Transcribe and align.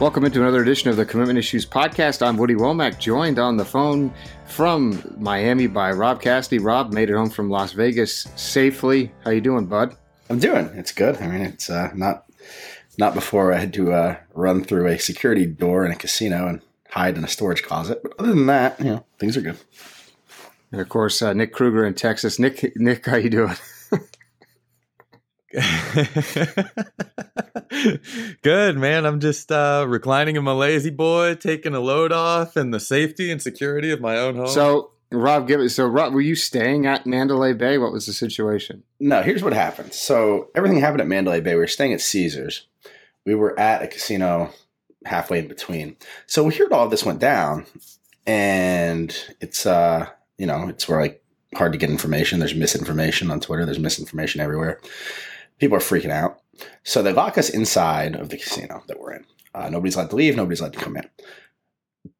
Welcome 0.00 0.24
into 0.24 0.40
another 0.40 0.62
edition 0.62 0.88
of 0.88 0.96
the 0.96 1.04
Commitment 1.04 1.38
Issues 1.38 1.66
podcast. 1.66 2.26
I'm 2.26 2.38
Woody 2.38 2.54
Wommack, 2.54 2.98
joined 2.98 3.38
on 3.38 3.58
the 3.58 3.66
phone 3.66 4.14
from 4.46 5.14
Miami 5.18 5.66
by 5.66 5.92
Rob 5.92 6.22
Cassidy. 6.22 6.58
Rob 6.58 6.94
made 6.94 7.10
it 7.10 7.14
home 7.14 7.28
from 7.28 7.50
Las 7.50 7.72
Vegas 7.72 8.26
safely. 8.34 9.12
How 9.24 9.30
you 9.30 9.42
doing, 9.42 9.66
bud? 9.66 9.94
I'm 10.30 10.38
doing. 10.38 10.70
It's 10.72 10.90
good. 10.90 11.18
I 11.18 11.26
mean, 11.26 11.42
it's 11.42 11.68
uh, 11.68 11.90
not 11.94 12.24
not 12.96 13.12
before 13.12 13.52
I 13.52 13.58
had 13.58 13.74
to 13.74 13.92
uh, 13.92 14.16
run 14.32 14.64
through 14.64 14.86
a 14.86 14.98
security 14.98 15.44
door 15.44 15.84
in 15.84 15.92
a 15.92 15.96
casino 15.96 16.46
and 16.46 16.62
hide 16.88 17.18
in 17.18 17.24
a 17.24 17.28
storage 17.28 17.62
closet. 17.62 18.00
But 18.02 18.14
other 18.18 18.30
than 18.30 18.46
that, 18.46 18.78
you 18.78 18.86
know, 18.86 19.04
things 19.18 19.36
are 19.36 19.42
good. 19.42 19.58
And 20.72 20.80
of 20.80 20.88
course, 20.88 21.20
uh, 21.20 21.34
Nick 21.34 21.52
Krueger 21.52 21.84
in 21.84 21.92
Texas. 21.92 22.38
Nick, 22.38 22.74
Nick, 22.74 23.04
how 23.04 23.16
you 23.16 23.28
doing? 23.28 23.56
Good 28.42 28.78
man. 28.78 29.04
I'm 29.04 29.18
just 29.18 29.50
uh, 29.50 29.84
reclining 29.88 30.36
in 30.36 30.44
my 30.44 30.52
lazy 30.52 30.90
boy, 30.90 31.34
taking 31.34 31.74
a 31.74 31.80
load 31.80 32.12
off, 32.12 32.54
and 32.54 32.72
the 32.72 32.78
safety 32.78 33.32
and 33.32 33.42
security 33.42 33.90
of 33.90 34.00
my 34.00 34.16
own 34.16 34.36
home. 34.36 34.46
So, 34.46 34.92
Rob, 35.10 35.48
give 35.48 35.60
it. 35.60 35.70
So, 35.70 35.86
Rob, 35.86 36.12
were 36.12 36.20
you 36.20 36.36
staying 36.36 36.86
at 36.86 37.04
Mandalay 37.04 37.52
Bay? 37.52 37.78
What 37.78 37.90
was 37.90 38.06
the 38.06 38.12
situation? 38.12 38.84
No, 39.00 39.22
here's 39.22 39.42
what 39.42 39.52
happened. 39.52 39.92
So 39.92 40.50
everything 40.54 40.78
happened 40.78 41.00
at 41.00 41.08
Mandalay 41.08 41.40
Bay. 41.40 41.54
We 41.54 41.60
were 41.60 41.66
staying 41.66 41.94
at 41.94 42.00
Caesars. 42.00 42.68
We 43.26 43.34
were 43.34 43.58
at 43.58 43.82
a 43.82 43.88
casino 43.88 44.52
halfway 45.04 45.40
in 45.40 45.48
between. 45.48 45.96
So 46.26 46.44
we 46.44 46.54
heard 46.54 46.72
all 46.72 46.88
this 46.88 47.04
went 47.04 47.18
down, 47.18 47.66
and 48.24 49.12
it's 49.40 49.66
uh, 49.66 50.08
you 50.38 50.46
know, 50.46 50.68
it's 50.68 50.88
where 50.88 51.00
like 51.00 51.24
hard 51.56 51.72
to 51.72 51.78
get 51.78 51.90
information. 51.90 52.38
There's 52.38 52.54
misinformation 52.54 53.32
on 53.32 53.40
Twitter. 53.40 53.64
There's 53.64 53.80
misinformation 53.80 54.40
everywhere 54.40 54.80
people 55.60 55.76
are 55.76 55.80
freaking 55.80 56.10
out. 56.10 56.40
So 56.82 57.02
they 57.02 57.12
lock 57.12 57.38
us 57.38 57.48
inside 57.48 58.16
of 58.16 58.30
the 58.30 58.36
casino 58.36 58.82
that 58.88 58.98
we're 58.98 59.12
in. 59.12 59.24
Uh, 59.54 59.68
nobody's 59.70 59.94
allowed 59.94 60.10
to 60.10 60.16
leave. 60.16 60.36
Nobody's 60.36 60.60
allowed 60.60 60.72
to 60.72 60.78
come 60.78 60.96
in. 60.96 61.08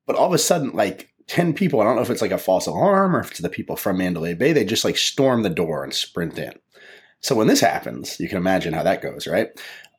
But 0.07 0.17
all 0.17 0.27
of 0.27 0.33
a 0.33 0.39
sudden, 0.39 0.73
like 0.73 1.13
10 1.27 1.55
people, 1.55 1.81
I 1.81 1.85
don't 1.85 1.97
know 1.97 2.03
if 2.03 2.11
it's 2.11 2.23
like 2.23 2.31
a 2.31 2.39
false 2.39 2.67
alarm 2.67 3.17
or 3.17 3.21
if 3.21 3.31
it's 3.31 3.41
the 3.41 3.49
people 3.49 3.77
from 3.77 3.99
Mandalay 3.99 4.35
Bay, 4.35 4.53
they 4.53 4.65
just 4.65 4.85
like 4.85 4.97
storm 4.97 5.43
the 5.43 5.51
door 5.51 5.85
and 5.85 5.95
sprint 5.95 6.39
in. 6.39 6.53
So 7.21 7.35
when 7.35 7.49
this 7.49 7.61
happens, 7.61 8.19
you 8.19 8.29
can 8.29 8.39
imagine 8.39 8.73
how 8.73 8.83
that 8.83 9.03
goes, 9.03 9.27
right? 9.27 9.49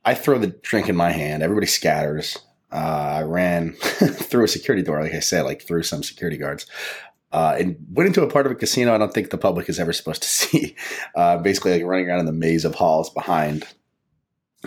I 0.04 0.16
throw 0.16 0.40
the 0.40 0.48
drink 0.48 0.90
in 0.90 0.96
my 0.96 1.12
hand. 1.12 1.44
Everybody 1.44 1.68
scatters. 1.68 2.38
Uh, 2.72 3.20
I 3.20 3.22
ran 3.24 3.74
through 3.74 4.46
a 4.46 4.50
security 4.50 4.82
door, 4.82 5.02
like 5.04 5.14
I 5.14 5.20
said, 5.20 5.44
like 5.44 5.62
through 5.62 5.84
some 5.84 6.04
security 6.04 6.38
guards 6.38 6.66
uh, 7.32 7.56
and 7.60 7.78
went 7.92 8.08
into 8.08 8.24
a 8.24 8.30
part 8.30 8.46
of 8.46 8.52
a 8.52 8.56
casino 8.56 8.94
I 8.94 8.98
don't 8.98 9.14
think 9.14 9.30
the 9.30 9.38
public 9.38 9.70
is 9.70 9.80
ever 9.80 9.94
supposed 9.94 10.22
to 10.24 10.30
see. 10.42 10.76
Uh, 11.16 11.38
basically, 11.38 11.74
like 11.74 11.84
running 11.84 12.10
around 12.10 12.20
in 12.20 12.26
the 12.26 12.32
maze 12.32 12.66
of 12.66 12.76
halls 12.76 13.10
behind 13.10 13.66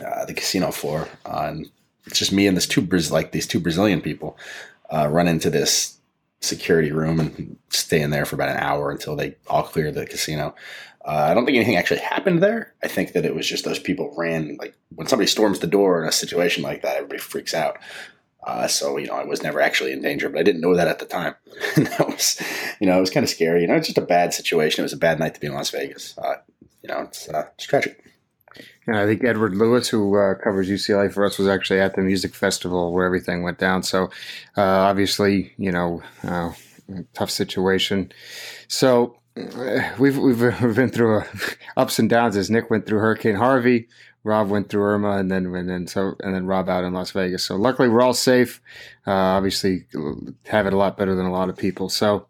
uh, 0.04 0.24
the 0.24 0.34
casino 0.34 0.70
floor, 0.70 1.08
uh, 1.26 1.46
and 1.48 1.70
it's 2.06 2.18
just 2.18 2.32
me 2.32 2.46
and 2.46 2.56
this 2.56 2.66
two 2.66 2.82
like 3.10 3.32
these 3.32 3.46
two 3.46 3.60
Brazilian 3.60 4.00
people 4.00 4.36
uh, 4.90 5.08
run 5.08 5.28
into 5.28 5.50
this 5.50 5.98
security 6.40 6.92
room 6.92 7.20
and 7.20 7.56
stay 7.70 8.00
in 8.00 8.10
there 8.10 8.26
for 8.26 8.34
about 8.36 8.50
an 8.50 8.58
hour 8.58 8.90
until 8.90 9.16
they 9.16 9.34
all 9.48 9.62
clear 9.62 9.90
the 9.90 10.06
casino. 10.06 10.54
Uh, 11.04 11.28
I 11.30 11.34
don't 11.34 11.44
think 11.44 11.56
anything 11.56 11.76
actually 11.76 12.00
happened 12.00 12.42
there. 12.42 12.72
I 12.82 12.88
think 12.88 13.12
that 13.12 13.24
it 13.24 13.34
was 13.34 13.46
just 13.46 13.64
those 13.64 13.78
people 13.78 14.14
ran 14.16 14.56
like 14.58 14.74
when 14.94 15.06
somebody 15.06 15.26
storms 15.26 15.58
the 15.58 15.66
door 15.66 16.02
in 16.02 16.08
a 16.08 16.12
situation 16.12 16.62
like 16.62 16.82
that, 16.82 16.96
everybody 16.96 17.18
freaks 17.18 17.54
out. 17.54 17.78
Uh, 18.46 18.66
so 18.68 18.98
you 18.98 19.06
know, 19.06 19.14
I 19.14 19.24
was 19.24 19.42
never 19.42 19.60
actually 19.60 19.92
in 19.92 20.02
danger, 20.02 20.28
but 20.28 20.38
I 20.38 20.42
didn't 20.42 20.60
know 20.60 20.76
that 20.76 20.88
at 20.88 20.98
the 20.98 21.06
time. 21.06 21.34
that 21.76 22.06
was, 22.06 22.40
you 22.80 22.86
know, 22.86 22.96
it 22.98 23.00
was 23.00 23.10
kind 23.10 23.24
of 23.24 23.30
scary. 23.30 23.62
You 23.62 23.68
know, 23.68 23.74
it's 23.74 23.88
just 23.88 23.98
a 23.98 24.02
bad 24.02 24.34
situation. 24.34 24.82
It 24.82 24.84
was 24.84 24.92
a 24.92 24.98
bad 24.98 25.18
night 25.18 25.34
to 25.34 25.40
be 25.40 25.46
in 25.46 25.54
Las 25.54 25.70
Vegas. 25.70 26.16
Uh, 26.18 26.36
you 26.82 26.88
know, 26.88 27.00
it's 27.00 27.28
uh, 27.28 27.48
it's 27.54 27.66
tragic. 27.66 28.04
Yeah, 28.86 29.02
I 29.02 29.06
think 29.06 29.24
Edward 29.24 29.54
Lewis, 29.56 29.88
who 29.88 30.16
uh, 30.18 30.34
covers 30.34 30.68
UCLA 30.68 31.12
for 31.12 31.24
us, 31.24 31.38
was 31.38 31.48
actually 31.48 31.80
at 31.80 31.96
the 31.96 32.02
music 32.02 32.34
festival 32.34 32.92
where 32.92 33.06
everything 33.06 33.42
went 33.42 33.58
down. 33.58 33.82
So, 33.82 34.04
uh, 34.56 34.62
obviously, 34.62 35.54
you 35.56 35.72
know, 35.72 36.02
uh, 36.22 36.52
tough 37.14 37.30
situation. 37.30 38.12
So, 38.68 39.16
we've 39.98 40.18
we've 40.18 40.38
been 40.38 40.90
through 40.90 41.22
ups 41.76 41.98
and 41.98 42.10
downs 42.10 42.36
as 42.36 42.50
Nick 42.50 42.70
went 42.70 42.86
through 42.86 42.98
Hurricane 42.98 43.36
Harvey. 43.36 43.88
Rob 44.24 44.48
went 44.48 44.70
through 44.70 44.82
Irma, 44.82 45.18
and 45.18 45.30
then 45.30 45.54
and 45.54 45.68
then 45.68 45.86
so 45.86 46.16
and 46.20 46.34
then 46.34 46.46
Rob 46.46 46.68
out 46.68 46.82
in 46.82 46.94
Las 46.94 47.10
Vegas. 47.10 47.44
So 47.44 47.56
luckily 47.56 47.88
we're 47.88 48.02
all 48.02 48.14
safe. 48.14 48.60
Uh, 49.06 49.12
obviously, 49.12 49.84
have 50.46 50.66
it 50.66 50.72
a 50.72 50.76
lot 50.76 50.96
better 50.96 51.14
than 51.14 51.26
a 51.26 51.32
lot 51.32 51.50
of 51.50 51.56
people. 51.56 51.90
So 51.90 52.26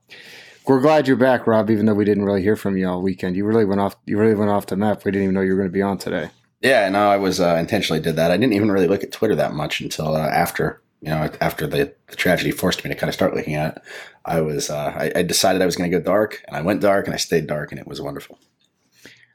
we're 0.66 0.80
glad 0.80 1.06
you're 1.06 1.16
back, 1.16 1.46
Rob. 1.46 1.70
Even 1.70 1.86
though 1.86 1.94
we 1.94 2.04
didn't 2.04 2.24
really 2.24 2.42
hear 2.42 2.56
from 2.56 2.76
you 2.76 2.88
all 2.88 3.00
weekend, 3.00 3.36
you 3.36 3.44
really 3.44 3.64
went 3.64 3.80
off. 3.80 3.96
You 4.06 4.18
really 4.18 4.34
went 4.34 4.50
off 4.50 4.66
the 4.66 4.76
map. 4.76 5.04
We 5.04 5.12
didn't 5.12 5.24
even 5.24 5.34
know 5.34 5.40
you 5.40 5.52
were 5.52 5.58
going 5.58 5.68
to 5.68 5.72
be 5.72 5.82
on 5.82 5.98
today. 5.98 6.30
Yeah, 6.60 6.88
no, 6.88 7.10
I 7.10 7.16
was 7.16 7.40
uh, 7.40 7.56
intentionally 7.60 8.00
did 8.00 8.16
that. 8.16 8.30
I 8.30 8.38
didn't 8.38 8.54
even 8.54 8.72
really 8.72 8.88
look 8.88 9.04
at 9.04 9.12
Twitter 9.12 9.36
that 9.36 9.52
much 9.52 9.80
until 9.80 10.16
uh, 10.16 10.28
after 10.28 10.80
you 11.00 11.10
know 11.10 11.30
after 11.40 11.66
the, 11.66 11.94
the, 12.08 12.16
tragedy 12.16 12.50
forced 12.50 12.82
me 12.82 12.88
to 12.88 12.96
kind 12.96 13.08
of 13.08 13.14
start 13.14 13.34
looking 13.34 13.54
at 13.54 13.76
it. 13.76 13.82
I 14.24 14.40
was 14.40 14.68
uh, 14.68 14.94
I, 14.96 15.12
I 15.14 15.22
decided 15.22 15.62
I 15.62 15.66
was 15.66 15.76
going 15.76 15.90
to 15.90 15.96
go 15.96 16.02
dark, 16.02 16.42
and 16.48 16.56
I 16.56 16.62
went 16.62 16.80
dark, 16.80 17.06
and 17.06 17.14
I 17.14 17.18
stayed 17.18 17.46
dark, 17.46 17.70
and 17.70 17.78
it 17.78 17.86
was 17.86 18.00
wonderful. 18.00 18.38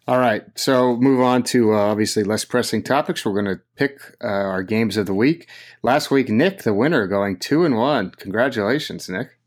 All 0.10 0.18
right, 0.18 0.44
so 0.56 0.96
move 0.96 1.22
on 1.22 1.44
to 1.44 1.76
uh, 1.76 1.78
obviously 1.78 2.24
less 2.24 2.44
pressing 2.44 2.82
topics. 2.82 3.24
We're 3.24 3.40
going 3.40 3.46
to 3.46 3.62
pick 3.76 4.16
uh, 4.24 4.28
our 4.28 4.64
games 4.64 4.98
of 4.98 5.06
the 5.06 5.14
week. 5.14 5.48
Last 5.84 6.10
week, 6.10 6.30
Nick, 6.30 6.64
the 6.64 6.74
winner, 6.74 7.06
going 7.06 7.38
two 7.38 7.64
and 7.64 7.78
one. 7.78 8.10
Congratulations, 8.18 9.08
Nick. 9.08 9.39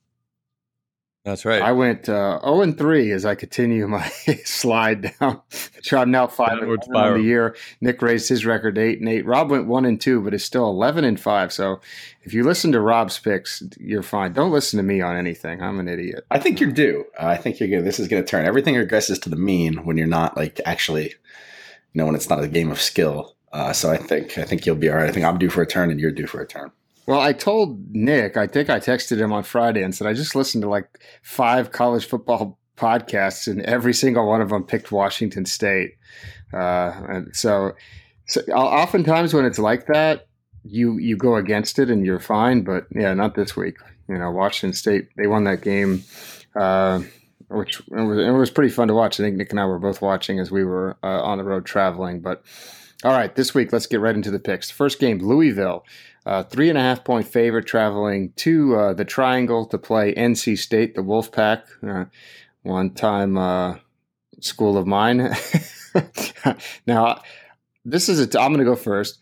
That's 1.25 1.45
right. 1.45 1.63
I 1.63 1.71
went 1.71 2.09
uh, 2.09 2.41
0 2.41 2.63
and 2.63 2.77
3 2.77 3.13
as 3.13 3.25
I 3.25 3.37
continue 3.37 3.87
my 3.87 4.09
slide 4.45 5.15
down. 5.21 5.41
So 5.83 5.99
I'm 5.99 6.11
now 6.11 6.27
5 6.27 6.59
and 6.59 6.69
1 6.69 6.79
on 6.97 7.15
the 7.15 7.23
year. 7.23 7.57
Nick 7.81 8.03
raised 8.03 8.29
his 8.29 8.45
record 8.45 8.77
8 8.77 8.99
and 8.99 9.09
8. 9.09 9.25
Rob 9.25 9.51
went 9.51 9.69
1 9.69 9.85
and 9.85 10.01
2, 10.01 10.21
but 10.21 10.35
is 10.35 10.45
still 10.45 10.69
11 10.69 11.05
and 11.05 11.21
5. 11.21 11.53
So 11.53 11.81
if 12.23 12.35
you 12.35 12.43
listen 12.43 12.73
to 12.73 12.81
Rob's 12.81 13.21
picks, 13.21 13.63
you're 13.79 14.03
fine. 14.03 14.33
Don't 14.33 14.51
listen 14.51 14.79
to 14.79 14.83
me 14.83 15.01
on 15.01 15.17
anything. 15.17 15.63
I'm 15.63 15.79
an 15.79 15.87
idiot. 15.87 16.27
I 16.29 16.41
think 16.41 16.59
you're 16.59 16.73
due. 16.73 17.05
Uh, 17.17 17.27
I 17.27 17.37
think 17.37 17.61
you're 17.61 17.69
good. 17.69 17.85
This 17.85 18.01
is 18.01 18.09
going 18.09 18.23
to 18.23 18.29
turn 18.29 18.45
everything 18.45 18.75
regresses 18.75 19.23
to 19.23 19.31
the 19.31 19.37
mean 19.37 19.85
when 19.85 19.97
you're 19.97 20.09
not 20.09 20.37
like 20.37 20.61
actually, 20.65 21.05
you 21.05 21.15
know, 21.95 22.07
when 22.07 22.17
it's 22.17 22.29
not 22.29 22.43
a 22.43 22.49
game 22.49 22.73
of 22.73 22.81
skill. 22.81 23.37
Uh, 23.53 23.73
so 23.73 23.93
I 23.93 23.97
think 23.97 24.39
I 24.39 24.45
think 24.45 24.67
you'll 24.67 24.77
be 24.77 24.89
all 24.89 24.97
right. 24.97 25.09
I 25.09 25.13
think 25.13 25.27
I'm 25.27 25.39
due 25.39 25.51
for 25.51 25.63
a 25.63 25.67
turn 25.67 25.91
and 25.91 26.01
you're 26.01 26.11
due 26.11 26.27
for 26.27 26.41
a 26.41 26.47
turn. 26.47 26.73
Well, 27.07 27.21
I 27.21 27.33
told 27.33 27.95
Nick, 27.95 28.37
I 28.37 28.47
think 28.47 28.71
I 28.71 28.79
texted 28.79 29.19
him 29.19 29.33
on 29.33 29.43
Friday 29.43 29.83
and 29.83 29.95
said, 29.95 30.07
I 30.07 30.13
just 30.13 30.37
listened 30.37 30.63
to 30.63 30.69
like 30.69 31.01
five 31.23 31.73
college 31.73 32.07
football 32.07 32.59
podcasts 32.77 33.49
and 33.49 33.61
every 33.63 33.93
single 33.93 34.27
one 34.27 34.41
of 34.41 34.51
them 34.51 34.65
picked 34.65 34.93
Washington 34.93 35.45
State. 35.45 35.97
Uh, 36.53 36.93
and 37.09 37.37
so, 37.37 37.73
so 38.27 38.41
oftentimes 38.53 39.35
when 39.35 39.45
it's 39.45 39.59
like 39.59 39.87
that, 39.87 40.29
you, 40.65 40.99
you 40.99 41.17
go 41.17 41.35
against 41.37 41.79
it 41.81 41.91
and 41.91 42.07
you're 42.07 42.21
fine, 42.21 42.63
but 42.63 42.87
yeah, 42.95 43.13
not 43.15 43.35
this 43.35 43.57
week. 43.57 43.77
You 44.09 44.19
know, 44.19 44.31
Washington 44.31 44.75
State, 44.75 45.09
they 45.17 45.27
won 45.27 45.45
that 45.45 45.63
game. 45.63 46.05
Uh, 46.55 47.03
which 47.49 47.81
it 47.81 48.03
was, 48.03 48.19
it 48.19 48.31
was, 48.31 48.51
pretty 48.51 48.71
fun 48.71 48.89
to 48.89 48.95
watch. 48.95 49.21
I 49.21 49.25
think 49.25 49.37
Nick 49.37 49.51
and 49.51 49.61
I 49.61 49.67
were 49.67 49.79
both 49.79 50.01
watching 50.01 50.39
as 50.39 50.51
we 50.51 50.65
were 50.65 50.97
uh, 51.03 51.23
on 51.23 51.39
the 51.39 51.45
road 51.45 51.67
traveling. 51.67 52.21
But 52.21 52.43
all 53.05 53.13
right, 53.13 53.35
this 53.35 53.55
week, 53.55 53.73
let's 53.73 53.87
get 53.87 54.01
right 54.01 54.15
into 54.15 54.31
the 54.31 54.39
picks. 54.39 54.71
First 54.71 54.99
game, 54.99 55.19
Louisville 55.19 55.85
uh, 56.25 56.43
three 56.45 56.69
and 56.69 56.79
a 56.79 56.81
half 56.81 57.05
point 57.05 57.27
favorite 57.27 57.67
traveling 57.67 58.33
to 58.37 58.77
uh, 58.77 58.93
the 58.93 59.05
Triangle 59.05 59.67
to 59.67 59.79
play 59.79 60.15
NC 60.15 60.59
State, 60.59 60.95
the 60.95 61.03
Wolfpack, 61.03 61.63
uh, 61.87 62.05
one 62.63 62.91
time 62.91 63.37
uh, 63.37 63.77
school 64.41 64.77
of 64.77 64.87
mine. 64.87 65.35
now, 66.87 67.21
this 67.85 68.09
is 68.09 68.21
a. 68.21 68.27
T- 68.27 68.39
I'm 68.39 68.53
going 68.53 68.65
to 68.65 68.71
go 68.71 68.77
first. 68.77 69.19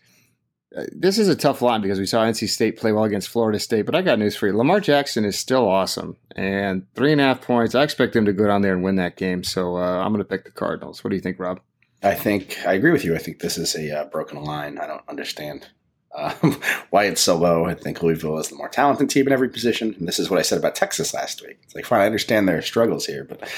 Uh, 0.75 0.83
this 0.91 1.17
is 1.17 1.27
a 1.27 1.35
tough 1.35 1.61
line 1.61 1.81
because 1.81 1.99
we 1.99 2.05
saw 2.05 2.23
NC 2.23 2.47
State 2.47 2.77
play 2.77 2.91
well 2.91 3.03
against 3.03 3.29
Florida 3.29 3.59
State, 3.59 3.85
but 3.85 3.95
I 3.95 4.01
got 4.01 4.19
news 4.19 4.37
for 4.37 4.47
you. 4.47 4.55
Lamar 4.55 4.79
Jackson 4.79 5.25
is 5.25 5.37
still 5.37 5.67
awesome, 5.67 6.15
and 6.35 6.85
three 6.93 7.11
and 7.11 7.19
a 7.19 7.25
half 7.25 7.41
points. 7.41 7.75
I 7.75 7.83
expect 7.83 8.15
him 8.15 8.25
to 8.25 8.33
go 8.33 8.47
down 8.47 8.61
there 8.61 8.73
and 8.73 8.83
win 8.83 8.95
that 8.95 9.17
game. 9.17 9.43
So 9.43 9.77
uh, 9.77 9.99
I'm 9.99 10.13
going 10.13 10.23
to 10.23 10.29
pick 10.29 10.45
the 10.45 10.51
Cardinals. 10.51 11.03
What 11.03 11.09
do 11.09 11.15
you 11.15 11.21
think, 11.21 11.39
Rob? 11.39 11.59
I 12.03 12.15
think 12.15 12.57
I 12.65 12.73
agree 12.73 12.91
with 12.91 13.05
you. 13.05 13.15
I 13.15 13.19
think 13.19 13.39
this 13.39 13.57
is 13.57 13.75
a 13.75 14.07
broken 14.11 14.43
line. 14.43 14.77
I 14.79 14.87
don't 14.87 15.07
understand 15.07 15.67
um, 16.15 16.59
why 16.89 17.05
it's 17.05 17.21
so 17.21 17.37
low. 17.37 17.65
I 17.65 17.73
think 17.73 18.01
Louisville 18.01 18.39
is 18.39 18.49
the 18.49 18.55
more 18.55 18.69
talented 18.69 19.09
team 19.09 19.27
in 19.27 19.33
every 19.33 19.49
position. 19.49 19.95
And 19.97 20.07
this 20.07 20.19
is 20.19 20.29
what 20.29 20.39
I 20.39 20.43
said 20.43 20.57
about 20.57 20.75
Texas 20.75 21.13
last 21.13 21.41
week. 21.41 21.59
It's 21.63 21.75
like, 21.75 21.85
fine, 21.85 22.01
I 22.01 22.05
understand 22.05 22.47
their 22.47 22.61
struggles 22.61 23.05
here, 23.05 23.23
but 23.23 23.49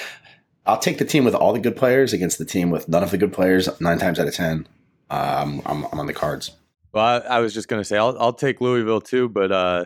I'll 0.65 0.79
take 0.79 0.97
the 0.97 1.05
team 1.05 1.25
with 1.25 1.35
all 1.35 1.53
the 1.53 1.59
good 1.59 1.75
players 1.75 2.13
against 2.13 2.37
the 2.37 2.45
team 2.45 2.69
with 2.69 2.87
none 2.87 3.03
of 3.03 3.11
the 3.11 3.17
good 3.17 3.33
players 3.33 3.69
nine 3.81 3.97
times 3.97 4.19
out 4.19 4.27
of 4.27 4.33
10. 4.33 4.67
Um, 5.09 5.61
I'm, 5.65 5.85
I'm, 5.85 5.99
on 5.99 6.07
the 6.07 6.13
cards. 6.13 6.51
Well, 6.91 7.03
I, 7.03 7.17
I 7.17 7.39
was 7.39 7.53
just 7.53 7.67
going 7.67 7.81
to 7.81 7.85
say, 7.85 7.97
I'll, 7.97 8.17
I'll 8.19 8.33
take 8.33 8.61
Louisville 8.61 9.01
too, 9.01 9.29
but, 9.29 9.51
uh, 9.51 9.85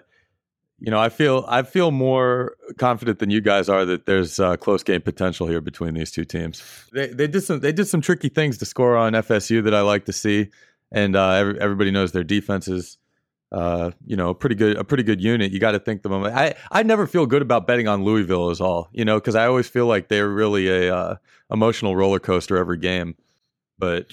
you 0.80 0.92
know, 0.92 1.00
I 1.00 1.10
feel 1.10 1.44
I 1.48 1.64
feel 1.64 1.90
more 1.90 2.56
confident 2.78 3.18
than 3.18 3.32
you 3.32 3.42
guys 3.42 3.68
are 3.68 3.84
that 3.86 4.06
there's 4.06 4.40
uh, 4.40 4.58
close 4.58 4.84
game 4.84 5.02
potential 5.02 5.48
here 5.48 5.60
between 5.60 5.96
these 5.96 6.12
two 6.12 6.24
teams. 6.24 6.64
They, 6.94 7.08
they 7.08 7.26
did 7.26 7.42
some 7.42 7.62
they 7.62 7.72
did 7.72 7.88
some 7.88 8.00
tricky 8.00 8.30
things 8.30 8.60
to 8.60 8.66
score 8.66 8.96
on 8.96 9.14
FSU 9.14 9.64
that 9.64 9.74
I 9.74 9.82
like 9.82 10.06
to 10.06 10.14
see 10.14 10.52
and 10.92 11.16
uh, 11.16 11.32
every, 11.32 11.60
everybody 11.60 11.92
knows 11.92 12.12
their 12.12 12.24
defense 12.24 12.68
is, 12.68 12.98
uh, 13.52 13.92
you 14.06 14.16
know, 14.16 14.30
a 14.30 14.36
pretty 14.36 14.56
good 14.56 14.78
a 14.78 14.84
pretty 14.84 15.04
good 15.04 15.22
unit. 15.22 15.52
You 15.52 15.60
got 15.60 15.72
to 15.72 15.80
think 15.80 16.02
the 16.02 16.10
moment. 16.10 16.36
I 16.36 16.56
I 16.72 16.84
never 16.84 17.08
feel 17.08 17.26
good 17.26 17.42
about 17.42 17.68
betting 17.68 17.88
on 17.88 18.04
Louisville 18.04 18.50
as 18.50 18.62
all, 18.62 18.90
you 18.92 19.06
know, 19.06 19.16
because 19.16 19.36
I 19.36 19.48
always 19.48 19.68
feel 19.68 19.86
like 19.86 20.08
they're 20.08 20.30
really 20.30 20.68
a 20.68 20.96
uh, 20.96 21.16
emotional 21.52 21.96
roller 21.96 22.20
coaster 22.20 22.58
every 22.58 22.78
game. 22.78 23.16
But 23.80 24.12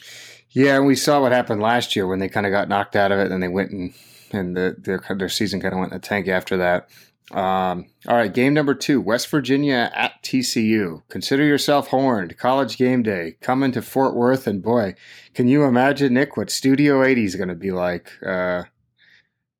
yeah, 0.50 0.76
and 0.76 0.86
we 0.86 0.94
saw 0.94 1.20
what 1.20 1.32
happened 1.32 1.60
last 1.60 1.96
year 1.96 2.06
when 2.06 2.18
they 2.18 2.28
kind 2.28 2.46
of 2.46 2.52
got 2.52 2.68
knocked 2.68 2.96
out 2.96 3.12
of 3.12 3.18
it, 3.18 3.32
and 3.32 3.42
they 3.42 3.48
went 3.48 3.70
and 3.70 3.94
and 4.32 4.56
the, 4.56 4.76
their 4.78 5.02
their 5.16 5.28
season 5.28 5.60
kind 5.60 5.72
of 5.72 5.80
went 5.80 5.92
in 5.92 5.98
the 5.98 6.06
tank 6.06 6.28
after 6.28 6.56
that. 6.58 6.88
Um, 7.30 7.86
all 8.06 8.16
right, 8.16 8.32
game 8.32 8.52
number 8.52 8.74
two: 8.74 9.00
West 9.00 9.28
Virginia 9.28 9.90
at 9.94 10.22
TCU. 10.22 11.02
Consider 11.08 11.44
yourself 11.44 11.88
horned. 11.88 12.36
College 12.36 12.76
game 12.76 13.02
day 13.02 13.36
coming 13.40 13.72
to 13.72 13.82
Fort 13.82 14.14
Worth, 14.14 14.46
and 14.46 14.62
boy, 14.62 14.94
can 15.34 15.48
you 15.48 15.64
imagine 15.64 16.14
Nick 16.14 16.36
what 16.36 16.50
Studio 16.50 17.02
80 17.02 17.24
is 17.24 17.36
going 17.36 17.48
to 17.48 17.54
be 17.54 17.70
like? 17.70 18.10
Uh, 18.24 18.64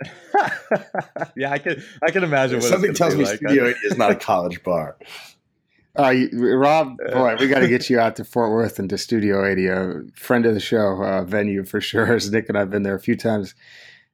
yeah, 1.36 1.52
I 1.52 1.58
can. 1.58 1.82
I 2.02 2.10
can 2.10 2.22
imagine. 2.22 2.58
What 2.58 2.68
Something 2.68 2.92
tells 2.92 3.16
me 3.16 3.24
like. 3.24 3.36
Studio 3.36 3.68
80 3.68 3.78
is 3.84 3.96
not 3.96 4.10
a 4.10 4.16
college 4.16 4.62
bar. 4.62 4.96
Uh, 5.96 6.12
Rob, 6.32 6.96
boy, 7.12 7.36
we 7.38 7.46
got 7.46 7.60
to 7.60 7.68
get 7.68 7.88
you 7.88 8.00
out 8.00 8.16
to 8.16 8.24
Fort 8.24 8.50
Worth 8.50 8.80
and 8.80 8.90
to 8.90 8.98
Studio 8.98 9.46
80, 9.46 9.66
a 9.68 10.02
friend 10.16 10.44
of 10.44 10.52
the 10.52 10.58
show 10.58 11.00
uh, 11.00 11.22
venue 11.22 11.62
for 11.62 11.80
sure. 11.80 12.12
As 12.12 12.28
Nick 12.32 12.48
and 12.48 12.58
I've 12.58 12.68
been 12.68 12.82
there 12.82 12.96
a 12.96 13.00
few 13.00 13.14
times. 13.14 13.54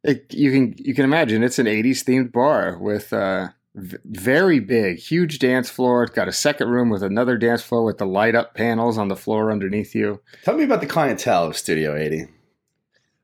It, 0.02 0.32
you 0.32 0.50
can 0.50 0.74
you 0.78 0.94
can 0.94 1.04
imagine 1.04 1.42
it's 1.42 1.58
an 1.58 1.66
80s 1.66 2.04
themed 2.04 2.32
bar 2.32 2.78
with 2.78 3.12
uh, 3.12 3.48
v- 3.74 3.98
very 4.04 4.58
big, 4.58 4.98
huge 4.98 5.38
dance 5.38 5.68
floor. 5.68 6.04
It's 6.04 6.14
got 6.14 6.28
a 6.28 6.32
second 6.32 6.68
room 6.68 6.88
with 6.88 7.02
another 7.02 7.36
dance 7.36 7.62
floor 7.62 7.84
with 7.84 7.98
the 7.98 8.06
light 8.06 8.34
up 8.34 8.54
panels 8.54 8.96
on 8.96 9.08
the 9.08 9.16
floor 9.16 9.52
underneath 9.52 9.94
you. 9.94 10.20
Tell 10.44 10.56
me 10.56 10.64
about 10.64 10.80
the 10.80 10.86
clientele 10.86 11.46
of 11.46 11.56
Studio 11.56 11.96
80. 11.96 12.28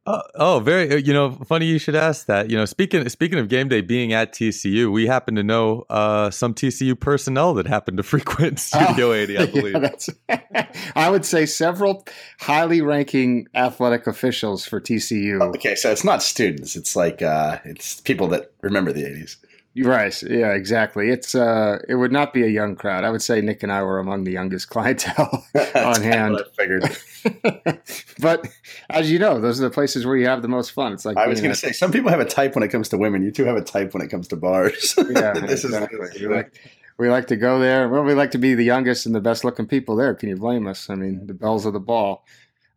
Oh, 0.08 0.22
oh, 0.36 0.60
very. 0.60 0.90
uh, 0.92 0.96
You 0.96 1.12
know, 1.12 1.32
funny 1.32 1.66
you 1.66 1.78
should 1.78 1.96
ask 1.96 2.26
that. 2.26 2.48
You 2.48 2.56
know, 2.56 2.64
speaking 2.64 3.08
speaking 3.08 3.38
of 3.38 3.48
game 3.48 3.68
day 3.68 3.80
being 3.80 4.12
at 4.12 4.32
TCU, 4.32 4.92
we 4.92 5.06
happen 5.06 5.34
to 5.34 5.42
know 5.42 5.84
uh, 5.90 6.30
some 6.30 6.54
TCU 6.54 6.98
personnel 6.98 7.54
that 7.54 7.66
happened 7.66 7.96
to 7.96 8.02
frequent 8.14 8.60
Studio 8.60 9.12
80. 9.12 9.36
I 9.38 9.42
Yeah, 9.44 9.50
believe. 9.50 9.80
that's, 9.80 10.08
I 10.96 11.10
would 11.10 11.24
say 11.24 11.44
several 11.44 12.06
highly 12.40 12.82
ranking 12.82 13.48
athletic 13.54 14.06
officials 14.06 14.64
for 14.64 14.80
TCU. 14.80 15.40
Okay, 15.56 15.74
so 15.74 15.90
it's 15.90 16.04
not 16.04 16.22
students. 16.22 16.76
It's 16.76 16.94
like 16.94 17.20
uh, 17.22 17.58
it's 17.64 18.00
people 18.02 18.28
that 18.28 18.52
remember 18.62 18.92
the 18.92 19.02
80s. 19.02 19.36
Right. 19.84 20.22
Yeah, 20.22 20.52
exactly. 20.52 21.10
It's 21.10 21.34
uh 21.34 21.78
it 21.88 21.96
would 21.96 22.12
not 22.12 22.32
be 22.32 22.42
a 22.44 22.48
young 22.48 22.76
crowd. 22.76 23.04
I 23.04 23.10
would 23.10 23.22
say 23.22 23.40
Nick 23.40 23.62
and 23.62 23.70
I 23.70 23.82
were 23.82 23.98
among 23.98 24.24
the 24.24 24.32
youngest 24.32 24.68
clientele 24.70 25.44
on 25.74 26.02
hand. 26.02 26.40
Figured. 26.56 26.96
but 28.20 28.48
as 28.88 29.10
you 29.10 29.18
know, 29.18 29.40
those 29.40 29.60
are 29.60 29.64
the 29.64 29.70
places 29.70 30.06
where 30.06 30.16
you 30.16 30.26
have 30.26 30.42
the 30.42 30.48
most 30.48 30.70
fun. 30.70 30.92
It's 30.92 31.04
like 31.04 31.16
I 31.16 31.26
was 31.26 31.40
going 31.40 31.52
to 31.52 31.58
say 31.58 31.72
some 31.72 31.92
people 31.92 32.10
have 32.10 32.20
a 32.20 32.24
type 32.24 32.54
when 32.54 32.64
it 32.64 32.68
comes 32.68 32.88
to 32.90 32.98
women. 32.98 33.22
You 33.22 33.30
two 33.30 33.44
have 33.44 33.56
a 33.56 33.64
type 33.64 33.92
when 33.92 34.02
it 34.02 34.08
comes 34.08 34.28
to 34.28 34.36
bars. 34.36 34.94
Yeah, 34.96 35.32
this 35.34 35.64
exactly. 35.64 35.98
is 35.98 36.20
we 36.20 36.28
like 36.28 36.58
we 36.98 37.10
like 37.10 37.26
to 37.28 37.36
go 37.36 37.58
there. 37.58 37.88
Well, 37.88 38.04
we 38.04 38.14
like 38.14 38.30
to 38.30 38.38
be 38.38 38.54
the 38.54 38.64
youngest 38.64 39.04
and 39.04 39.14
the 39.14 39.20
best 39.20 39.44
looking 39.44 39.66
people 39.66 39.96
there. 39.96 40.14
Can 40.14 40.28
you 40.28 40.36
blame 40.36 40.66
us? 40.66 40.88
I 40.88 40.94
mean, 40.94 41.26
the 41.26 41.34
bells 41.34 41.66
of 41.66 41.72
the 41.72 41.80
ball. 41.80 42.24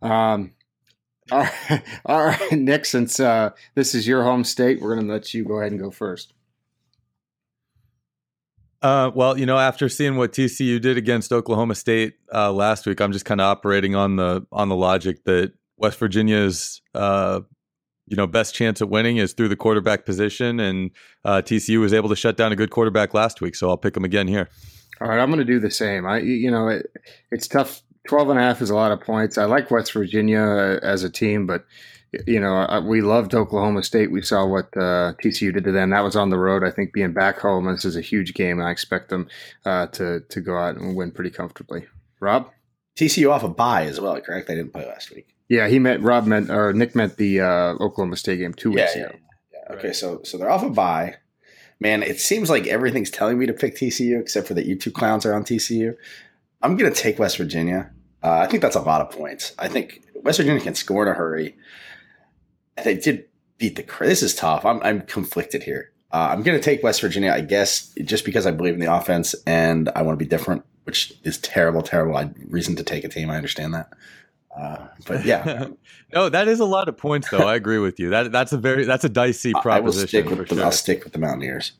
Um 0.01 0.53
all 1.31 1.41
right, 1.41 1.83
all 2.05 2.25
right, 2.25 2.51
Nick. 2.53 2.85
Since 2.85 3.19
uh, 3.19 3.51
this 3.75 3.93
is 3.93 4.07
your 4.07 4.23
home 4.23 4.43
state, 4.43 4.81
we're 4.81 4.95
going 4.95 5.05
to 5.05 5.13
let 5.13 5.31
you 5.31 5.43
go 5.43 5.59
ahead 5.59 5.71
and 5.71 5.79
go 5.79 5.91
first. 5.91 6.33
Uh, 8.81 9.11
well, 9.13 9.37
you 9.37 9.45
know, 9.45 9.57
after 9.57 9.89
seeing 9.89 10.15
what 10.15 10.31
TCU 10.31 10.79
did 10.79 10.97
against 10.97 11.33
Oklahoma 11.33 11.75
State 11.75 12.15
uh, 12.33 12.51
last 12.51 12.85
week, 12.85 13.01
I'm 13.01 13.11
just 13.11 13.25
kind 13.25 13.41
of 13.41 13.45
operating 13.45 13.95
on 13.95 14.15
the 14.15 14.45
on 14.51 14.69
the 14.69 14.75
logic 14.75 15.25
that 15.25 15.53
West 15.77 15.99
Virginia's 15.99 16.81
uh, 16.95 17.41
you 18.07 18.15
know 18.15 18.25
best 18.25 18.55
chance 18.55 18.81
at 18.81 18.89
winning 18.89 19.17
is 19.17 19.33
through 19.33 19.49
the 19.49 19.57
quarterback 19.57 20.05
position, 20.05 20.59
and 20.59 20.91
uh, 21.25 21.41
TCU 21.41 21.79
was 21.79 21.93
able 21.93 22.09
to 22.09 22.15
shut 22.15 22.37
down 22.37 22.51
a 22.51 22.55
good 22.55 22.71
quarterback 22.71 23.13
last 23.13 23.41
week, 23.41 23.55
so 23.55 23.69
I'll 23.69 23.77
pick 23.77 23.95
them 23.95 24.05
again 24.05 24.27
here. 24.27 24.49
All 25.01 25.07
right, 25.07 25.19
I'm 25.19 25.29
going 25.29 25.39
to 25.39 25.45
do 25.45 25.59
the 25.59 25.71
same. 25.71 26.05
I, 26.05 26.19
you 26.19 26.51
know, 26.51 26.67
it, 26.67 26.87
it's 27.31 27.47
tough. 27.47 27.81
12 28.07 28.29
and 28.29 28.39
a 28.39 28.41
half 28.41 28.61
is 28.61 28.69
a 28.69 28.75
lot 28.75 28.91
of 28.91 29.01
points. 29.01 29.37
I 29.37 29.45
like 29.45 29.69
West 29.69 29.93
Virginia 29.93 30.39
uh, 30.39 30.79
as 30.81 31.03
a 31.03 31.09
team, 31.09 31.45
but 31.45 31.65
you 32.27 32.39
know, 32.39 32.55
I, 32.55 32.79
we 32.79 33.01
loved 33.01 33.35
Oklahoma 33.35 33.83
State. 33.83 34.11
We 34.11 34.21
saw 34.21 34.45
what 34.45 34.65
uh, 34.75 35.13
TCU 35.23 35.53
did 35.53 35.63
to 35.65 35.71
them. 35.71 35.91
That 35.91 36.03
was 36.03 36.15
on 36.15 36.29
the 36.29 36.37
road. 36.37 36.63
I 36.63 36.71
think 36.71 36.93
being 36.93 37.13
back 37.13 37.39
home, 37.39 37.65
this 37.65 37.85
is 37.85 37.95
a 37.95 38.01
huge 38.01 38.33
game. 38.33 38.61
I 38.61 38.71
expect 38.71 39.09
them 39.09 39.27
uh, 39.65 39.87
to 39.87 40.21
to 40.21 40.41
go 40.41 40.57
out 40.57 40.75
and 40.75 40.95
win 40.95 41.11
pretty 41.11 41.29
comfortably. 41.29 41.85
Rob, 42.19 42.49
TCU 42.95 43.31
off 43.31 43.43
a 43.43 43.47
bye 43.49 43.83
as 43.85 44.01
well, 44.01 44.19
correct? 44.21 44.47
They 44.47 44.55
didn't 44.55 44.73
play 44.73 44.85
last 44.85 45.13
week. 45.13 45.27
yeah, 45.47 45.67
he 45.67 45.79
meant 45.79 46.01
Rob 46.03 46.25
meant 46.25 46.49
or 46.49 46.73
Nick 46.73 46.95
meant 46.95 47.17
the 47.17 47.41
uh, 47.41 47.73
Oklahoma 47.79 48.15
State 48.17 48.37
game 48.39 48.53
two 48.53 48.71
weeks 48.71 48.95
Yeah, 48.95 49.03
ago. 49.03 49.15
yeah. 49.53 49.75
Okay, 49.75 49.93
so 49.93 50.21
so 50.23 50.37
they're 50.37 50.49
off 50.49 50.63
a 50.63 50.69
bye. 50.69 51.15
Man, 51.79 52.03
it 52.03 52.19
seems 52.19 52.49
like 52.49 52.67
everything's 52.67 53.09
telling 53.09 53.37
me 53.39 53.45
to 53.45 53.53
pick 53.53 53.75
TCU, 53.75 54.19
except 54.19 54.47
for 54.47 54.53
that 54.55 54.65
you 54.65 54.75
two 54.75 54.91
clowns 54.91 55.25
are 55.25 55.33
on 55.33 55.43
TCU. 55.45 55.95
I'm 56.61 56.75
gonna 56.75 56.91
take 56.91 57.19
West 57.19 57.37
Virginia. 57.37 57.91
Uh, 58.21 58.31
I 58.39 58.47
think 58.47 58.61
that's 58.61 58.75
a 58.75 58.81
lot 58.81 58.99
of 58.99 59.11
points. 59.11 59.53
I 59.57 59.69
think 59.69 60.01
West 60.23 60.39
Virginia 60.39 60.59
can 60.61 60.75
score 60.75 61.03
in 61.03 61.09
a 61.09 61.13
hurry. 61.13 61.55
They 62.83 62.95
did 62.95 63.25
beat 63.57 63.75
the. 63.75 63.85
This 63.99 64.23
is 64.23 64.35
tough. 64.35 64.65
I'm 64.65 64.81
I'm 64.83 65.01
conflicted 65.01 65.63
here. 65.63 65.91
Uh, 66.11 66.29
I'm 66.31 66.43
gonna 66.43 66.59
take 66.59 66.81
West 66.81 67.01
Virginia, 67.01 67.31
I 67.31 67.41
guess, 67.41 67.93
just 68.03 68.25
because 68.25 68.45
I 68.45 68.51
believe 68.51 68.73
in 68.73 68.79
the 68.79 68.93
offense 68.93 69.35
and 69.45 69.89
I 69.95 70.01
want 70.01 70.17
to 70.17 70.23
be 70.23 70.29
different, 70.29 70.65
which 70.83 71.13
is 71.23 71.37
terrible, 71.37 71.81
terrible. 71.81 72.17
I 72.17 72.31
reason 72.47 72.75
to 72.77 72.83
take 72.83 73.03
a 73.03 73.09
team. 73.09 73.29
I 73.29 73.35
understand 73.35 73.73
that. 73.73 73.93
Uh, 74.57 74.87
but 75.05 75.23
yeah, 75.25 75.67
no, 76.13 76.29
that 76.29 76.47
is 76.47 76.59
a 76.59 76.65
lot 76.65 76.89
of 76.89 76.97
points, 76.97 77.29
though. 77.29 77.47
I 77.47 77.55
agree 77.55 77.77
with 77.77 77.99
you. 77.99 78.09
That 78.09 78.31
that's 78.31 78.51
a 78.51 78.57
very 78.57 78.85
that's 78.85 79.03
a 79.03 79.09
dicey 79.09 79.53
proposition. 79.53 79.71
I 79.71 79.79
will 79.79 79.83
proposition 79.83 80.07
stick 80.07 80.29
for 80.29 80.35
with 80.35 80.49
the, 80.49 80.55
sure. 80.55 80.65
I'll 80.65 80.71
stick 80.71 81.03
with 81.03 81.13
the 81.13 81.19
Mountaineers. 81.19 81.73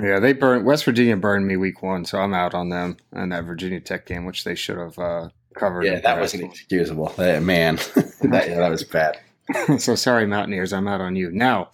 Yeah, 0.00 0.18
they 0.18 0.32
burned 0.32 0.66
West 0.66 0.84
Virginia 0.84 1.16
burned 1.16 1.46
me 1.46 1.56
week 1.56 1.82
one, 1.82 2.04
so 2.04 2.18
I'm 2.18 2.34
out 2.34 2.52
on 2.52 2.68
them 2.68 2.96
and 3.12 3.32
that 3.32 3.44
Virginia 3.44 3.80
Tech 3.80 4.06
game, 4.06 4.24
which 4.24 4.44
they 4.44 4.54
should 4.54 4.76
have 4.76 4.98
uh, 4.98 5.28
covered. 5.54 5.84
Yeah, 5.84 6.00
that 6.00 6.20
wasn't 6.20 6.44
excusable. 6.44 7.12
Uh, 7.16 7.40
man, 7.40 7.76
that, 8.22 8.48
yeah, 8.48 8.56
that 8.56 8.70
was 8.70 8.82
bad. 8.82 9.20
so 9.78 9.94
sorry, 9.94 10.26
Mountaineers. 10.26 10.72
I'm 10.72 10.88
out 10.88 11.00
on 11.00 11.16
you. 11.16 11.30
Now, 11.30 11.70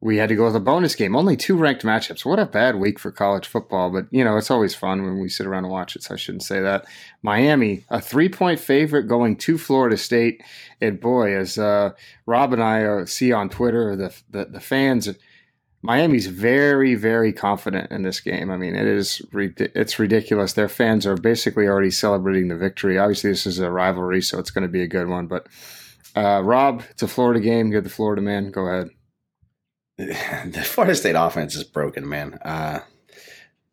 we 0.00 0.18
had 0.18 0.28
to 0.28 0.36
go 0.36 0.44
with 0.44 0.54
a 0.54 0.60
bonus 0.60 0.94
game. 0.94 1.16
Only 1.16 1.36
two 1.36 1.56
ranked 1.56 1.82
matchups. 1.82 2.24
What 2.24 2.38
a 2.38 2.46
bad 2.46 2.76
week 2.76 3.00
for 3.00 3.10
college 3.10 3.48
football. 3.48 3.90
But, 3.90 4.06
you 4.12 4.22
know, 4.22 4.36
it's 4.36 4.50
always 4.50 4.74
fun 4.74 5.02
when 5.02 5.18
we 5.18 5.28
sit 5.28 5.46
around 5.46 5.64
and 5.64 5.72
watch 5.72 5.96
it, 5.96 6.04
so 6.04 6.14
I 6.14 6.16
shouldn't 6.16 6.44
say 6.44 6.60
that. 6.60 6.86
Miami, 7.22 7.84
a 7.90 8.00
three 8.00 8.28
point 8.28 8.60
favorite 8.60 9.08
going 9.08 9.36
to 9.38 9.58
Florida 9.58 9.96
State. 9.96 10.42
And 10.80 11.00
boy, 11.00 11.36
as 11.36 11.58
uh, 11.58 11.90
Rob 12.26 12.52
and 12.52 12.62
I 12.62 12.84
uh, 12.84 13.06
see 13.06 13.32
on 13.32 13.48
Twitter, 13.48 13.96
the, 13.96 14.14
the, 14.30 14.44
the 14.44 14.60
fans. 14.60 15.08
Miami's 15.80 16.26
very, 16.26 16.96
very 16.96 17.32
confident 17.32 17.92
in 17.92 18.02
this 18.02 18.18
game. 18.18 18.50
I 18.50 18.56
mean, 18.56 18.74
it 18.74 18.86
is 18.86 19.22
it's 19.32 19.98
ridiculous. 19.98 20.52
Their 20.52 20.68
fans 20.68 21.06
are 21.06 21.16
basically 21.16 21.68
already 21.68 21.92
celebrating 21.92 22.48
the 22.48 22.56
victory. 22.56 22.98
Obviously, 22.98 23.30
this 23.30 23.46
is 23.46 23.60
a 23.60 23.70
rivalry, 23.70 24.20
so 24.20 24.40
it's 24.40 24.50
going 24.50 24.62
to 24.62 24.68
be 24.68 24.82
a 24.82 24.88
good 24.88 25.06
one. 25.06 25.28
But 25.28 25.46
uh, 26.16 26.42
Rob, 26.42 26.82
it's 26.90 27.02
a 27.02 27.08
Florida 27.08 27.40
game. 27.40 27.70
You're 27.70 27.80
the 27.80 27.88
Florida 27.88 28.22
man. 28.22 28.50
Go 28.50 28.66
ahead. 28.66 28.90
The 29.98 30.62
Florida 30.62 30.94
State 30.94 31.16
offense 31.18 31.56
is 31.56 31.64
broken, 31.64 32.08
man. 32.08 32.34
Uh, 32.34 32.80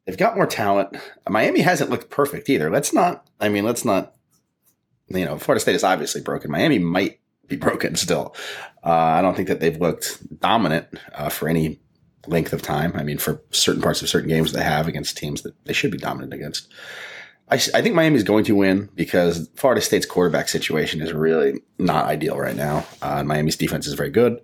they've 0.06 0.18
got 0.18 0.36
more 0.36 0.48
talent. 0.48 0.98
Miami 1.30 1.62
hasn't 1.62 1.92
looked 1.92 2.10
perfect 2.10 2.50
either. 2.50 2.72
Let's 2.72 2.94
not. 2.94 3.30
I 3.40 3.50
mean, 3.50 3.64
let's 3.64 3.86
not. 3.86 4.16
You 5.08 5.26
know, 5.26 5.38
Florida 5.38 5.60
State 5.60 5.76
is 5.76 5.84
obviously 5.84 6.22
broken. 6.22 6.50
Miami 6.50 6.80
might 6.80 7.20
be 7.48 7.56
broken 7.58 7.96
still. 7.96 8.36
Uh, 8.84 8.90
I 8.90 9.22
don't 9.22 9.36
think 9.36 9.48
that 9.50 9.60
they've 9.60 9.80
looked 9.80 10.40
dominant 10.40 10.88
uh, 11.14 11.30
for 11.30 11.48
any 11.48 11.80
length 12.28 12.54
of 12.54 12.64
time. 12.64 12.94
I 12.96 13.04
mean, 13.04 13.20
for 13.20 13.44
certain 13.52 13.82
parts 13.82 14.02
of 14.02 14.10
certain 14.10 14.30
games 14.30 14.52
they 14.52 14.64
have 14.64 14.88
against 14.88 15.18
teams 15.18 15.44
that 15.44 15.54
they 15.66 15.74
should 15.74 15.92
be 15.92 15.98
dominant 15.98 16.34
against. 16.34 16.74
I, 17.50 17.56
I 17.56 17.82
think 17.82 17.94
Miami 17.96 18.16
is 18.16 18.24
going 18.24 18.44
to 18.46 18.56
win 18.56 18.90
because 18.96 19.50
Florida 19.56 19.82
State's 19.82 20.06
quarterback 20.06 20.50
situation 20.50 21.02
is 21.02 21.14
really 21.14 21.62
not 21.78 22.06
ideal 22.06 22.38
right 22.38 22.56
now. 22.56 22.86
Uh, 23.02 23.24
Miami's 23.24 23.56
defense 23.56 23.86
is 23.86 23.94
very 23.94 24.10
good. 24.10 24.42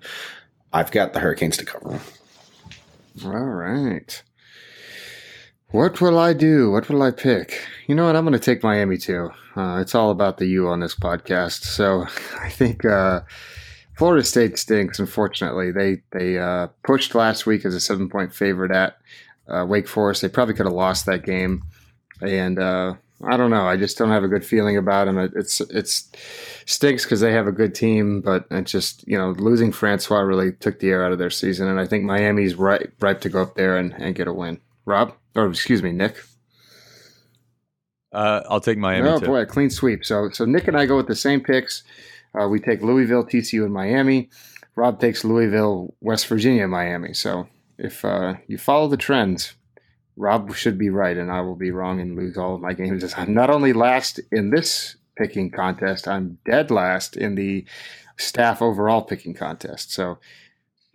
I've 0.72 0.92
got 0.92 1.14
the 1.14 1.20
Hurricanes 1.20 1.58
to 1.58 1.66
cover. 1.66 2.00
All 3.26 3.32
right. 3.32 4.24
What 5.72 6.02
will 6.02 6.20
I 6.20 6.34
do? 6.34 6.70
What 6.70 6.90
will 6.90 7.02
I 7.02 7.12
pick? 7.12 7.66
You 7.88 7.96
know 7.96 8.06
what? 8.06 8.16
I'm 8.16 8.26
going 8.26 8.38
to 8.38 8.40
take 8.40 8.62
Miami 8.62 8.98
too. 8.98 9.32
Uh, 9.56 9.80
it's 9.82 9.96
all 9.96 10.12
about 10.12 10.38
the 10.38 10.48
U 10.48 10.68
on 10.68 10.80
this 10.80 10.96
podcast. 10.96 11.64
So 11.64 12.06
I 12.40 12.50
think 12.50 12.86
uh, 12.86 13.22
Florida 13.96 14.24
State 14.24 14.58
stinks. 14.58 15.00
Unfortunately, 15.00 15.72
they 15.72 16.02
they 16.12 16.38
uh, 16.38 16.68
pushed 16.84 17.16
last 17.16 17.46
week 17.46 17.66
as 17.66 17.74
a 17.74 17.80
seven 17.80 18.10
point 18.10 18.34
favorite 18.34 18.72
at 18.72 18.98
uh, 19.48 19.66
Wake 19.66 19.88
Forest. 19.88 20.22
They 20.22 20.30
probably 20.30 20.56
could 20.56 20.66
have 20.66 20.76
lost 20.76 21.06
that 21.06 21.26
game, 21.26 21.64
and 22.22 22.60
uh, 22.60 22.96
I 23.24 23.38
don't 23.38 23.52
know. 23.52 23.68
I 23.68 23.78
just 23.78 23.98
don't 23.98 24.10
have 24.10 24.24
a 24.24 24.28
good 24.28 24.46
feeling 24.46 24.78
about 24.78 25.06
them. 25.06 25.18
It, 25.18 25.32
it's 25.36 25.62
it's 25.62 26.10
stinks 26.66 27.04
because 27.04 27.20
they 27.20 27.34
have 27.34 27.48
a 27.48 27.52
good 27.52 27.76
team, 27.76 28.22
but 28.22 28.46
it 28.50 28.64
just 28.66 29.08
you 29.08 29.18
know 29.18 29.32
losing 29.32 29.72
Francois 29.72 30.20
really 30.20 30.54
took 30.54 30.80
the 30.80 30.90
air 30.90 31.06
out 31.06 31.12
of 31.12 31.20
their 31.20 31.30
season, 31.30 31.68
and 31.68 31.80
I 31.80 31.86
think 31.86 32.04
Miami's 32.04 32.56
right 32.56 32.90
ripe 33.00 33.22
to 33.22 33.30
go 33.30 33.42
up 33.42 33.56
there 33.56 33.78
and, 33.78 33.94
and 33.94 34.16
get 34.16 34.28
a 34.28 34.34
win. 34.34 34.60
Rob, 34.86 35.14
or 35.36 35.48
excuse 35.48 35.84
me, 35.84 35.92
Nick. 35.92 36.18
Uh, 38.12 38.42
I'll 38.50 38.60
take 38.60 38.78
Miami. 38.78 39.08
Oh 39.08 39.20
too. 39.20 39.28
boy, 39.28 39.42
a 39.42 39.46
clean 39.46 39.70
sweep. 39.70 40.04
So 40.04 40.30
so 40.30 40.46
Nick 40.46 40.68
and 40.68 40.78
I 40.78 40.86
go 40.86 40.98
with 40.98 41.08
the 41.08 41.16
same 41.16 41.42
picks. 41.42 41.84
Uh, 42.40 42.48
we 42.48 42.60
take 42.60 42.82
Louisville, 42.82 43.26
TCU, 43.26 43.64
and 43.64 43.74
Miami. 43.74 44.30
Rob 44.76 45.00
takes 45.00 45.24
Louisville, 45.24 45.94
West 46.00 46.28
Virginia, 46.28 46.68
Miami. 46.68 47.14
So 47.14 47.48
if 47.78 48.06
uh, 48.06 48.36
you 48.48 48.58
follow 48.58 48.88
the 48.88 48.98
trends, 48.98 49.54
Rob 50.18 50.54
should 50.56 50.78
be 50.78 50.90
right, 50.90 51.18
and 51.18 51.32
I 51.32 51.42
will 51.42 51.56
be 51.56 51.72
wrong 51.72 52.00
and 52.00 52.16
lose 52.16 52.38
all 52.38 52.56
of 52.56 52.62
my 52.62 52.74
games. 52.74 53.14
I'm 53.16 53.34
not 53.34 53.50
only 53.50 53.74
last 53.74 54.20
in 54.32 54.50
this 54.50 54.98
picking 55.16 55.52
contest, 55.52 56.08
I'm 56.08 56.38
dead 56.46 56.72
last 56.72 57.16
in 57.16 57.36
the 57.36 57.66
staff 58.18 58.62
overall 58.62 59.02
picking 59.02 59.34
contest. 59.34 59.92
So 59.92 60.20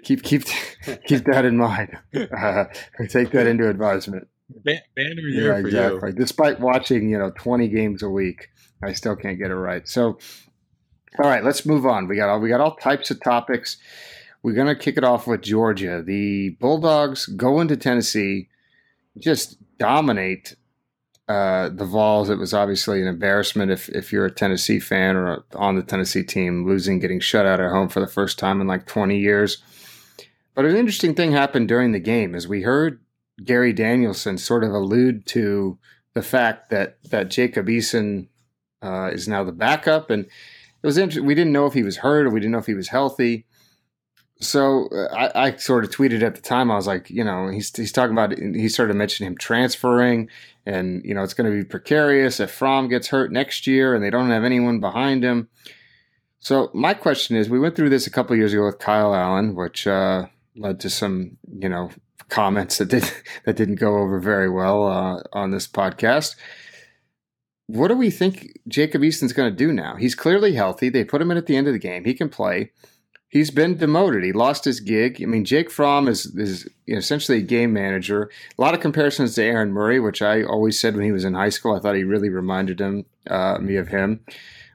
keep 0.02 0.22
keep 0.22 0.44
keep 1.06 1.24
that 1.24 1.44
in 1.44 1.56
mind. 1.56 1.98
Uh, 2.14 2.64
take 3.08 3.30
that 3.32 3.46
into 3.46 3.68
advisement. 3.68 4.28
Banner 4.64 4.82
year 4.96 5.52
yeah, 5.52 5.58
exactly. 5.58 6.12
Despite 6.12 6.60
watching, 6.60 7.10
you 7.10 7.18
know, 7.18 7.32
twenty 7.36 7.68
games 7.68 8.02
a 8.02 8.08
week, 8.08 8.48
I 8.82 8.92
still 8.92 9.16
can't 9.16 9.38
get 9.38 9.50
it 9.50 9.56
right. 9.56 9.86
So, 9.88 10.18
all 11.18 11.28
right, 11.28 11.42
let's 11.44 11.66
move 11.66 11.84
on. 11.84 12.06
We 12.06 12.16
got 12.16 12.28
all 12.28 12.40
we 12.40 12.48
got 12.48 12.60
all 12.60 12.76
types 12.76 13.10
of 13.10 13.22
topics. 13.22 13.76
We're 14.42 14.54
gonna 14.54 14.76
kick 14.76 14.96
it 14.96 15.04
off 15.04 15.26
with 15.26 15.42
Georgia. 15.42 16.02
The 16.02 16.50
Bulldogs 16.60 17.26
go 17.26 17.60
into 17.60 17.76
Tennessee, 17.76 18.48
just 19.18 19.58
dominate 19.78 20.56
uh, 21.28 21.68
the 21.70 21.84
Vols. 21.84 22.30
It 22.30 22.38
was 22.38 22.54
obviously 22.54 23.00
an 23.00 23.08
embarrassment 23.08 23.70
if 23.70 23.88
if 23.88 24.12
you're 24.12 24.26
a 24.26 24.30
Tennessee 24.30 24.78
fan 24.78 25.16
or 25.16 25.44
on 25.54 25.76
the 25.76 25.82
Tennessee 25.82 26.22
team, 26.22 26.66
losing, 26.66 26.98
getting 26.98 27.20
shut 27.20 27.46
out 27.46 27.60
at 27.60 27.70
home 27.70 27.88
for 27.88 28.00
the 28.00 28.06
first 28.06 28.38
time 28.38 28.60
in 28.60 28.66
like 28.66 28.86
20 28.86 29.18
years. 29.18 29.62
But 30.54 30.64
an 30.64 30.76
interesting 30.76 31.14
thing 31.14 31.32
happened 31.32 31.68
during 31.68 31.92
the 31.92 32.00
game 32.00 32.34
as 32.34 32.48
we 32.48 32.62
heard 32.62 33.00
Gary 33.44 33.72
Danielson 33.72 34.38
sort 34.38 34.64
of 34.64 34.72
allude 34.72 35.26
to 35.26 35.78
the 36.14 36.22
fact 36.22 36.70
that 36.70 36.98
that 37.10 37.28
Jacob 37.28 37.66
Eason 37.66 38.28
uh, 38.82 39.10
is 39.12 39.28
now 39.28 39.44
the 39.44 39.52
backup, 39.52 40.10
and 40.10 40.24
it 40.24 40.86
was 40.86 40.96
interesting. 40.96 41.26
We 41.26 41.34
didn't 41.34 41.52
know 41.52 41.66
if 41.66 41.74
he 41.74 41.82
was 41.82 41.98
hurt 41.98 42.26
or 42.26 42.30
we 42.30 42.40
didn't 42.40 42.52
know 42.52 42.58
if 42.58 42.66
he 42.66 42.74
was 42.74 42.88
healthy. 42.88 43.46
So 44.40 44.88
uh, 44.88 45.14
I, 45.14 45.46
I, 45.46 45.56
sort 45.56 45.84
of 45.84 45.90
tweeted 45.90 46.22
at 46.22 46.34
the 46.34 46.42
time. 46.42 46.70
I 46.70 46.76
was 46.76 46.86
like, 46.86 47.08
you 47.08 47.24
know, 47.24 47.48
he's 47.48 47.74
he's 47.74 47.92
talking 47.92 48.12
about. 48.12 48.36
He 48.38 48.68
started 48.68 48.94
mentioning 48.94 49.32
him 49.32 49.38
transferring, 49.38 50.28
and 50.66 51.02
you 51.04 51.14
know, 51.14 51.22
it's 51.22 51.32
going 51.32 51.50
to 51.50 51.56
be 51.56 51.64
precarious 51.64 52.38
if 52.38 52.50
Fromm 52.50 52.88
gets 52.88 53.08
hurt 53.08 53.32
next 53.32 53.66
year, 53.66 53.94
and 53.94 54.04
they 54.04 54.10
don't 54.10 54.30
have 54.30 54.44
anyone 54.44 54.78
behind 54.78 55.24
him. 55.24 55.48
So 56.38 56.70
my 56.74 56.92
question 56.92 57.34
is, 57.34 57.48
we 57.48 57.58
went 57.58 57.76
through 57.76 57.88
this 57.88 58.06
a 58.06 58.10
couple 58.10 58.36
years 58.36 58.52
ago 58.52 58.66
with 58.66 58.78
Kyle 58.78 59.14
Allen, 59.14 59.54
which 59.54 59.86
uh, 59.86 60.26
led 60.54 60.80
to 60.80 60.90
some, 60.90 61.38
you 61.58 61.68
know, 61.68 61.90
comments 62.28 62.78
that 62.78 62.88
did 62.88 63.10
that 63.44 63.56
didn't 63.56 63.76
go 63.76 63.96
over 63.96 64.20
very 64.20 64.50
well 64.50 64.86
uh, 64.86 65.22
on 65.32 65.50
this 65.50 65.66
podcast. 65.66 66.36
What 67.68 67.88
do 67.88 67.96
we 67.96 68.10
think 68.10 68.58
Jacob 68.68 69.02
Eason's 69.02 69.32
going 69.32 69.50
to 69.50 69.56
do 69.56 69.72
now? 69.72 69.96
He's 69.96 70.14
clearly 70.14 70.52
healthy. 70.52 70.88
They 70.88 71.04
put 71.04 71.20
him 71.20 71.30
in 71.32 71.36
at 71.36 71.46
the 71.46 71.56
end 71.56 71.66
of 71.66 71.72
the 71.72 71.80
game. 71.80 72.04
He 72.04 72.14
can 72.14 72.28
play. 72.28 72.70
He's 73.28 73.50
been 73.50 73.76
demoted. 73.76 74.22
He 74.22 74.32
lost 74.32 74.64
his 74.64 74.80
gig. 74.80 75.20
I 75.20 75.26
mean, 75.26 75.44
Jake 75.44 75.70
Fromm 75.70 76.08
is 76.08 76.26
is 76.36 76.68
essentially 76.86 77.38
a 77.38 77.42
game 77.42 77.72
manager. 77.72 78.30
A 78.56 78.62
lot 78.62 78.74
of 78.74 78.80
comparisons 78.80 79.34
to 79.34 79.42
Aaron 79.42 79.72
Murray, 79.72 79.98
which 79.98 80.22
I 80.22 80.42
always 80.42 80.78
said 80.78 80.94
when 80.94 81.04
he 81.04 81.12
was 81.12 81.24
in 81.24 81.34
high 81.34 81.48
school. 81.48 81.74
I 81.74 81.80
thought 81.80 81.96
he 81.96 82.04
really 82.04 82.28
reminded 82.28 82.80
him 82.80 83.04
uh, 83.28 83.58
me 83.58 83.76
of 83.76 83.88
him. 83.88 84.20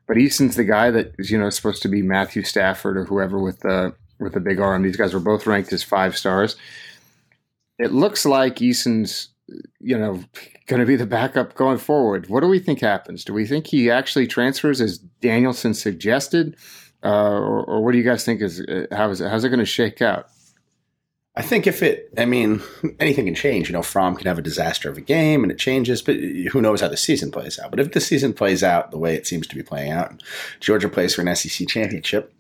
But 0.07 0.17
Eason's 0.17 0.57
the 0.57 0.65
guy 0.65 0.91
that 0.91 1.15
is 1.17 1.31
you 1.31 1.39
know 1.39 1.49
supposed 1.49 1.81
to 1.83 1.87
be 1.87 2.01
Matthew 2.01 2.43
Stafford 2.43 2.97
or 2.97 3.05
whoever 3.05 3.39
with 3.39 3.61
the 3.61 3.95
with 4.19 4.33
the 4.33 4.39
big 4.39 4.59
arm. 4.59 4.83
These 4.83 4.97
guys 4.97 5.13
were 5.13 5.19
both 5.19 5.47
ranked 5.47 5.71
as 5.71 5.83
five 5.83 6.17
stars. 6.17 6.55
It 7.79 7.93
looks 7.93 8.25
like 8.25 8.61
Eason's 8.61 9.29
you 9.79 9.97
know, 9.97 10.23
going 10.67 10.79
to 10.79 10.85
be 10.85 10.95
the 10.95 11.05
backup 11.05 11.55
going 11.55 11.77
forward. 11.77 12.29
What 12.29 12.41
do 12.41 12.47
we 12.47 12.59
think 12.59 12.81
happens? 12.81 13.23
Do 13.23 13.33
we 13.33 13.45
think 13.45 13.67
he 13.67 13.89
actually 13.89 14.27
transfers 14.27 14.81
as 14.81 14.97
Danielson 14.97 15.73
suggested, 15.73 16.55
uh, 17.03 17.09
or, 17.09 17.63
or, 17.63 17.83
what 17.83 17.93
do 17.93 17.97
you 17.97 18.03
guys 18.03 18.23
think 18.23 18.41
is 18.41 18.61
uh, 18.61 18.85
how 18.91 19.09
is 19.09 19.21
it, 19.21 19.29
how's 19.29 19.43
it 19.43 19.49
going 19.49 19.59
to 19.59 19.65
shake 19.65 20.01
out? 20.01 20.27
I 21.35 21.41
think 21.41 21.65
if 21.65 21.81
it, 21.81 22.13
I 22.17 22.25
mean, 22.25 22.61
anything 22.99 23.25
can 23.25 23.35
change. 23.35 23.69
You 23.69 23.73
know, 23.73 23.81
Fromm 23.81 24.15
can 24.15 24.27
have 24.27 24.37
a 24.37 24.43
disaster 24.43 24.89
of 24.89 24.97
a 24.97 25.01
game 25.01 25.43
and 25.43 25.51
it 25.51 25.57
changes, 25.57 26.01
but 26.01 26.15
who 26.15 26.61
knows 26.61 26.81
how 26.81 26.89
the 26.89 26.97
season 26.97 27.31
plays 27.31 27.57
out. 27.57 27.71
But 27.71 27.79
if 27.79 27.93
the 27.93 28.01
season 28.01 28.33
plays 28.33 28.63
out 28.63 28.91
the 28.91 28.97
way 28.97 29.15
it 29.15 29.25
seems 29.25 29.47
to 29.47 29.55
be 29.55 29.63
playing 29.63 29.91
out, 29.91 30.21
Georgia 30.59 30.89
plays 30.89 31.15
for 31.15 31.21
an 31.21 31.33
SEC 31.35 31.67
championship, 31.67 32.33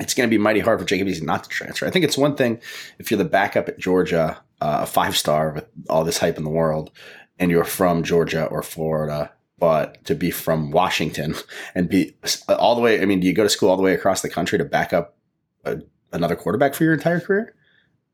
it's 0.00 0.14
going 0.14 0.28
to 0.28 0.30
be 0.30 0.38
mighty 0.38 0.60
hard 0.60 0.80
for 0.80 0.86
Jacob 0.86 1.08
Eason 1.08 1.22
not 1.22 1.44
to 1.44 1.50
transfer. 1.50 1.86
I 1.86 1.90
think 1.90 2.04
it's 2.04 2.18
one 2.18 2.36
thing 2.36 2.60
if 2.98 3.10
you're 3.10 3.18
the 3.18 3.24
backup 3.24 3.68
at 3.68 3.78
Georgia, 3.78 4.38
uh, 4.60 4.80
a 4.82 4.86
five 4.86 5.16
star 5.16 5.52
with 5.52 5.66
all 5.88 6.04
this 6.04 6.18
hype 6.18 6.36
in 6.36 6.44
the 6.44 6.50
world, 6.50 6.90
and 7.38 7.50
you're 7.50 7.64
from 7.64 8.02
Georgia 8.02 8.46
or 8.46 8.62
Florida, 8.62 9.32
but 9.58 10.04
to 10.04 10.14
be 10.14 10.30
from 10.30 10.70
Washington 10.70 11.34
and 11.74 11.88
be 11.88 12.16
uh, 12.48 12.54
all 12.54 12.74
the 12.74 12.80
way, 12.80 13.00
I 13.00 13.04
mean, 13.04 13.20
do 13.20 13.26
you 13.26 13.32
go 13.32 13.42
to 13.42 13.48
school 13.48 13.70
all 13.70 13.76
the 13.76 13.82
way 13.82 13.94
across 13.94 14.22
the 14.22 14.30
country 14.30 14.58
to 14.58 14.64
back 14.64 14.92
up 14.92 15.16
a, 15.64 15.78
another 16.12 16.36
quarterback 16.36 16.74
for 16.74 16.84
your 16.84 16.94
entire 16.94 17.20
career? 17.20 17.54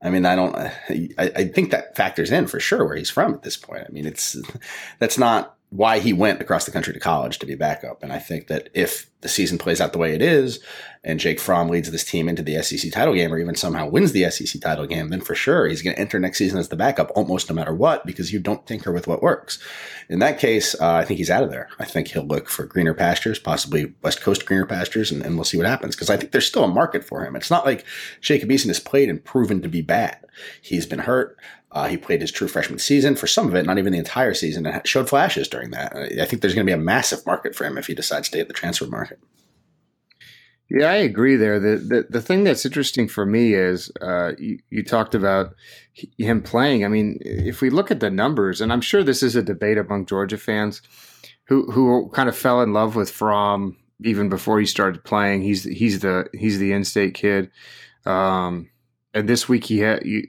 I 0.02 0.08
mean, 0.08 0.24
I 0.24 0.34
don't, 0.34 0.56
I, 0.56 0.72
I 1.18 1.44
think 1.44 1.72
that 1.72 1.94
factors 1.94 2.30
in 2.30 2.46
for 2.46 2.58
sure 2.58 2.86
where 2.86 2.96
he's 2.96 3.10
from 3.10 3.34
at 3.34 3.42
this 3.42 3.58
point. 3.58 3.84
I 3.86 3.92
mean, 3.92 4.06
it's, 4.06 4.36
that's 4.98 5.18
not 5.18 5.56
why 5.70 6.00
he 6.00 6.12
went 6.12 6.40
across 6.40 6.64
the 6.64 6.72
country 6.72 6.92
to 6.92 6.98
college 6.98 7.38
to 7.38 7.46
be 7.46 7.54
backup. 7.54 8.02
And 8.02 8.12
I 8.12 8.18
think 8.18 8.48
that 8.48 8.68
if 8.74 9.08
the 9.20 9.28
season 9.28 9.56
plays 9.56 9.80
out 9.80 9.92
the 9.92 9.98
way 9.98 10.14
it 10.14 10.22
is, 10.22 10.58
and 11.04 11.20
Jake 11.20 11.38
Fromm 11.38 11.68
leads 11.68 11.90
this 11.90 12.04
team 12.04 12.28
into 12.28 12.42
the 12.42 12.60
SEC 12.60 12.90
title 12.90 13.14
game, 13.14 13.32
or 13.32 13.38
even 13.38 13.54
somehow 13.54 13.88
wins 13.88 14.10
the 14.10 14.28
SEC 14.30 14.60
title 14.60 14.86
game, 14.86 15.10
then 15.10 15.20
for 15.20 15.36
sure 15.36 15.66
he's 15.66 15.80
going 15.80 15.94
to 15.94 16.00
enter 16.00 16.18
next 16.18 16.38
season 16.38 16.58
as 16.58 16.70
the 16.70 16.76
backup 16.76 17.12
almost 17.14 17.48
no 17.48 17.54
matter 17.54 17.72
what 17.72 18.04
because 18.04 18.32
you 18.32 18.40
don't 18.40 18.66
tinker 18.66 18.90
with 18.90 19.06
what 19.06 19.22
works. 19.22 19.60
In 20.08 20.18
that 20.18 20.40
case, 20.40 20.74
uh, 20.80 20.94
I 20.94 21.04
think 21.04 21.18
he's 21.18 21.30
out 21.30 21.44
of 21.44 21.50
there. 21.50 21.68
I 21.78 21.84
think 21.84 22.08
he'll 22.08 22.26
look 22.26 22.48
for 22.48 22.64
greener 22.64 22.94
pastures, 22.94 23.38
possibly 23.38 23.94
West 24.02 24.22
Coast 24.22 24.46
greener 24.46 24.66
pastures, 24.66 25.12
and, 25.12 25.22
and 25.22 25.36
we'll 25.36 25.44
see 25.44 25.56
what 25.56 25.66
happens 25.66 25.94
because 25.94 26.10
I 26.10 26.16
think 26.16 26.32
there's 26.32 26.48
still 26.48 26.64
a 26.64 26.68
market 26.68 27.04
for 27.04 27.24
him. 27.24 27.36
It's 27.36 27.50
not 27.50 27.64
like 27.64 27.84
Jacob 28.20 28.48
Eason 28.48 28.66
has 28.66 28.80
played 28.80 29.08
and 29.08 29.24
proven 29.24 29.62
to 29.62 29.68
be 29.68 29.82
bad. 29.82 30.18
He's 30.60 30.86
been 30.86 31.00
hurt. 31.00 31.36
Uh, 31.72 31.86
he 31.86 31.96
played 31.96 32.20
his 32.20 32.32
true 32.32 32.48
freshman 32.48 32.78
season 32.78 33.14
for 33.14 33.26
some 33.26 33.46
of 33.46 33.54
it, 33.54 33.64
not 33.64 33.78
even 33.78 33.92
the 33.92 33.98
entire 33.98 34.34
season, 34.34 34.66
and 34.66 34.86
showed 34.86 35.08
flashes 35.08 35.46
during 35.48 35.70
that. 35.70 35.94
I 35.94 36.24
think 36.24 36.42
there's 36.42 36.54
going 36.54 36.66
to 36.66 36.70
be 36.70 36.74
a 36.74 36.84
massive 36.84 37.24
market 37.24 37.54
for 37.54 37.64
him 37.64 37.78
if 37.78 37.86
he 37.86 37.94
decides 37.94 38.28
to 38.28 38.32
stay 38.32 38.40
at 38.40 38.48
the 38.48 38.54
transfer 38.54 38.86
market. 38.86 39.20
Yeah, 40.68 40.86
I 40.86 40.96
agree 40.96 41.34
there. 41.34 41.58
The, 41.58 41.76
the, 41.76 42.06
the 42.08 42.22
thing 42.22 42.44
that's 42.44 42.64
interesting 42.64 43.08
for 43.08 43.26
me 43.26 43.54
is 43.54 43.90
uh, 44.00 44.32
you, 44.38 44.60
you, 44.70 44.84
talked 44.84 45.16
about 45.16 45.54
him 46.16 46.42
playing. 46.42 46.84
I 46.84 46.88
mean, 46.88 47.18
if 47.22 47.60
we 47.60 47.70
look 47.70 47.90
at 47.90 47.98
the 47.98 48.10
numbers, 48.10 48.60
and 48.60 48.72
I'm 48.72 48.80
sure 48.80 49.02
this 49.02 49.22
is 49.22 49.34
a 49.34 49.42
debate 49.42 49.78
among 49.78 50.06
Georgia 50.06 50.38
fans 50.38 50.80
who 51.46 51.70
who 51.72 52.08
kind 52.14 52.28
of 52.28 52.36
fell 52.36 52.62
in 52.62 52.72
love 52.72 52.94
with 52.94 53.10
Fromm 53.10 53.76
even 54.04 54.28
before 54.28 54.60
he 54.60 54.66
started 54.66 55.04
playing. 55.04 55.42
He's 55.42 55.64
he's 55.64 56.00
the 56.00 56.26
he's 56.32 56.58
the 56.58 56.72
in-state 56.72 57.14
kid, 57.14 57.50
um, 58.06 58.70
and 59.12 59.28
this 59.28 59.48
week 59.48 59.64
he 59.64 59.78
had. 59.78 60.06
You, 60.06 60.22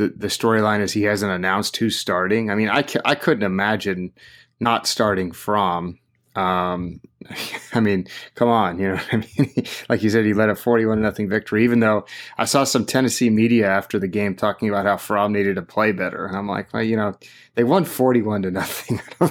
the 0.00 0.14
the 0.16 0.26
storyline 0.28 0.80
is 0.80 0.92
he 0.92 1.02
hasn't 1.02 1.30
announced 1.30 1.76
who's 1.76 1.98
starting. 1.98 2.50
I 2.50 2.54
mean, 2.54 2.70
I, 2.70 2.84
I 3.04 3.14
couldn't 3.14 3.44
imagine 3.44 4.12
not 4.58 4.86
starting 4.86 5.30
Fromm. 5.30 5.98
Um, 6.34 7.00
I 7.74 7.80
mean, 7.80 8.06
come 8.34 8.48
on, 8.48 8.78
you 8.78 8.88
know 8.88 9.00
I 9.12 9.16
mean? 9.16 9.66
like 9.88 10.02
you 10.02 10.10
said, 10.10 10.24
he 10.24 10.32
led 10.32 10.48
a 10.48 10.54
41 10.54 11.02
nothing 11.02 11.28
victory, 11.28 11.64
even 11.64 11.80
though 11.80 12.06
I 12.38 12.46
saw 12.46 12.64
some 12.64 12.86
Tennessee 12.86 13.30
media 13.30 13.68
after 13.68 13.98
the 13.98 14.08
game 14.08 14.34
talking 14.34 14.68
about 14.68 14.86
how 14.86 14.96
Fromm 14.96 15.32
needed 15.32 15.56
to 15.56 15.62
play 15.62 15.92
better. 15.92 16.24
And 16.24 16.36
I'm 16.36 16.48
like, 16.48 16.72
well, 16.72 16.82
you 16.82 16.96
know, 16.96 17.14
they 17.54 17.64
won 17.64 17.84
41 17.84 18.42
to 18.42 18.50
nothing. 18.50 19.00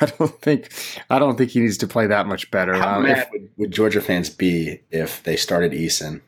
I 0.00 0.06
don't 0.06 0.40
think 0.40 0.72
I 1.10 1.18
don't 1.18 1.36
think 1.36 1.50
he 1.50 1.60
needs 1.60 1.78
to 1.78 1.86
play 1.86 2.06
that 2.06 2.26
much 2.26 2.50
better. 2.50 2.74
How 2.74 2.96
um, 2.96 3.02
mad 3.04 3.18
if, 3.18 3.30
would, 3.32 3.50
would, 3.56 3.70
Georgia 3.70 4.00
fans 4.00 4.30
be 4.30 4.80
if 4.90 5.22
they 5.24 5.36
started 5.36 5.72
Eason 5.72 6.22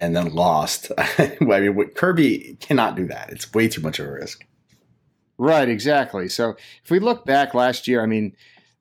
and 0.00 0.14
then 0.14 0.32
lost. 0.34 0.92
I 0.98 1.36
mean, 1.40 1.88
Kirby 1.94 2.56
cannot 2.60 2.96
do 2.96 3.06
that. 3.08 3.30
It's 3.30 3.52
way 3.52 3.68
too 3.68 3.80
much 3.80 3.98
of 3.98 4.06
a 4.06 4.12
risk. 4.12 4.44
Right, 5.38 5.68
exactly. 5.68 6.28
So 6.28 6.56
if 6.84 6.90
we 6.90 6.98
look 6.98 7.24
back 7.24 7.54
last 7.54 7.86
year, 7.86 8.02
I 8.02 8.06
mean, 8.06 8.34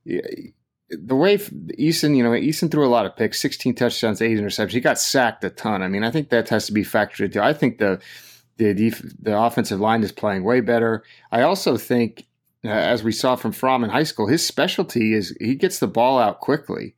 the 0.06 1.16
way 1.16 1.38
Eason, 1.38 2.16
you 2.16 2.24
know, 2.24 2.32
Eason 2.32 2.72
threw 2.72 2.86
a 2.86 2.90
lot 2.90 3.06
of 3.06 3.16
picks, 3.16 3.40
16 3.40 3.76
touchdowns, 3.76 4.22
eight 4.22 4.38
interceptions. 4.38 4.72
He 4.72 4.80
got 4.80 5.00
sacked 5.00 5.44
a 5.44 5.50
ton. 5.50 5.84
I 5.84 5.88
mean, 5.88 6.04
I 6.04 6.12
think 6.12 6.30
that 6.30 6.50
has 6.50 6.66
to 6.68 6.74
be 6.74 6.84
factored 6.84 7.26
into. 7.26 7.44
I 7.44 7.54
think 7.54 7.78
the 7.78 8.02
the 8.58 8.74
def- 8.74 9.14
the 9.22 9.38
offensive 9.40 9.80
line 9.80 10.04
is 10.04 10.12
playing 10.12 10.44
way 10.44 10.62
better. 10.62 11.04
I 11.32 11.44
also 11.44 11.78
think, 11.78 12.26
uh, 12.66 12.70
as 12.70 13.04
we 13.04 13.12
saw 13.12 13.36
from 13.36 13.52
Fromm 13.52 13.84
in 13.84 13.92
high 13.92 14.04
school, 14.04 14.28
his 14.28 14.46
specialty 14.46 15.14
is 15.14 15.36
he 15.40 15.56
gets 15.56 15.80
the 15.80 15.88
ball 15.88 16.18
out 16.18 16.40
quickly. 16.40 16.96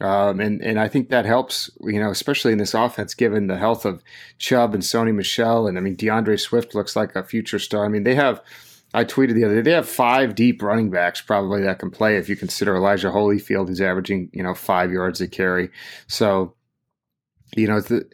Um, 0.00 0.40
and 0.40 0.62
and 0.62 0.80
I 0.80 0.88
think 0.88 1.10
that 1.10 1.26
helps, 1.26 1.70
you 1.82 2.00
know, 2.00 2.10
especially 2.10 2.52
in 2.52 2.58
this 2.58 2.72
offense, 2.72 3.14
given 3.14 3.48
the 3.48 3.58
health 3.58 3.84
of 3.84 4.02
Chubb 4.38 4.72
and 4.72 4.82
Sony 4.82 5.14
Michel, 5.14 5.66
and 5.66 5.76
I 5.76 5.82
mean 5.82 5.94
D'Andre 5.94 6.36
Swift 6.36 6.74
looks 6.74 6.96
like 6.96 7.14
a 7.14 7.22
future 7.22 7.58
star. 7.58 7.84
I 7.84 7.88
mean 7.88 8.04
they 8.04 8.14
have. 8.14 8.40
I 8.92 9.04
tweeted 9.04 9.34
the 9.34 9.44
other 9.44 9.56
day 9.56 9.60
they 9.60 9.72
have 9.72 9.88
five 9.88 10.34
deep 10.34 10.62
running 10.62 10.90
backs 10.90 11.20
probably 11.20 11.62
that 11.62 11.78
can 11.78 11.92
play 11.92 12.16
if 12.16 12.28
you 12.28 12.34
consider 12.34 12.74
Elijah 12.74 13.10
Holyfield 13.10 13.68
who's 13.68 13.80
averaging 13.80 14.30
you 14.32 14.42
know 14.42 14.54
five 14.54 14.90
yards 14.90 15.20
a 15.20 15.28
carry. 15.28 15.70
So, 16.08 16.54
you 17.54 17.68
know, 17.68 17.80
the, 17.80 18.08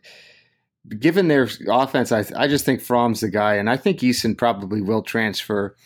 given 0.99 1.29
their 1.29 1.49
offense, 1.69 2.11
I 2.11 2.25
I 2.37 2.49
just 2.49 2.65
think 2.65 2.81
Fromm's 2.81 3.21
the 3.21 3.31
guy, 3.31 3.55
and 3.55 3.71
I 3.71 3.77
think 3.77 4.01
Eason 4.01 4.37
probably 4.37 4.83
will 4.83 5.03
transfer, 5.03 5.77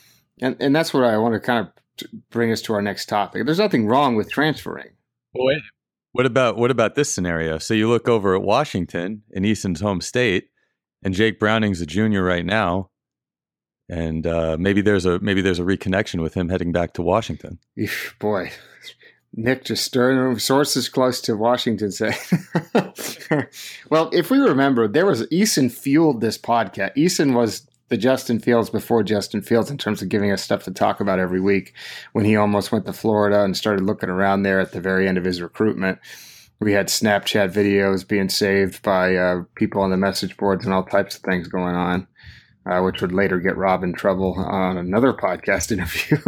and 0.41 0.57
and 0.61 0.75
that's 0.75 0.95
what 0.95 1.05
I 1.05 1.19
want 1.19 1.35
to 1.35 1.41
kind 1.41 1.67
of 1.67 1.73
bring 2.31 2.51
us 2.51 2.63
to 2.63 2.73
our 2.73 2.83
next 2.83 3.07
topic. 3.07 3.45
There's 3.45 3.59
nothing 3.59 3.87
wrong 3.87 4.17
with 4.17 4.31
transferring. 4.31 4.93
Well, 5.35 5.57
what 6.13 6.27
about 6.27 6.57
what 6.57 6.71
about 6.71 6.95
this 6.95 7.13
scenario? 7.13 7.59
So 7.59 7.75
you 7.75 7.89
look 7.89 8.09
over 8.09 8.35
at 8.35 8.43
Washington 8.43 9.23
in 9.31 9.45
Eason's 9.45 9.81
home 9.81 10.01
state, 10.01 10.49
and 11.03 11.15
Jake 11.15 11.39
Browning's 11.39 11.81
a 11.81 11.87
junior 11.87 12.23
right 12.23 12.45
now, 12.45 12.91
and 13.89 14.27
uh, 14.27 14.57
maybe 14.59 14.81
there's 14.81 15.07
a 15.07 15.19
maybe 15.21 15.41
there's 15.41 15.61
a 15.61 15.65
reconnection 15.65 16.23
with 16.23 16.35
him 16.35 16.49
heading 16.49 16.73
back 16.73 16.95
to 16.95 17.03
Washington. 17.03 17.59
Boy, 18.19 18.51
Nick 19.33 19.65
just 19.65 19.85
stirring 19.85 20.39
sources 20.39 20.89
close 20.89 21.21
to 21.23 21.37
Washington 21.37 21.93
say. 21.93 22.13
well, 23.91 24.11
if 24.13 24.31
we 24.31 24.39
remember, 24.39 24.89
there 24.89 25.07
was 25.07 25.23
Eason 25.29 25.71
fueled 25.71 26.21
this 26.21 26.37
podcast. 26.37 26.97
Eason 26.97 27.35
was 27.35 27.67
the 27.91 27.97
Justin 27.97 28.39
Fields 28.39 28.71
before 28.71 29.03
Justin 29.03 29.43
Fields 29.43 29.71
in 29.71 29.77
terms 29.77 30.01
of 30.01 30.09
giving 30.09 30.31
us 30.31 30.43
stuff 30.43 30.63
to 30.63 30.71
talk 30.71 31.01
about 31.01 31.19
every 31.19 31.41
week 31.41 31.75
when 32.13 32.25
he 32.25 32.37
almost 32.37 32.71
went 32.71 32.87
to 32.87 32.93
Florida 32.93 33.43
and 33.43 33.57
started 33.57 33.85
looking 33.85 34.09
around 34.09 34.43
there 34.43 34.61
at 34.61 34.73
the 34.73 34.81
very 34.81 35.09
end 35.09 35.19
of 35.19 35.25
his 35.25 35.43
recruitment. 35.43 35.99
We 36.61 36.73
had 36.73 36.87
Snapchat 36.87 37.53
videos 37.53 38.07
being 38.07 38.29
saved 38.29 38.83
by 38.83 39.17
uh, 39.17 39.43
people 39.57 39.83
on 39.83 39.91
the 39.91 39.97
message 39.97 40.37
boards 40.37 40.65
and 40.65 40.73
all 40.73 40.85
types 40.85 41.17
of 41.17 41.23
things 41.23 41.49
going 41.49 41.75
on, 41.75 42.07
uh, 42.65 42.81
which 42.81 43.01
would 43.01 43.13
later 43.13 43.41
get 43.41 43.57
Rob 43.57 43.83
in 43.83 43.93
trouble 43.93 44.35
on 44.35 44.77
another 44.77 45.13
podcast 45.13 45.73
interview. 45.73 46.19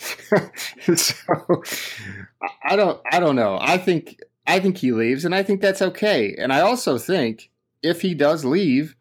so 0.96 1.62
I 2.64 2.74
don't 2.74 3.00
I 3.12 3.20
don't 3.20 3.36
know. 3.36 3.58
I 3.60 3.78
think 3.78 4.18
I 4.44 4.58
think 4.58 4.78
he 4.78 4.90
leaves 4.90 5.24
and 5.24 5.34
I 5.34 5.44
think 5.44 5.60
that's 5.60 5.82
okay. 5.82 6.34
And 6.36 6.52
I 6.52 6.62
also 6.62 6.98
think 6.98 7.50
if 7.80 8.00
he 8.00 8.14
does 8.14 8.44
leave, 8.44 8.96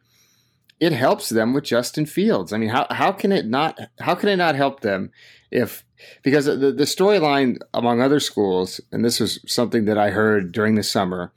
it 0.81 0.91
helps 0.91 1.29
them 1.29 1.53
with 1.53 1.63
Justin 1.63 2.07
Fields. 2.07 2.51
I 2.51 2.57
mean, 2.57 2.69
how 2.69 2.87
how 2.89 3.11
can 3.11 3.31
it 3.31 3.45
not 3.45 3.79
how 3.99 4.15
can 4.15 4.27
it 4.27 4.35
not 4.35 4.55
help 4.55 4.81
them 4.81 5.11
if 5.51 5.85
because 6.23 6.45
the, 6.45 6.55
the 6.55 6.83
storyline 6.83 7.59
among 7.73 8.01
other 8.01 8.19
schools, 8.19 8.81
and 8.91 9.05
this 9.05 9.19
was 9.19 9.39
something 9.45 9.85
that 9.85 9.99
I 9.99 10.09
heard 10.09 10.51
during 10.51 10.73
the 10.75 10.83
summer, 10.83 11.31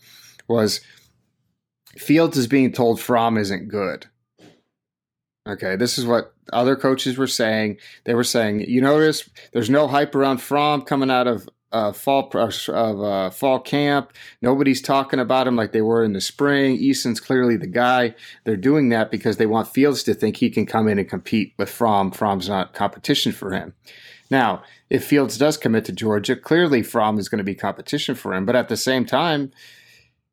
was 0.49 0.81
Fields 1.99 2.39
is 2.39 2.47
being 2.47 2.73
told 2.73 3.01
Fromm 3.01 3.37
isn't 3.37 3.69
good. 3.69 4.07
Okay, 5.47 5.77
this 5.77 5.99
is 5.99 6.07
what 6.07 6.33
other 6.55 6.75
coaches 6.75 7.19
were 7.19 7.27
saying. 7.27 7.77
They 8.07 8.15
were 8.15 8.25
saying, 8.25 8.63
you 8.63 8.81
notice 8.81 9.29
there's 9.53 9.69
no 9.69 9.87
hype 9.87 10.15
around 10.15 10.39
Fromm 10.39 10.83
coming 10.83 11.11
out 11.11 11.27
of 11.27 11.49
uh, 11.75 11.93
fall 11.93 12.31
of 12.35 13.03
uh, 13.03 13.31
fall 13.31 13.61
camp. 13.61 14.13
Nobody's 14.41 14.81
talking 14.81 15.19
about 15.19 15.47
him 15.47 15.57
like 15.57 15.73
they 15.73 15.83
were 15.83 16.05
in 16.05 16.13
the 16.13 16.21
spring. 16.21 16.77
Eason's 16.77 17.21
clearly 17.21 17.57
the 17.57 17.67
guy. 17.67 18.15
They're 18.45 18.57
doing 18.57 18.89
that 18.91 19.11
because 19.11 19.37
they 19.37 19.47
want 19.47 19.69
Fields 19.69 20.03
to 20.05 20.15
think 20.15 20.37
he 20.37 20.51
can 20.51 20.67
come 20.67 20.89
in 20.89 20.99
and 20.99 21.09
compete 21.09 21.53
with 21.59 21.69
Fromm. 21.69 22.11
Fromm's 22.11 22.49
not 22.49 22.75
competition 22.75 23.33
for 23.33 23.53
him. 23.53 23.75
Now, 24.31 24.63
if 24.89 25.05
Fields 25.05 25.37
does 25.37 25.57
commit 25.57 25.85
to 25.87 25.93
Georgia, 25.93 26.37
clearly 26.37 26.83
Fromm 26.83 27.19
is 27.19 27.29
going 27.29 27.39
to 27.39 27.45
be 27.45 27.55
competition 27.55 28.15
for 28.15 28.33
him. 28.33 28.47
But 28.47 28.57
at 28.57 28.69
the 28.69 28.77
same 28.77 29.05
time, 29.05 29.53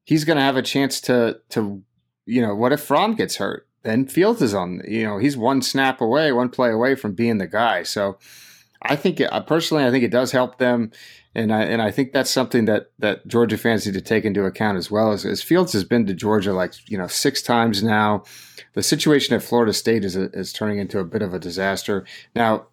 he's 0.06 0.24
going 0.24 0.38
to 0.38 0.44
have 0.44 0.58
a 0.58 0.62
chance 0.62 1.02
to 1.02 1.40
to 1.50 1.84
you 2.26 2.42
know 2.42 2.56
what 2.56 2.72
if 2.72 2.82
Fromm 2.82 3.16
gets 3.16 3.38
hurt? 3.38 3.68
then 3.84 4.06
Fields 4.06 4.42
is 4.42 4.54
on. 4.54 4.82
You 4.88 5.04
know, 5.04 5.18
he's 5.18 5.38
one 5.38 5.62
snap 5.62 6.02
away, 6.02 6.32
one 6.32 6.50
play 6.50 6.72
away 6.72 6.96
from 6.96 7.14
being 7.14 7.38
the 7.38 7.48
guy. 7.48 7.84
So 7.84 8.18
I 8.82 8.96
think, 8.96 9.20
it, 9.20 9.30
personally, 9.46 9.86
I 9.86 9.92
think 9.92 10.04
it 10.04 10.12
does 10.12 10.32
help 10.32 10.58
them, 10.58 10.92
and 11.34 11.54
I 11.54 11.64
and 11.64 11.82
I 11.82 11.92
think 11.92 12.12
that's 12.12 12.30
something 12.30 12.66
that 12.66 12.92
that 13.00 13.26
Georgia 13.28 13.58
fans 13.58 13.86
need 13.86 13.94
to 13.94 14.02
take 14.02 14.26
into 14.26 14.44
account 14.44 14.78
as 14.78 14.92
well. 14.92 15.12
As, 15.12 15.26
as 15.26 15.42
Fields 15.42 15.74
has 15.74 15.84
been 15.84 16.06
to 16.08 16.14
Georgia 16.14 16.54
like 16.54 16.74
you 16.90 16.98
know 16.98 17.08
six 17.08 17.42
times 17.42 17.84
now. 17.84 18.24
The 18.74 18.84
situation 18.84 19.36
at 19.36 19.44
Florida 19.44 19.74
State 19.74 20.04
is 20.04 20.16
is 20.16 20.52
turning 20.52 20.80
into 20.80 21.00
a 21.00 21.06
bit 21.06 21.22
of 21.22 21.34
a 21.34 21.40
disaster 21.40 22.06
now. 22.36 22.68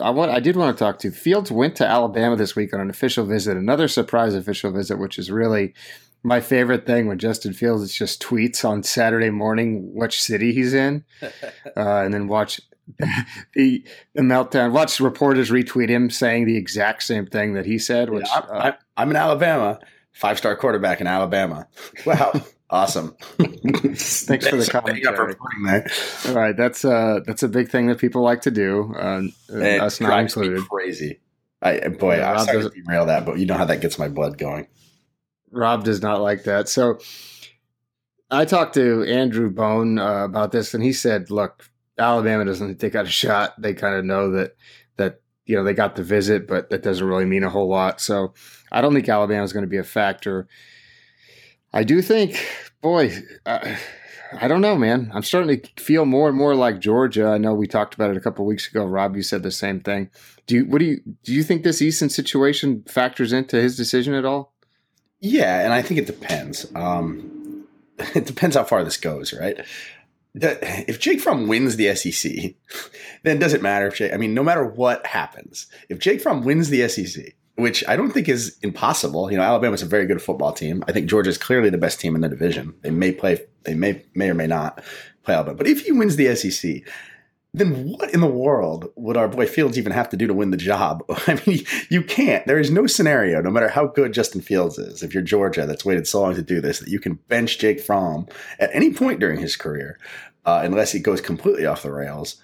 I 0.00 0.10
want 0.10 0.30
I 0.30 0.38
did 0.38 0.54
want 0.54 0.76
to 0.76 0.84
talk 0.84 1.00
to 1.00 1.10
Fields 1.10 1.50
went 1.50 1.74
to 1.76 1.86
Alabama 1.86 2.36
this 2.36 2.54
week 2.54 2.72
on 2.72 2.80
an 2.80 2.90
official 2.90 3.26
visit, 3.26 3.56
another 3.56 3.88
surprise 3.88 4.34
official 4.34 4.70
visit, 4.70 4.98
which 4.98 5.18
is 5.18 5.30
really 5.30 5.74
my 6.22 6.40
favorite 6.40 6.86
thing 6.86 7.08
when 7.08 7.18
Justin 7.18 7.52
Fields 7.52 7.92
just 7.92 8.22
tweets 8.22 8.64
on 8.64 8.84
Saturday 8.84 9.30
morning 9.30 9.92
which 9.94 10.22
city 10.22 10.52
he's 10.52 10.74
in, 10.74 11.04
uh, 11.22 11.32
and 11.74 12.14
then 12.14 12.28
watch 12.28 12.60
the, 13.54 13.84
the 14.14 14.22
meltdown. 14.22 14.72
Watch 14.72 15.00
reporters 15.00 15.50
retweet 15.50 15.88
him 15.88 16.10
saying 16.10 16.46
the 16.46 16.56
exact 16.56 17.02
same 17.02 17.26
thing 17.26 17.54
that 17.54 17.66
he 17.66 17.78
said. 17.78 18.10
Which 18.10 18.26
yeah, 18.26 18.46
I'm, 18.50 18.72
uh, 18.72 18.72
I'm 18.96 19.10
in 19.10 19.16
Alabama, 19.16 19.78
five 20.12 20.38
star 20.38 20.56
quarterback 20.56 21.00
in 21.00 21.06
Alabama. 21.06 21.66
Wow. 22.06 22.32
awesome. 22.70 23.16
Thanks 23.38 24.48
for 24.48 24.56
the 24.56 24.68
commentary. 24.70 25.34
All 26.28 26.34
right, 26.34 26.56
that's 26.56 26.84
uh 26.84 27.20
that's 27.26 27.42
a 27.42 27.48
big 27.48 27.68
thing 27.68 27.86
that 27.88 27.98
people 27.98 28.22
like 28.22 28.42
to 28.42 28.50
do. 28.50 28.94
Uh, 28.94 29.22
us 29.52 30.00
not 30.00 30.20
included. 30.20 30.66
Crazy. 30.68 31.20
I 31.62 31.88
boy, 31.88 32.16
yeah, 32.16 32.32
I'm 32.32 32.46
sorry 32.46 32.62
to 32.62 32.70
derail 32.70 33.06
that, 33.06 33.26
but 33.26 33.38
you 33.38 33.46
know 33.46 33.54
how 33.54 33.66
that 33.66 33.80
gets 33.80 33.98
my 33.98 34.08
blood 34.08 34.38
going. 34.38 34.66
Rob 35.50 35.84
does 35.84 36.00
not 36.00 36.20
like 36.20 36.44
that. 36.44 36.68
So 36.68 37.00
I 38.30 38.44
talked 38.44 38.74
to 38.74 39.02
Andrew 39.04 39.50
Bone 39.50 39.98
uh, 39.98 40.24
about 40.24 40.52
this, 40.52 40.72
and 40.74 40.82
he 40.82 40.92
said, 40.92 41.30
"Look, 41.30 41.69
Alabama 42.00 42.44
doesn't 42.44 42.80
take 42.80 42.94
out 42.94 43.06
a 43.06 43.10
shot. 43.10 43.60
They 43.60 43.74
kind 43.74 43.94
of 43.94 44.04
know 44.04 44.32
that 44.32 44.56
that 44.96 45.20
you 45.46 45.56
know 45.56 45.64
they 45.64 45.74
got 45.74 45.96
the 45.96 46.02
visit, 46.02 46.48
but 46.48 46.70
that 46.70 46.82
doesn't 46.82 47.06
really 47.06 47.24
mean 47.24 47.44
a 47.44 47.50
whole 47.50 47.68
lot. 47.68 48.00
So 48.00 48.34
I 48.72 48.80
don't 48.80 48.94
think 48.94 49.08
Alabama 49.08 49.44
is 49.44 49.52
going 49.52 49.64
to 49.64 49.70
be 49.70 49.78
a 49.78 49.84
factor. 49.84 50.48
I 51.72 51.84
do 51.84 52.02
think, 52.02 52.44
boy." 52.80 53.12
Uh, 53.46 53.76
I 54.32 54.46
don't 54.46 54.60
know, 54.60 54.76
man. 54.76 55.10
I'm 55.12 55.24
starting 55.24 55.60
to 55.60 55.82
feel 55.82 56.04
more 56.04 56.28
and 56.28 56.38
more 56.38 56.54
like 56.54 56.78
Georgia. 56.78 57.26
I 57.26 57.38
know 57.38 57.52
we 57.52 57.66
talked 57.66 57.94
about 57.94 58.10
it 58.10 58.16
a 58.16 58.20
couple 58.20 58.46
weeks 58.46 58.68
ago. 58.68 58.84
Rob, 58.84 59.16
you 59.16 59.22
said 59.22 59.42
the 59.42 59.50
same 59.50 59.80
thing. 59.80 60.10
Do 60.46 60.56
you? 60.56 60.66
What 60.66 60.78
do 60.78 60.84
you? 60.84 61.00
Do 61.24 61.32
you 61.32 61.42
think 61.42 61.64
this 61.64 61.82
Eason 61.82 62.10
situation 62.10 62.84
factors 62.88 63.32
into 63.32 63.60
his 63.60 63.76
decision 63.76 64.14
at 64.14 64.24
all? 64.24 64.54
Yeah, 65.20 65.64
and 65.64 65.72
I 65.72 65.82
think 65.82 65.98
it 65.98 66.06
depends. 66.06 66.70
Um, 66.74 67.66
it 68.14 68.26
depends 68.26 68.56
how 68.56 68.64
far 68.64 68.84
this 68.84 68.96
goes, 68.96 69.32
right? 69.32 69.64
If 70.34 71.00
Jake 71.00 71.20
Fromm 71.20 71.48
wins 71.48 71.76
the 71.76 71.94
SEC, 71.94 72.54
then 73.22 73.38
does 73.38 73.52
it 73.52 73.62
matter 73.62 73.88
if 73.88 73.96
Jake, 73.96 74.12
I 74.12 74.16
mean, 74.16 74.34
no 74.34 74.42
matter 74.42 74.64
what 74.64 75.04
happens, 75.06 75.66
if 75.88 75.98
Jake 75.98 76.20
Fromm 76.20 76.44
wins 76.44 76.70
the 76.70 76.88
SEC, 76.88 77.34
which 77.56 77.86
I 77.88 77.96
don't 77.96 78.12
think 78.12 78.28
is 78.28 78.56
impossible, 78.62 79.30
you 79.30 79.36
know, 79.36 79.42
Alabama's 79.42 79.82
a 79.82 79.86
very 79.86 80.06
good 80.06 80.22
football 80.22 80.52
team. 80.52 80.82
I 80.88 80.92
think 80.92 81.08
Georgia's 81.08 81.38
clearly 81.38 81.70
the 81.70 81.78
best 81.78 82.00
team 82.00 82.14
in 82.14 82.20
the 82.20 82.28
division. 82.28 82.74
They 82.82 82.90
may 82.90 83.12
play, 83.12 83.44
they 83.64 83.74
may, 83.74 84.04
may 84.14 84.30
or 84.30 84.34
may 84.34 84.46
not 84.46 84.82
play 85.24 85.34
Alabama, 85.34 85.56
but 85.56 85.66
if 85.66 85.84
he 85.84 85.92
wins 85.92 86.16
the 86.16 86.34
SEC, 86.34 86.82
then 87.52 87.88
what 87.88 88.14
in 88.14 88.20
the 88.20 88.26
world 88.26 88.90
would 88.94 89.16
our 89.16 89.28
boy 89.28 89.46
Fields 89.46 89.76
even 89.76 89.92
have 89.92 90.08
to 90.10 90.16
do 90.16 90.26
to 90.26 90.34
win 90.34 90.50
the 90.50 90.56
job? 90.56 91.04
I 91.26 91.40
mean, 91.46 91.64
you 91.88 92.02
can't. 92.02 92.46
There 92.46 92.60
is 92.60 92.70
no 92.70 92.86
scenario, 92.86 93.40
no 93.40 93.50
matter 93.50 93.68
how 93.68 93.86
good 93.86 94.12
Justin 94.12 94.40
Fields 94.40 94.78
is, 94.78 95.02
if 95.02 95.12
you're 95.12 95.22
Georgia 95.22 95.66
that's 95.66 95.84
waited 95.84 96.06
so 96.06 96.20
long 96.20 96.34
to 96.36 96.42
do 96.42 96.60
this, 96.60 96.78
that 96.78 96.88
you 96.88 97.00
can 97.00 97.14
bench 97.28 97.58
Jake 97.58 97.80
Fromm 97.80 98.28
at 98.58 98.70
any 98.72 98.92
point 98.92 99.18
during 99.18 99.40
his 99.40 99.56
career, 99.56 99.98
uh, 100.44 100.60
unless 100.62 100.92
he 100.92 101.00
goes 101.00 101.20
completely 101.20 101.66
off 101.66 101.82
the 101.82 101.92
rails, 101.92 102.40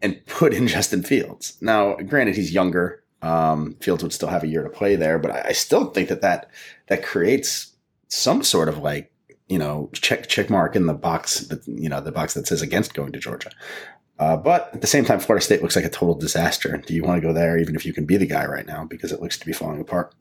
and 0.00 0.24
put 0.26 0.54
in 0.54 0.66
Justin 0.66 1.02
Fields. 1.02 1.58
Now, 1.60 1.96
granted, 1.96 2.36
he's 2.36 2.52
younger. 2.52 3.02
Um, 3.20 3.76
Fields 3.80 4.02
would 4.02 4.12
still 4.12 4.30
have 4.30 4.42
a 4.42 4.48
year 4.48 4.62
to 4.62 4.70
play 4.70 4.96
there, 4.96 5.18
but 5.18 5.30
I, 5.30 5.48
I 5.48 5.52
still 5.52 5.90
think 5.90 6.08
that, 6.08 6.22
that 6.22 6.50
that 6.88 7.04
creates 7.04 7.72
some 8.08 8.42
sort 8.42 8.68
of 8.68 8.78
like 8.78 9.12
you 9.48 9.58
know 9.58 9.90
check 9.92 10.26
check 10.26 10.50
mark 10.50 10.74
in 10.74 10.86
the 10.86 10.94
box 10.94 11.40
that 11.40 11.66
you 11.68 11.88
know 11.88 12.00
the 12.00 12.10
box 12.10 12.34
that 12.34 12.46
says 12.46 12.62
against 12.62 12.94
going 12.94 13.12
to 13.12 13.20
Georgia. 13.20 13.50
Uh, 14.22 14.36
but 14.36 14.70
at 14.72 14.80
the 14.80 14.86
same 14.86 15.04
time, 15.04 15.18
Florida 15.18 15.44
State 15.44 15.62
looks 15.62 15.74
like 15.74 15.84
a 15.84 15.90
total 15.90 16.14
disaster. 16.14 16.76
Do 16.76 16.94
you 16.94 17.02
want 17.02 17.20
to 17.20 17.26
go 17.26 17.34
there, 17.34 17.58
even 17.58 17.74
if 17.74 17.84
you 17.84 17.92
can 17.92 18.06
be 18.06 18.16
the 18.16 18.24
guy 18.24 18.46
right 18.46 18.64
now, 18.64 18.84
because 18.84 19.10
it 19.10 19.20
looks 19.20 19.36
to 19.36 19.44
be 19.44 19.52
falling 19.52 19.80
apart? 19.80 20.14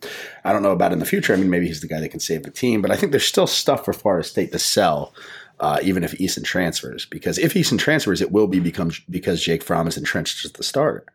I 0.44 0.52
don't 0.52 0.64
know 0.64 0.72
about 0.72 0.92
in 0.92 0.98
the 0.98 1.06
future. 1.06 1.34
I 1.34 1.36
mean, 1.36 1.52
maybe 1.52 1.68
he's 1.68 1.82
the 1.82 1.88
guy 1.88 2.00
that 2.00 2.10
can 2.10 2.20
save 2.20 2.42
the 2.42 2.50
team, 2.50 2.82
but 2.82 2.90
I 2.90 2.96
think 2.96 3.12
there's 3.12 3.28
still 3.28 3.46
stuff 3.46 3.86
for 3.86 3.94
Florida 3.94 4.28
State 4.28 4.54
to 4.54 4.60
sell, 4.60 5.14
uh, 5.60 5.78
even 5.84 6.04
if 6.04 6.14
Eason 6.14 6.44
transfers. 6.44 7.06
Because 7.06 7.38
if 7.38 7.54
Eason 7.54 7.78
transfers, 7.78 8.22
it 8.22 8.32
will 8.32 8.48
be 8.48 8.60
become 8.60 8.92
because 9.08 9.40
Jake 9.40 9.62
Fromm 9.62 9.88
is 9.88 9.98
entrenched 9.98 10.46
as 10.46 10.52
the 10.54 10.64
starter. 10.64 11.06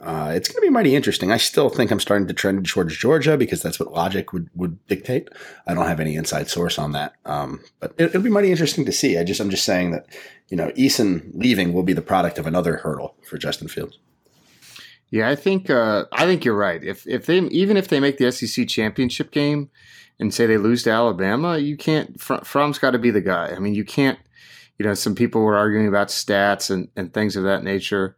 Uh, 0.00 0.32
it's 0.34 0.48
going 0.48 0.62
to 0.62 0.66
be 0.66 0.70
mighty 0.70 0.96
interesting. 0.96 1.30
I 1.30 1.36
still 1.36 1.68
think 1.68 1.90
I'm 1.90 2.00
starting 2.00 2.26
to 2.28 2.34
trend 2.34 2.66
towards 2.66 2.96
Georgia 2.96 3.36
because 3.36 3.60
that's 3.62 3.78
what 3.78 3.92
logic 3.92 4.32
would, 4.32 4.48
would 4.54 4.84
dictate. 4.86 5.28
I 5.66 5.74
don't 5.74 5.86
have 5.86 6.00
any 6.00 6.16
inside 6.16 6.48
source 6.48 6.78
on 6.78 6.92
that, 6.92 7.14
um, 7.26 7.60
but 7.80 7.94
it, 7.98 8.14
will 8.14 8.22
be 8.22 8.30
mighty 8.30 8.50
interesting 8.50 8.86
to 8.86 8.92
see. 8.92 9.18
I 9.18 9.24
just 9.24 9.40
I'm 9.40 9.50
just 9.50 9.64
saying 9.64 9.90
that 9.90 10.06
you 10.48 10.56
know 10.56 10.70
Eason 10.70 11.30
leaving 11.34 11.74
will 11.74 11.82
be 11.82 11.92
the 11.92 12.00
product 12.00 12.38
of 12.38 12.46
another 12.46 12.76
hurdle 12.76 13.14
for 13.22 13.36
Justin 13.36 13.68
Fields. 13.68 13.98
Yeah, 15.10 15.28
I 15.28 15.34
think 15.34 15.68
uh, 15.68 16.06
I 16.12 16.24
think 16.24 16.44
you're 16.44 16.56
right. 16.56 16.82
If 16.82 17.06
if 17.06 17.26
they 17.26 17.38
even 17.38 17.76
if 17.76 17.88
they 17.88 18.00
make 18.00 18.16
the 18.16 18.32
SEC 18.32 18.68
championship 18.68 19.32
game 19.32 19.68
and 20.18 20.32
say 20.32 20.46
they 20.46 20.56
lose 20.56 20.82
to 20.84 20.90
Alabama, 20.90 21.58
you 21.58 21.76
can't. 21.76 22.18
Fromm's 22.20 22.78
got 22.78 22.92
to 22.92 22.98
be 22.98 23.10
the 23.10 23.20
guy. 23.20 23.48
I 23.54 23.58
mean, 23.58 23.74
you 23.74 23.84
can't. 23.84 24.18
You 24.78 24.86
know, 24.86 24.94
some 24.94 25.14
people 25.14 25.42
were 25.42 25.58
arguing 25.58 25.88
about 25.88 26.08
stats 26.08 26.70
and, 26.70 26.88
and 26.96 27.12
things 27.12 27.36
of 27.36 27.44
that 27.44 27.62
nature. 27.62 28.16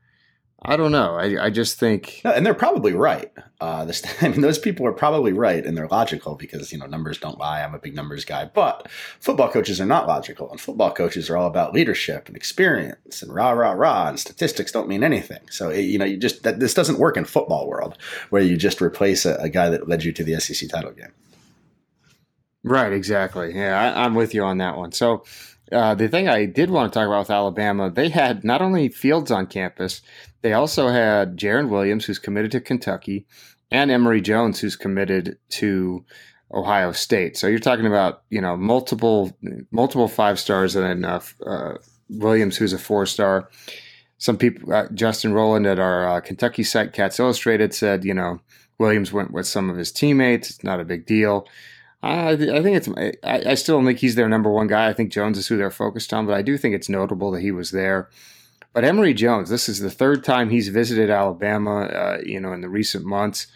I 0.64 0.76
don't 0.76 0.92
know. 0.92 1.16
I, 1.16 1.46
I 1.46 1.50
just 1.50 1.78
think, 1.78 2.20
no, 2.24 2.30
and 2.30 2.46
they're 2.46 2.54
probably 2.54 2.92
right. 2.92 3.32
Uh, 3.60 3.84
this, 3.84 4.02
I 4.22 4.28
mean, 4.28 4.42
those 4.42 4.58
people 4.58 4.86
are 4.86 4.92
probably 4.92 5.32
right, 5.32 5.64
and 5.64 5.76
they're 5.76 5.88
logical 5.88 6.36
because 6.36 6.72
you 6.72 6.78
know 6.78 6.86
numbers 6.86 7.18
don't 7.18 7.38
lie. 7.38 7.62
I'm 7.62 7.74
a 7.74 7.78
big 7.78 7.94
numbers 7.94 8.24
guy, 8.24 8.44
but 8.44 8.88
football 9.18 9.50
coaches 9.50 9.80
are 9.80 9.86
not 9.86 10.06
logical, 10.06 10.50
and 10.50 10.60
football 10.60 10.92
coaches 10.92 11.28
are 11.28 11.36
all 11.36 11.48
about 11.48 11.74
leadership 11.74 12.28
and 12.28 12.36
experience 12.36 13.22
and 13.22 13.34
rah 13.34 13.50
rah 13.50 13.72
rah, 13.72 14.08
and 14.08 14.20
statistics 14.20 14.70
don't 14.70 14.88
mean 14.88 15.02
anything. 15.02 15.40
So 15.50 15.70
you 15.70 15.98
know, 15.98 16.04
you 16.04 16.16
just 16.16 16.44
that 16.44 16.60
this 16.60 16.74
doesn't 16.74 16.98
work 16.98 17.16
in 17.16 17.24
football 17.24 17.66
world 17.66 17.98
where 18.30 18.42
you 18.42 18.56
just 18.56 18.80
replace 18.80 19.26
a, 19.26 19.34
a 19.36 19.48
guy 19.48 19.68
that 19.68 19.88
led 19.88 20.04
you 20.04 20.12
to 20.12 20.24
the 20.24 20.38
SEC 20.38 20.68
title 20.68 20.92
game. 20.92 21.12
Right. 22.64 22.92
Exactly. 22.92 23.54
Yeah, 23.54 23.80
I, 23.80 24.04
I'm 24.04 24.14
with 24.14 24.34
you 24.34 24.44
on 24.44 24.58
that 24.58 24.76
one. 24.76 24.92
So 24.92 25.24
uh, 25.72 25.94
the 25.94 26.08
thing 26.08 26.28
I 26.28 26.44
did 26.44 26.70
want 26.70 26.92
to 26.92 26.98
talk 26.98 27.06
about 27.06 27.20
with 27.20 27.30
Alabama, 27.30 27.90
they 27.90 28.08
had 28.08 28.44
not 28.44 28.62
only 28.62 28.88
Fields 28.88 29.30
on 29.30 29.46
campus, 29.46 30.02
they 30.42 30.52
also 30.52 30.88
had 30.88 31.36
Jarren 31.36 31.68
Williams, 31.68 32.04
who's 32.04 32.18
committed 32.18 32.52
to 32.52 32.60
Kentucky, 32.60 33.26
and 33.70 33.90
Emory 33.90 34.20
Jones, 34.20 34.60
who's 34.60 34.76
committed 34.76 35.38
to 35.50 36.04
Ohio 36.52 36.92
State. 36.92 37.36
So 37.36 37.46
you're 37.46 37.58
talking 37.58 37.86
about 37.86 38.22
you 38.30 38.40
know 38.40 38.56
multiple 38.56 39.36
multiple 39.70 40.08
five 40.08 40.38
stars 40.38 40.76
and 40.76 40.84
then 40.84 41.04
uh, 41.10 41.20
uh, 41.44 41.74
Williams, 42.08 42.56
who's 42.56 42.72
a 42.72 42.78
four 42.78 43.06
star. 43.06 43.48
Some 44.18 44.36
people, 44.36 44.72
uh, 44.72 44.86
Justin 44.92 45.32
Rowland 45.32 45.66
at 45.66 45.80
our 45.80 46.08
uh, 46.08 46.20
Kentucky 46.20 46.62
site, 46.62 46.92
Cats 46.92 47.18
Illustrated, 47.18 47.74
said 47.74 48.04
you 48.04 48.14
know 48.14 48.40
Williams 48.78 49.12
went 49.12 49.32
with 49.32 49.46
some 49.46 49.70
of 49.70 49.76
his 49.76 49.90
teammates. 49.90 50.50
It's 50.50 50.64
not 50.64 50.80
a 50.80 50.84
big 50.84 51.06
deal. 51.06 51.46
I, 52.02 52.32
I 52.32 52.62
think 52.62 52.76
it's. 52.76 52.88
I, 53.22 53.50
I, 53.50 53.54
still 53.54 53.76
don't 53.76 53.86
think 53.86 54.00
he's 54.00 54.16
their 54.16 54.28
number 54.28 54.50
one 54.50 54.66
guy. 54.66 54.88
I 54.88 54.92
think 54.92 55.12
Jones 55.12 55.38
is 55.38 55.46
who 55.46 55.56
they're 55.56 55.70
focused 55.70 56.12
on, 56.12 56.26
but 56.26 56.34
I 56.34 56.42
do 56.42 56.58
think 56.58 56.74
it's 56.74 56.88
notable 56.88 57.30
that 57.30 57.42
he 57.42 57.52
was 57.52 57.70
there. 57.70 58.10
But 58.72 58.84
Emory 58.84 59.14
Jones, 59.14 59.50
this 59.50 59.68
is 59.68 59.78
the 59.78 59.90
third 59.90 60.24
time 60.24 60.50
he's 60.50 60.68
visited 60.68 61.10
Alabama. 61.10 61.82
Uh, 61.82 62.18
you 62.24 62.40
know, 62.40 62.52
in 62.52 62.60
the 62.60 62.68
recent 62.68 63.04
months, 63.04 63.46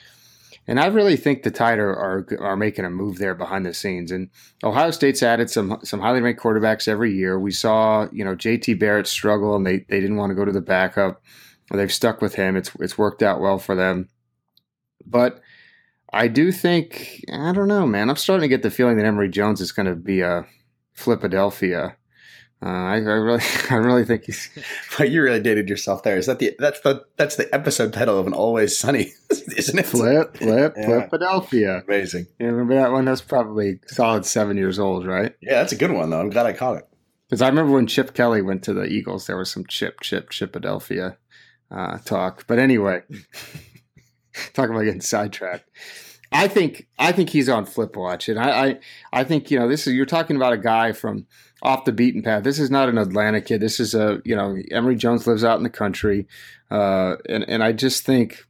and 0.68 0.78
I 0.78 0.86
really 0.86 1.16
think 1.16 1.42
the 1.42 1.50
Tide 1.50 1.78
are, 1.78 1.90
are, 1.90 2.26
are 2.40 2.56
making 2.56 2.84
a 2.84 2.90
move 2.90 3.18
there 3.18 3.34
behind 3.34 3.66
the 3.66 3.74
scenes. 3.74 4.12
And 4.12 4.30
Ohio 4.62 4.92
State's 4.92 5.24
added 5.24 5.50
some 5.50 5.80
some 5.82 6.00
highly 6.00 6.20
ranked 6.20 6.40
quarterbacks 6.40 6.86
every 6.86 7.12
year. 7.14 7.40
We 7.40 7.50
saw 7.50 8.06
you 8.12 8.24
know 8.24 8.36
J.T. 8.36 8.74
Barrett 8.74 9.08
struggle, 9.08 9.56
and 9.56 9.66
they 9.66 9.78
they 9.88 10.00
didn't 10.00 10.16
want 10.16 10.30
to 10.30 10.36
go 10.36 10.44
to 10.44 10.52
the 10.52 10.60
backup. 10.60 11.20
They've 11.72 11.92
stuck 11.92 12.22
with 12.22 12.36
him. 12.36 12.54
It's 12.56 12.70
it's 12.78 12.96
worked 12.96 13.24
out 13.24 13.40
well 13.40 13.58
for 13.58 13.74
them, 13.74 14.08
but 15.04 15.40
I 16.12 16.28
do 16.28 16.52
think 16.52 17.24
I 17.32 17.52
don't 17.52 17.68
know, 17.68 17.86
man. 17.86 18.10
I'm 18.10 18.16
starting 18.16 18.42
to 18.42 18.48
get 18.48 18.62
the 18.62 18.70
feeling 18.70 18.96
that 18.96 19.06
Emory 19.06 19.28
Jones 19.28 19.60
is 19.60 19.72
going 19.72 19.86
to 19.86 19.94
be 19.94 20.20
a 20.20 20.46
Flipadelphia. 20.96 21.96
Uh, 22.62 22.68
I, 22.68 22.94
I, 22.94 22.98
really, 22.98 23.42
I 23.70 23.74
really 23.74 24.04
think 24.04 24.24
he's. 24.24 24.48
But 24.98 25.10
you 25.10 25.22
really 25.22 25.40
dated 25.40 25.68
yourself 25.68 26.02
there. 26.02 26.16
Is 26.16 26.24
that 26.26 26.38
the 26.38 26.56
that's 26.58 26.80
the 26.80 27.04
that's 27.16 27.36
the 27.36 27.54
episode 27.54 27.92
title 27.92 28.18
of 28.18 28.26
an 28.26 28.32
Always 28.32 28.76
Sunny, 28.76 29.12
isn't 29.30 29.78
it? 29.78 29.84
Flip, 29.84 30.36
flip, 30.38 30.74
yeah. 30.76 31.06
Flipadelphia. 31.06 31.84
Amazing. 31.84 32.28
You 32.38 32.46
remember 32.46 32.74
that 32.76 32.92
one? 32.92 33.04
That's 33.04 33.20
probably 33.20 33.80
solid 33.86 34.24
seven 34.24 34.56
years 34.56 34.78
old, 34.78 35.06
right? 35.06 35.34
Yeah, 35.42 35.58
that's 35.58 35.72
a 35.72 35.76
good 35.76 35.90
one 35.90 36.08
though. 36.10 36.20
I'm 36.20 36.30
glad 36.30 36.46
I 36.46 36.54
caught 36.54 36.78
it. 36.78 36.88
Because 37.28 37.42
I 37.42 37.48
remember 37.48 37.72
when 37.72 37.88
Chip 37.88 38.14
Kelly 38.14 38.40
went 38.40 38.62
to 38.64 38.72
the 38.72 38.84
Eagles, 38.84 39.26
there 39.26 39.36
was 39.36 39.50
some 39.50 39.66
Chip, 39.66 40.00
Chip, 40.00 40.30
Chipadelphia 40.30 41.16
uh, 41.70 41.98
talk. 41.98 42.46
But 42.46 42.58
anyway, 42.58 43.02
talk 44.54 44.70
about 44.70 44.82
getting 44.82 45.00
sidetracked. 45.00 45.68
I 46.32 46.48
think 46.48 46.88
I 46.98 47.12
think 47.12 47.30
he's 47.30 47.48
on 47.48 47.66
flip 47.66 47.96
watch, 47.96 48.28
and 48.28 48.38
I, 48.38 48.66
I 48.66 48.78
I 49.12 49.24
think 49.24 49.50
you 49.50 49.58
know 49.58 49.68
this 49.68 49.86
is 49.86 49.94
you're 49.94 50.06
talking 50.06 50.36
about 50.36 50.52
a 50.52 50.58
guy 50.58 50.92
from 50.92 51.26
off 51.62 51.84
the 51.84 51.92
beaten 51.92 52.22
path. 52.22 52.42
This 52.42 52.58
is 52.58 52.70
not 52.70 52.88
an 52.88 52.98
Atlanta 52.98 53.40
kid. 53.40 53.60
This 53.60 53.80
is 53.80 53.94
a 53.94 54.20
you 54.24 54.34
know 54.34 54.56
Emory 54.70 54.96
Jones 54.96 55.26
lives 55.26 55.44
out 55.44 55.58
in 55.58 55.62
the 55.62 55.70
country, 55.70 56.26
uh, 56.70 57.16
and 57.28 57.44
and 57.48 57.62
I 57.62 57.72
just 57.72 58.04
think 58.04 58.44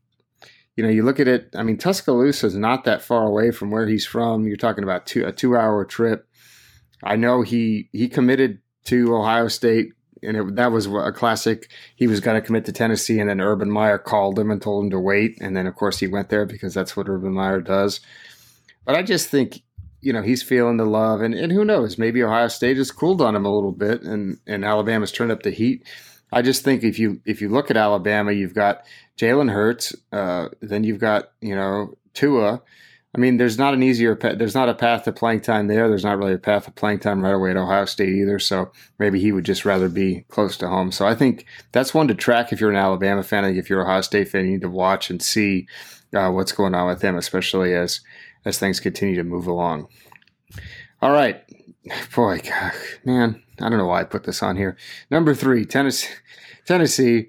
you 0.76 0.84
know 0.84 0.90
you 0.90 1.02
look 1.02 1.20
at 1.20 1.28
it. 1.28 1.54
I 1.54 1.62
mean 1.62 1.76
Tuscaloosa 1.76 2.46
is 2.46 2.56
not 2.56 2.84
that 2.84 3.02
far 3.02 3.26
away 3.26 3.50
from 3.50 3.70
where 3.70 3.86
he's 3.86 4.06
from. 4.06 4.46
You're 4.46 4.56
talking 4.56 4.84
about 4.84 5.06
two, 5.06 5.26
a 5.26 5.32
two 5.32 5.56
hour 5.56 5.84
trip. 5.84 6.26
I 7.02 7.16
know 7.16 7.42
he 7.42 7.88
he 7.92 8.08
committed 8.08 8.60
to 8.84 9.14
Ohio 9.14 9.48
State 9.48 9.92
and 10.22 10.36
it, 10.36 10.56
that 10.56 10.72
was 10.72 10.86
a 10.86 11.12
classic. 11.12 11.70
He 11.94 12.06
was 12.06 12.20
going 12.20 12.40
to 12.40 12.46
commit 12.46 12.64
to 12.66 12.72
Tennessee, 12.72 13.18
and 13.20 13.28
then 13.28 13.40
Urban 13.40 13.70
Meyer 13.70 13.98
called 13.98 14.38
him 14.38 14.50
and 14.50 14.60
told 14.60 14.84
him 14.84 14.90
to 14.90 15.00
wait. 15.00 15.38
And 15.40 15.56
then, 15.56 15.66
of 15.66 15.74
course, 15.74 15.98
he 15.98 16.06
went 16.06 16.28
there 16.28 16.46
because 16.46 16.74
that's 16.74 16.96
what 16.96 17.08
Urban 17.08 17.32
Meyer 17.32 17.60
does. 17.60 18.00
But 18.84 18.94
I 18.94 19.02
just 19.02 19.28
think, 19.28 19.62
you 20.00 20.12
know, 20.12 20.22
he's 20.22 20.42
feeling 20.42 20.76
the 20.76 20.86
love, 20.86 21.20
and, 21.20 21.34
and 21.34 21.52
who 21.52 21.64
knows? 21.64 21.98
Maybe 21.98 22.22
Ohio 22.22 22.48
State 22.48 22.76
has 22.76 22.90
cooled 22.90 23.20
on 23.20 23.34
him 23.34 23.44
a 23.44 23.54
little 23.54 23.72
bit, 23.72 24.02
and 24.02 24.38
and 24.46 24.64
Alabama's 24.64 25.12
turned 25.12 25.32
up 25.32 25.42
the 25.42 25.50
heat. 25.50 25.84
I 26.32 26.42
just 26.42 26.62
think 26.62 26.84
if 26.84 26.98
you 26.98 27.20
if 27.24 27.40
you 27.40 27.48
look 27.48 27.70
at 27.70 27.76
Alabama, 27.76 28.32
you've 28.32 28.54
got 28.54 28.84
Jalen 29.16 29.50
Hurts, 29.50 29.94
uh, 30.12 30.48
then 30.60 30.84
you've 30.84 31.00
got 31.00 31.30
you 31.40 31.54
know 31.54 31.94
Tua. 32.14 32.62
I 33.16 33.18
mean, 33.18 33.38
there's 33.38 33.56
not 33.56 33.72
an 33.72 33.82
easier 33.82 34.14
there's 34.14 34.54
not 34.54 34.68
a 34.68 34.74
path 34.74 35.04
to 35.04 35.12
playing 35.12 35.40
time 35.40 35.68
there. 35.68 35.88
There's 35.88 36.04
not 36.04 36.18
really 36.18 36.34
a 36.34 36.38
path 36.38 36.66
to 36.66 36.70
playing 36.70 36.98
time 36.98 37.24
right 37.24 37.32
away 37.32 37.50
at 37.50 37.56
Ohio 37.56 37.86
State 37.86 38.10
either. 38.10 38.38
So 38.38 38.70
maybe 38.98 39.18
he 39.18 39.32
would 39.32 39.46
just 39.46 39.64
rather 39.64 39.88
be 39.88 40.26
close 40.28 40.58
to 40.58 40.68
home. 40.68 40.92
So 40.92 41.06
I 41.06 41.14
think 41.14 41.46
that's 41.72 41.94
one 41.94 42.08
to 42.08 42.14
track 42.14 42.52
if 42.52 42.60
you're 42.60 42.70
an 42.70 42.76
Alabama 42.76 43.22
fan. 43.22 43.44
I 43.44 43.48
think 43.48 43.58
if 43.58 43.70
you're 43.70 43.80
a 43.80 43.84
Ohio 43.84 44.02
State 44.02 44.28
fan, 44.28 44.44
you 44.44 44.52
need 44.52 44.60
to 44.60 44.68
watch 44.68 45.08
and 45.08 45.22
see 45.22 45.66
uh, 46.14 46.30
what's 46.30 46.52
going 46.52 46.74
on 46.74 46.88
with 46.88 47.00
him, 47.00 47.16
especially 47.16 47.74
as 47.74 48.00
as 48.44 48.58
things 48.58 48.80
continue 48.80 49.16
to 49.16 49.24
move 49.24 49.46
along. 49.46 49.88
All 51.00 51.10
right, 51.10 51.42
boy, 52.14 52.40
God, 52.44 52.72
man, 53.04 53.42
I 53.60 53.68
don't 53.70 53.78
know 53.78 53.86
why 53.86 54.02
I 54.02 54.04
put 54.04 54.24
this 54.24 54.42
on 54.42 54.56
here. 54.56 54.76
Number 55.10 55.34
three, 55.34 55.64
Tennessee. 55.64 56.12
Tennessee 56.66 57.28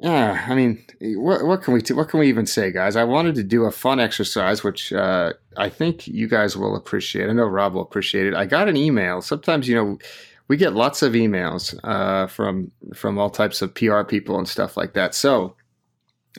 yeah, 0.00 0.46
I 0.48 0.54
mean, 0.54 0.82
what, 1.00 1.44
what 1.44 1.62
can 1.62 1.74
we 1.74 1.82
what 1.94 2.08
can 2.08 2.20
we 2.20 2.28
even 2.28 2.46
say, 2.46 2.72
guys? 2.72 2.96
I 2.96 3.04
wanted 3.04 3.34
to 3.34 3.42
do 3.42 3.64
a 3.64 3.70
fun 3.70 4.00
exercise, 4.00 4.64
which 4.64 4.94
uh, 4.94 5.34
I 5.58 5.68
think 5.68 6.08
you 6.08 6.26
guys 6.26 6.56
will 6.56 6.74
appreciate. 6.74 7.28
I 7.28 7.34
know 7.34 7.44
Rob 7.44 7.74
will 7.74 7.82
appreciate 7.82 8.26
it. 8.26 8.34
I 8.34 8.46
got 8.46 8.66
an 8.66 8.78
email. 8.78 9.20
Sometimes, 9.20 9.68
you 9.68 9.74
know, 9.74 9.98
we 10.48 10.56
get 10.56 10.72
lots 10.72 11.02
of 11.02 11.12
emails 11.12 11.78
uh, 11.84 12.26
from 12.28 12.70
from 12.94 13.18
all 13.18 13.28
types 13.28 13.60
of 13.60 13.74
PR 13.74 14.02
people 14.02 14.38
and 14.38 14.48
stuff 14.48 14.74
like 14.74 14.94
that. 14.94 15.14
So 15.14 15.54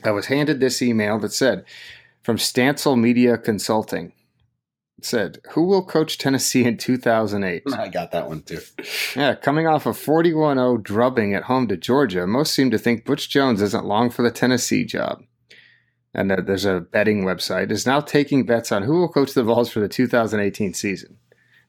I 0.02 0.10
was 0.10 0.26
handed 0.26 0.58
this 0.58 0.82
email 0.82 1.20
that 1.20 1.32
said, 1.32 1.64
"From 2.24 2.38
Stancil 2.38 2.98
Media 2.98 3.38
Consulting." 3.38 4.12
Said, 5.04 5.38
Who 5.52 5.64
will 5.64 5.84
coach 5.84 6.18
Tennessee 6.18 6.64
in 6.64 6.76
2008? 6.76 7.62
I 7.74 7.88
got 7.88 8.12
that 8.12 8.28
one 8.28 8.42
too. 8.42 8.60
Yeah, 9.16 9.34
coming 9.34 9.66
off 9.66 9.86
a 9.86 9.92
41 9.92 10.56
0 10.56 10.76
drubbing 10.78 11.34
at 11.34 11.44
home 11.44 11.68
to 11.68 11.76
Georgia, 11.76 12.26
most 12.26 12.54
seem 12.54 12.70
to 12.70 12.78
think 12.78 13.04
Butch 13.04 13.28
Jones 13.28 13.62
isn't 13.62 13.84
long 13.84 14.10
for 14.10 14.22
the 14.22 14.30
Tennessee 14.30 14.84
job. 14.84 15.22
And 16.14 16.30
there's 16.30 16.66
a 16.66 16.80
betting 16.80 17.24
website 17.24 17.70
is 17.70 17.86
now 17.86 18.00
taking 18.00 18.44
bets 18.44 18.70
on 18.70 18.82
who 18.82 18.98
will 18.98 19.08
coach 19.08 19.32
the 19.32 19.42
Vols 19.42 19.70
for 19.70 19.80
the 19.80 19.88
2018 19.88 20.74
season. 20.74 21.16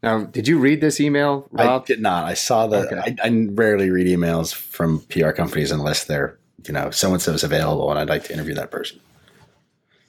Now, 0.02 0.26
did 0.26 0.50
you 0.50 0.60
read 0.60 0.82
this 0.82 1.00
email, 1.00 1.48
Rob? 1.52 1.84
I 1.84 1.86
did 1.86 2.02
not. 2.02 2.26
I 2.26 2.34
saw 2.34 2.68
the. 2.68 2.86
Okay. 2.92 3.16
I, 3.24 3.28
I 3.28 3.48
rarely 3.52 3.90
read 3.90 4.06
emails 4.06 4.54
from 4.54 5.00
PR 5.10 5.32
companies 5.32 5.72
unless 5.72 6.04
they're, 6.04 6.38
you 6.68 6.74
know, 6.74 6.90
so 6.92 7.14
and 7.14 7.22
so 7.22 7.32
is 7.32 7.44
available 7.46 7.90
and 7.90 7.98
I'd 7.98 8.10
like 8.10 8.26
to 8.26 8.34
interview 8.34 8.54
that 8.56 8.70
person. 8.70 9.00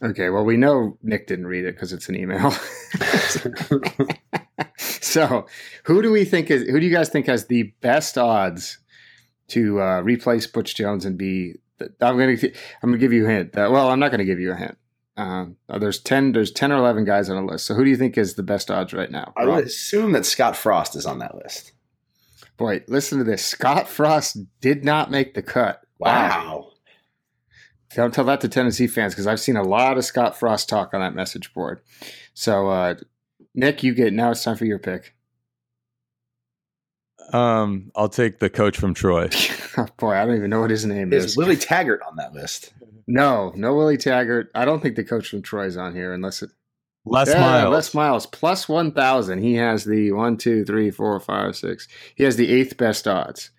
Okay, 0.03 0.31
well, 0.31 0.45
we 0.45 0.57
know 0.57 0.99
Nick 1.03 1.27
didn't 1.27 1.47
read 1.47 1.65
it 1.65 1.75
because 1.75 1.93
it's 1.93 2.09
an 2.09 2.17
email. 2.17 2.51
so, 4.77 5.47
who 5.85 6.03
do 6.03 6.11
we 6.11 6.25
think 6.25 6.51
is? 6.51 6.69
Who 6.69 6.81
do 6.81 6.87
you 6.87 6.93
guys 6.93 7.09
think 7.09 7.27
has 7.27 7.47
the 7.47 7.75
best 7.81 8.19
odds 8.19 8.79
to 9.49 9.81
uh, 9.81 10.01
replace 10.03 10.47
Butch 10.47 10.75
Jones 10.75 11.05
and 11.05 11.17
be? 11.17 11.55
I'm 12.01 12.17
going 12.17 12.37
to. 12.37 12.53
I'm 12.83 12.91
going 12.91 13.01
to 13.01 13.05
give 13.05 13.13
you 13.13 13.27
a 13.27 13.31
hint. 13.31 13.57
Uh, 13.57 13.69
well, 13.71 13.91
I'm 13.91 13.99
not 13.99 14.11
going 14.11 14.19
to 14.19 14.25
give 14.25 14.41
you 14.41 14.53
a 14.53 14.57
hint. 14.57 14.77
Um, 15.17 15.57
uh, 15.69 15.79
there's 15.79 16.01
ten. 16.01 16.33
There's 16.33 16.51
ten 16.51 16.73
or 16.73 16.77
eleven 16.77 17.05
guys 17.05 17.31
on 17.31 17.37
a 17.37 17.47
list. 17.47 17.67
So, 17.67 17.75
who 17.75 17.85
do 17.85 17.91
you 17.91 17.97
think 17.97 18.19
is 18.19 18.35
the 18.35 18.43
best 18.43 18.71
odds 18.71 18.93
right 18.93 19.11
now? 19.11 19.33
I 19.37 19.47
would 19.47 19.65
assume 19.65 20.13
that 20.13 20.27
Scott 20.27 20.57
Frost 20.57 20.97
is 20.97 21.07
on 21.07 21.21
that 21.21 21.37
list. 21.37 21.73
Boy, 22.57 22.83
listen 22.89 23.19
to 23.19 23.25
this. 23.25 23.45
Scott 23.45 23.89
Frost 23.89 24.39
did 24.61 24.85
not 24.85 25.11
make 25.11 25.35
the 25.35 25.43
cut. 25.43 25.83
Wow. 25.99 26.71
Don't 27.95 28.13
tell 28.13 28.25
that 28.25 28.41
to 28.41 28.49
Tennessee 28.49 28.87
fans 28.87 29.15
because 29.15 29.27
I've 29.27 29.41
seen 29.41 29.57
a 29.57 29.63
lot 29.63 29.97
of 29.97 30.05
Scott 30.05 30.37
Frost 30.37 30.69
talk 30.69 30.95
on 30.95 31.01
that 31.01 31.15
message 31.15 31.55
board. 31.55 31.81
So, 32.35 32.69
uh, 32.69 32.97
Nick, 33.55 33.83
you 33.83 33.95
get 33.95 34.13
now. 34.13 34.33
It's 34.33 34.43
time 34.43 34.57
for 34.57 34.65
your 34.65 34.81
pick. 34.81 35.15
Um, 37.33 37.91
I'll 37.97 38.09
take 38.09 38.39
the 38.39 38.51
coach 38.51 38.77
from 38.77 38.95
Troy. 38.95 39.29
oh, 39.79 39.87
boy, 39.97 40.13
I 40.13 40.27
don't 40.27 40.37
even 40.37 40.51
know 40.51 40.61
what 40.61 40.71
his 40.71 40.85
name 40.85 41.13
is. 41.13 41.25
Is 41.25 41.37
Willie 41.37 41.57
Taggart 41.57 42.03
on 42.07 42.17
that 42.17 42.35
list? 42.35 42.73
No, 43.07 43.53
no 43.55 43.75
Willie 43.75 43.97
Taggart. 43.97 44.51
I 44.55 44.65
don't 44.65 44.83
think 44.83 44.97
the 44.97 45.05
coach 45.05 45.29
from 45.29 45.43
Troy 45.43 45.67
is 45.67 45.77
on 45.77 45.95
here 45.95 46.13
unless 46.13 46.43
it. 46.43 46.51
Les 47.07 47.29
yeah, 47.29 47.41
Miles. 47.41 47.73
Les 47.73 47.95
Miles 47.95 48.27
plus 48.27 48.69
one 48.69 48.91
thousand. 48.91 49.43
He 49.43 49.55
has 49.55 49.85
the 49.85 50.13
one, 50.13 50.39
two, 50.39 50.65
three, 50.65 50.91
four, 50.91 51.19
five, 51.21 51.55
six. 51.55 51.87
He 52.15 52.25
has 52.25 52.37
the 52.37 52.51
eighth 52.51 52.77
best 52.79 53.07
odds. 53.07 53.51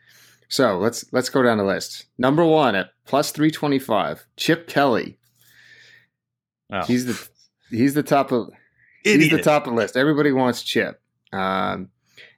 So 0.47 0.77
let's 0.77 1.05
let's 1.11 1.29
go 1.29 1.43
down 1.43 1.57
the 1.57 1.63
list. 1.63 2.05
Number 2.17 2.45
one 2.45 2.75
at 2.75 2.91
plus 3.05 3.31
three 3.31 3.51
twenty 3.51 3.79
five, 3.79 4.25
Chip 4.37 4.67
Kelly. 4.67 5.17
Oh. 6.71 6.83
He's 6.83 7.05
the 7.05 7.29
he's 7.69 7.93
the 7.93 8.03
top 8.03 8.31
of 8.31 8.49
Idiot. 9.03 9.21
he's 9.21 9.31
the 9.31 9.41
top 9.43 9.67
of 9.67 9.73
the 9.73 9.77
list. 9.77 9.95
Everybody 9.97 10.31
wants 10.31 10.63
Chip. 10.63 11.01
Um, 11.31 11.89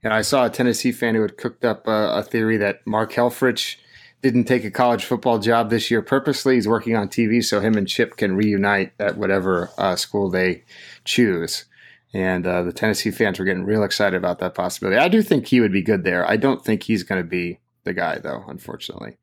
and 0.03 0.13
I 0.13 0.21
saw 0.21 0.45
a 0.45 0.49
Tennessee 0.49 0.91
fan 0.91 1.15
who 1.15 1.21
had 1.21 1.37
cooked 1.37 1.63
up 1.63 1.87
a, 1.87 2.17
a, 2.17 2.23
theory 2.23 2.57
that 2.57 2.85
Mark 2.85 3.13
Helfrich 3.13 3.75
didn't 4.21 4.45
take 4.45 4.65
a 4.65 4.71
college 4.71 5.05
football 5.05 5.37
job 5.39 5.69
this 5.69 5.91
year 5.91 6.01
purposely. 6.01 6.55
He's 6.55 6.67
working 6.67 6.95
on 6.95 7.09
TV 7.09 7.43
so 7.43 7.59
him 7.59 7.75
and 7.75 7.87
Chip 7.87 8.17
can 8.17 8.35
reunite 8.35 8.93
at 8.99 9.17
whatever 9.17 9.69
uh, 9.77 9.95
school 9.95 10.29
they 10.29 10.63
choose. 11.05 11.65
And 12.13 12.47
uh, 12.47 12.63
the 12.63 12.71
Tennessee 12.71 13.11
fans 13.11 13.37
were 13.37 13.45
getting 13.45 13.65
real 13.65 13.83
excited 13.83 14.17
about 14.17 14.39
that 14.39 14.55
possibility. 14.55 14.97
I 14.97 15.09
do 15.09 15.21
think 15.21 15.47
he 15.47 15.61
would 15.61 15.73
be 15.73 15.83
good 15.83 16.03
there. 16.03 16.27
I 16.27 16.37
don't 16.37 16.63
think 16.63 16.83
he's 16.83 17.03
going 17.03 17.21
to 17.21 17.27
be 17.27 17.59
the 17.87 17.93
guy, 17.93 18.19
though, 18.19 18.43
unfortunately. 18.47 19.17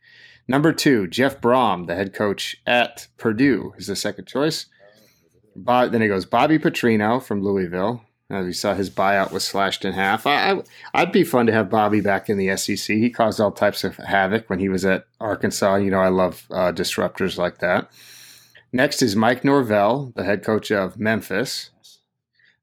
Number 0.47 0.73
two, 0.73 1.07
Jeff 1.07 1.41
Brohm, 1.41 1.87
the 1.87 1.95
head 1.95 2.13
coach 2.13 2.57
at 2.67 3.07
Purdue, 3.17 3.73
is 3.79 3.87
the 3.87 3.97
second 3.97 4.27
choice. 4.27 4.67
But 5.57 5.93
then 5.93 6.03
it 6.03 6.09
goes 6.09 6.27
Bobby 6.27 6.59
Petrino 6.59 7.23
from 7.23 7.43
Louisville. 7.43 8.03
As 8.31 8.47
we 8.47 8.53
saw, 8.53 8.75
his 8.75 8.91
buyout 8.91 9.33
was 9.33 9.45
slashed 9.45 9.85
in 9.85 9.93
half. 9.93 10.27
I, 10.27 10.55
would 10.95 11.13
be 11.13 11.25
fun 11.25 11.47
to 11.47 11.53
have 11.53 11.71
Bobby 11.71 12.01
back 12.01 12.29
in 12.29 12.39
the 12.39 12.57
SEC. 12.57 12.97
He 12.97 13.11
caused 13.11 13.41
all 13.41 13.53
types 13.53 13.85
of 13.85 13.97
havoc 13.97 14.49
when 14.51 14.59
he 14.59 14.69
was 14.69 14.85
at 14.85 15.07
Arkansas. 15.21 15.77
You 15.77 15.91
know, 15.91 16.01
I 16.01 16.09
love 16.09 16.47
uh, 16.51 16.73
disruptors 16.73 17.39
like 17.39 17.59
that. 17.59 17.91
Next 18.73 19.03
is 19.03 19.15
Mike 19.15 19.45
Norvell, 19.45 20.13
the 20.17 20.25
head 20.25 20.43
coach 20.43 20.73
of 20.73 20.99
Memphis. 20.99 21.71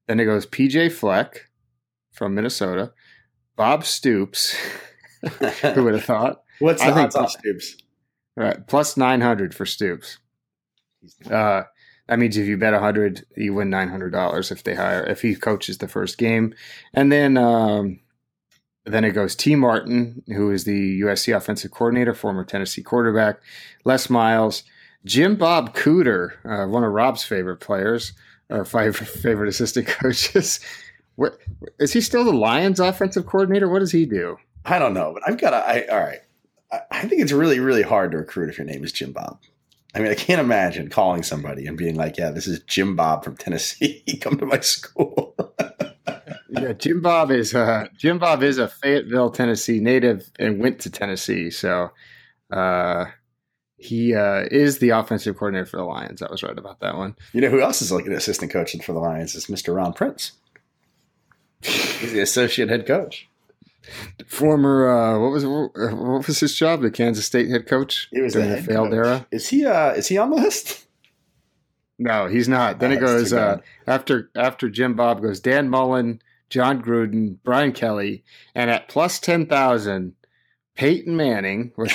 Then 0.06 0.20
it 0.20 0.24
goes 0.24 0.46
PJ 0.46 0.92
Fleck 0.92 1.48
from 2.10 2.34
Minnesota, 2.34 2.92
Bob 3.56 3.84
Stoops. 3.84 4.54
Who 5.74 5.84
would 5.84 5.94
have 5.94 6.04
thought? 6.04 6.42
What's 6.58 6.82
the 6.82 6.88
I 6.88 6.92
think- 6.94 7.04
odds 7.06 7.16
on 7.16 7.28
Stoops? 7.28 7.76
Right, 8.36 8.66
plus 8.66 8.96
nine 8.96 9.20
hundred 9.20 9.54
for 9.54 9.66
Stoops. 9.66 10.18
Uh, 11.30 11.64
that 12.08 12.18
means 12.18 12.36
if 12.36 12.46
you 12.46 12.56
bet 12.56 12.72
hundred, 12.74 13.26
you 13.36 13.52
win 13.54 13.68
nine 13.70 13.88
hundred 13.88 14.10
dollars 14.12 14.50
if 14.50 14.62
they 14.64 14.74
hire 14.74 15.04
if 15.04 15.20
he 15.22 15.34
coaches 15.34 15.78
the 15.78 15.88
first 15.88 16.16
game, 16.16 16.54
and 16.94 17.12
then 17.12 17.36
um, 17.36 18.00
then 18.86 19.04
it 19.04 19.10
goes 19.10 19.36
Tee 19.36 19.54
Martin, 19.54 20.22
who 20.28 20.50
is 20.50 20.64
the 20.64 21.00
USC 21.02 21.36
offensive 21.36 21.70
coordinator, 21.72 22.14
former 22.14 22.44
Tennessee 22.44 22.82
quarterback, 22.82 23.38
Les 23.84 24.08
Miles, 24.08 24.62
Jim 25.04 25.36
Bob 25.36 25.74
Cooter, 25.74 26.32
uh, 26.44 26.66
one 26.66 26.84
of 26.84 26.92
Rob's 26.92 27.22
favorite 27.24 27.58
players 27.60 28.12
or 28.48 28.64
five 28.64 28.96
favorite 29.22 29.48
assistant 29.48 29.86
coaches. 29.88 30.58
What 31.16 31.36
is 31.78 31.92
he 31.92 32.00
still 32.00 32.24
the 32.24 32.32
Lions 32.32 32.80
offensive 32.80 33.26
coordinator? 33.26 33.68
What 33.68 33.80
does 33.80 33.92
he 33.92 34.06
do? 34.06 34.38
I 34.64 34.78
don't 34.78 34.94
know, 34.94 35.12
but 35.14 35.22
I've 35.26 35.38
got 35.38 35.50
to. 35.50 35.56
I, 35.56 35.86
all 35.86 36.00
right. 36.00 36.20
I, 36.70 36.80
I 36.90 37.00
think 37.08 37.22
it's 37.22 37.32
really, 37.32 37.60
really 37.60 37.82
hard 37.82 38.12
to 38.12 38.18
recruit 38.18 38.48
if 38.48 38.58
your 38.58 38.66
name 38.66 38.84
is 38.84 38.92
Jim 38.92 39.12
Bob. 39.12 39.40
I 39.94 39.98
mean, 39.98 40.10
I 40.10 40.14
can't 40.14 40.40
imagine 40.40 40.88
calling 40.88 41.22
somebody 41.22 41.66
and 41.66 41.76
being 41.76 41.96
like, 41.96 42.16
"Yeah, 42.16 42.30
this 42.30 42.46
is 42.46 42.60
Jim 42.60 42.96
Bob 42.96 43.24
from 43.24 43.36
Tennessee. 43.36 44.02
Come 44.20 44.38
to 44.38 44.46
my 44.46 44.60
school." 44.60 45.34
Yeah, 46.54 46.74
Jim 46.74 47.00
Bob 47.00 47.30
is 47.30 47.54
uh, 47.54 47.86
Jim 47.96 48.18
Bob 48.18 48.42
is 48.42 48.58
a 48.58 48.68
Fayetteville, 48.68 49.30
Tennessee 49.30 49.80
native 49.80 50.30
and 50.38 50.60
went 50.60 50.80
to 50.80 50.90
Tennessee, 50.90 51.50
so 51.50 51.90
uh, 52.50 53.06
he 53.78 54.14
uh, 54.14 54.46
is 54.50 54.78
the 54.78 54.90
offensive 54.90 55.38
coordinator 55.38 55.64
for 55.64 55.78
the 55.78 55.84
Lions. 55.84 56.20
I 56.20 56.30
was 56.30 56.42
right 56.42 56.56
about 56.56 56.80
that 56.80 56.98
one. 56.98 57.16
you 57.32 57.40
know 57.40 57.48
who 57.48 57.62
else 57.62 57.80
is 57.80 57.90
like 57.90 58.04
an 58.04 58.12
assistant 58.12 58.52
coach 58.52 58.76
for 58.84 58.92
the 58.92 58.98
Lions 58.98 59.34
is 59.34 59.46
Mr. 59.46 59.74
Ron 59.74 59.94
Prince. 59.94 60.32
He's 61.62 62.12
the 62.12 62.20
associate 62.20 62.68
head 62.68 62.86
coach. 62.86 63.28
Former 64.26 64.88
uh, 64.88 65.18
what 65.18 65.30
was 65.32 65.44
what 65.44 66.26
was 66.26 66.40
his 66.40 66.54
job? 66.54 66.82
The 66.82 66.90
Kansas 66.90 67.26
State 67.26 67.48
head 67.50 67.66
coach 67.66 68.08
He 68.12 68.20
was 68.20 68.32
during 68.34 68.50
the 68.50 68.56
the 68.56 68.62
failed 68.62 68.90
coach. 68.90 68.96
era. 68.96 69.26
Is 69.30 69.48
he? 69.48 69.66
Uh, 69.66 69.90
is 69.92 70.06
he 70.08 70.18
on 70.18 70.30
the 70.30 70.36
list? 70.36 70.86
No, 71.98 72.26
he's 72.26 72.48
not. 72.48 72.78
Then 72.80 72.92
Oh, 72.92 72.94
it 72.94 73.00
goes 73.00 73.32
uh, 73.32 73.58
after 73.86 74.30
after 74.36 74.68
Jim 74.70 74.94
Bob 74.94 75.20
goes 75.22 75.40
Dan 75.40 75.68
Mullen, 75.68 76.20
Jon 76.48 76.82
Gruden, 76.82 77.36
Brian 77.44 77.72
Kelly, 77.72 78.24
and 78.54 78.70
at 78.70 78.88
plus 78.88 79.18
ten 79.20 79.46
thousand, 79.46 80.14
Peyton 80.76 81.16
Manning, 81.16 81.72
which 81.76 81.94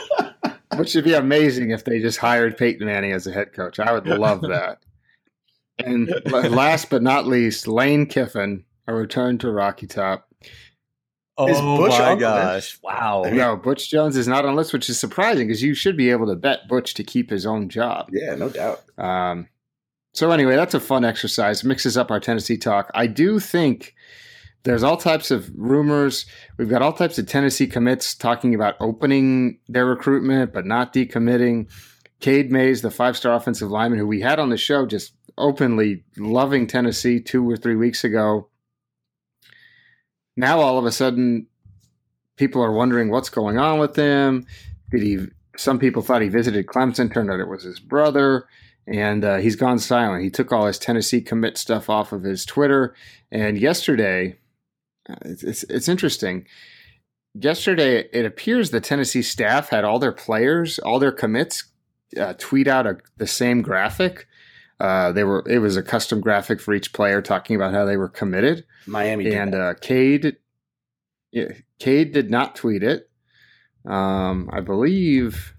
which 0.76 0.94
would 0.94 1.04
be 1.04 1.14
amazing 1.14 1.70
if 1.70 1.84
they 1.84 2.00
just 2.00 2.18
hired 2.18 2.56
Peyton 2.56 2.86
Manning 2.86 3.12
as 3.12 3.26
a 3.26 3.32
head 3.32 3.52
coach. 3.52 3.78
I 3.78 3.92
would 3.92 4.06
love 4.06 4.40
that. 4.42 4.78
And 5.78 6.12
last 6.26 6.90
but 6.90 7.02
not 7.02 7.26
least, 7.26 7.66
Lane 7.66 8.06
Kiffin, 8.06 8.64
a 8.86 8.94
return 8.94 9.38
to 9.38 9.50
Rocky 9.50 9.86
Top. 9.86 10.26
Is 11.48 11.58
Oh 11.60 11.76
Bush 11.76 11.98
my 11.98 12.10
on 12.12 12.18
gosh! 12.18 12.54
list? 12.54 12.78
Wow. 12.82 13.22
No, 13.30 13.56
Butch 13.56 13.90
Jones 13.90 14.16
is 14.16 14.28
not 14.28 14.44
on 14.44 14.56
list, 14.56 14.72
which 14.72 14.88
is 14.88 14.98
surprising 14.98 15.46
because 15.46 15.62
you 15.62 15.74
should 15.74 15.96
be 15.96 16.10
able 16.10 16.26
to 16.26 16.36
bet 16.36 16.68
Butch 16.68 16.94
to 16.94 17.04
keep 17.04 17.30
his 17.30 17.46
own 17.46 17.68
job. 17.68 18.08
Yeah, 18.12 18.34
no 18.34 18.48
doubt. 18.48 18.82
Um, 18.98 19.48
so 20.12 20.30
anyway, 20.32 20.56
that's 20.56 20.74
a 20.74 20.80
fun 20.80 21.04
exercise. 21.04 21.64
Mixes 21.64 21.96
up 21.96 22.10
our 22.10 22.20
Tennessee 22.20 22.58
talk. 22.58 22.90
I 22.94 23.06
do 23.06 23.38
think 23.38 23.94
there's 24.64 24.82
all 24.82 24.96
types 24.96 25.30
of 25.30 25.50
rumors. 25.54 26.26
We've 26.58 26.68
got 26.68 26.82
all 26.82 26.92
types 26.92 27.18
of 27.18 27.26
Tennessee 27.26 27.66
commits 27.66 28.14
talking 28.14 28.54
about 28.54 28.74
opening 28.80 29.58
their 29.68 29.86
recruitment 29.86 30.52
but 30.52 30.66
not 30.66 30.92
decommitting. 30.92 31.70
Cade 32.20 32.52
Mays, 32.52 32.82
the 32.82 32.90
five-star 32.90 33.34
offensive 33.34 33.70
lineman 33.70 33.98
who 33.98 34.06
we 34.06 34.20
had 34.20 34.38
on 34.38 34.50
the 34.50 34.58
show, 34.58 34.84
just 34.84 35.14
openly 35.38 36.04
loving 36.18 36.66
Tennessee 36.66 37.18
two 37.18 37.48
or 37.48 37.56
three 37.56 37.76
weeks 37.76 38.04
ago. 38.04 38.49
Now 40.36 40.60
all 40.60 40.78
of 40.78 40.84
a 40.84 40.92
sudden, 40.92 41.46
people 42.36 42.62
are 42.62 42.72
wondering 42.72 43.10
what's 43.10 43.28
going 43.28 43.58
on 43.58 43.78
with 43.78 43.96
him. 43.96 44.46
Did 44.90 45.02
he? 45.02 45.18
Some 45.56 45.78
people 45.78 46.02
thought 46.02 46.22
he 46.22 46.28
visited 46.28 46.66
Clemson. 46.66 47.12
Turned 47.12 47.30
out 47.30 47.40
it 47.40 47.48
was 47.48 47.64
his 47.64 47.80
brother 47.80 48.46
and 48.86 49.24
uh, 49.24 49.36
he's 49.36 49.56
gone 49.56 49.78
silent. 49.78 50.24
He 50.24 50.30
took 50.30 50.52
all 50.52 50.66
his 50.66 50.78
Tennessee 50.78 51.20
commit 51.20 51.56
stuff 51.56 51.88
off 51.88 52.12
of 52.12 52.24
his 52.24 52.44
Twitter. 52.44 52.94
And 53.30 53.56
yesterday, 53.58 54.38
uh, 55.08 55.14
it's, 55.24 55.44
it's, 55.44 55.62
it's 55.64 55.88
interesting. 55.88 56.46
Yesterday, 57.34 58.08
it 58.12 58.24
appears 58.24 58.70
the 58.70 58.80
Tennessee 58.80 59.22
staff 59.22 59.68
had 59.68 59.84
all 59.84 60.00
their 60.00 60.12
players, 60.12 60.80
all 60.80 60.98
their 60.98 61.12
commits, 61.12 61.64
uh, 62.16 62.34
tweet 62.38 62.66
out 62.66 62.86
a, 62.86 62.98
the 63.16 63.26
same 63.28 63.62
graphic. 63.62 64.26
Uh, 64.80 65.12
they 65.12 65.24
were 65.24 65.44
it 65.46 65.58
was 65.58 65.76
a 65.76 65.82
custom 65.82 66.20
graphic 66.20 66.58
for 66.60 66.72
each 66.72 66.92
player 66.94 67.20
talking 67.20 67.54
about 67.54 67.74
how 67.74 67.84
they 67.84 67.98
were 67.98 68.08
committed. 68.08 68.64
Miami 68.86 69.32
and 69.34 69.54
uh, 69.54 69.74
Cade, 69.74 70.36
yeah, 71.32 71.52
Cade 71.78 72.12
did 72.12 72.30
not 72.30 72.56
tweet 72.56 72.82
it. 72.82 73.10
Um, 73.84 74.48
I 74.52 74.60
believe 74.60 75.54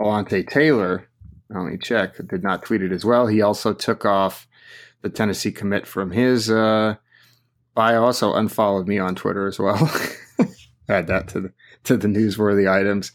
Alontae 0.00 0.48
Taylor, 0.48 1.08
let 1.50 1.64
me 1.64 1.76
check, 1.76 2.16
did 2.26 2.42
not 2.42 2.62
tweet 2.64 2.82
it 2.82 2.92
as 2.92 3.04
well. 3.04 3.26
He 3.26 3.42
also 3.42 3.74
took 3.74 4.06
off 4.06 4.48
the 5.02 5.10
Tennessee 5.10 5.52
commit 5.52 5.86
from 5.86 6.10
his 6.10 6.50
uh, 6.50 6.96
bio. 7.74 8.02
Also 8.02 8.34
unfollowed 8.34 8.88
me 8.88 8.98
on 8.98 9.14
Twitter 9.14 9.46
as 9.46 9.58
well. 9.58 9.90
Add 10.88 11.06
that 11.08 11.28
to 11.28 11.40
the 11.40 11.52
to 11.84 11.98
the 11.98 12.08
newsworthy 12.08 12.70
items. 12.70 13.12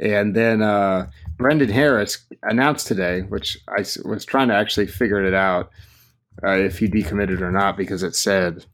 And 0.00 0.34
then 0.34 0.62
uh, 0.62 1.10
Brendan 1.38 1.70
Harris 1.70 2.26
announced 2.42 2.86
today, 2.88 3.20
which 3.22 3.56
I 3.68 3.84
was 4.04 4.24
trying 4.24 4.48
to 4.48 4.54
actually 4.54 4.88
figure 4.88 5.24
it 5.24 5.34
out 5.34 5.70
uh, 6.44 6.50
if 6.58 6.78
he 6.78 6.88
decommitted 6.88 7.40
or 7.40 7.50
not 7.52 7.76
because 7.76 8.02
it 8.02 8.14
said, 8.14 8.66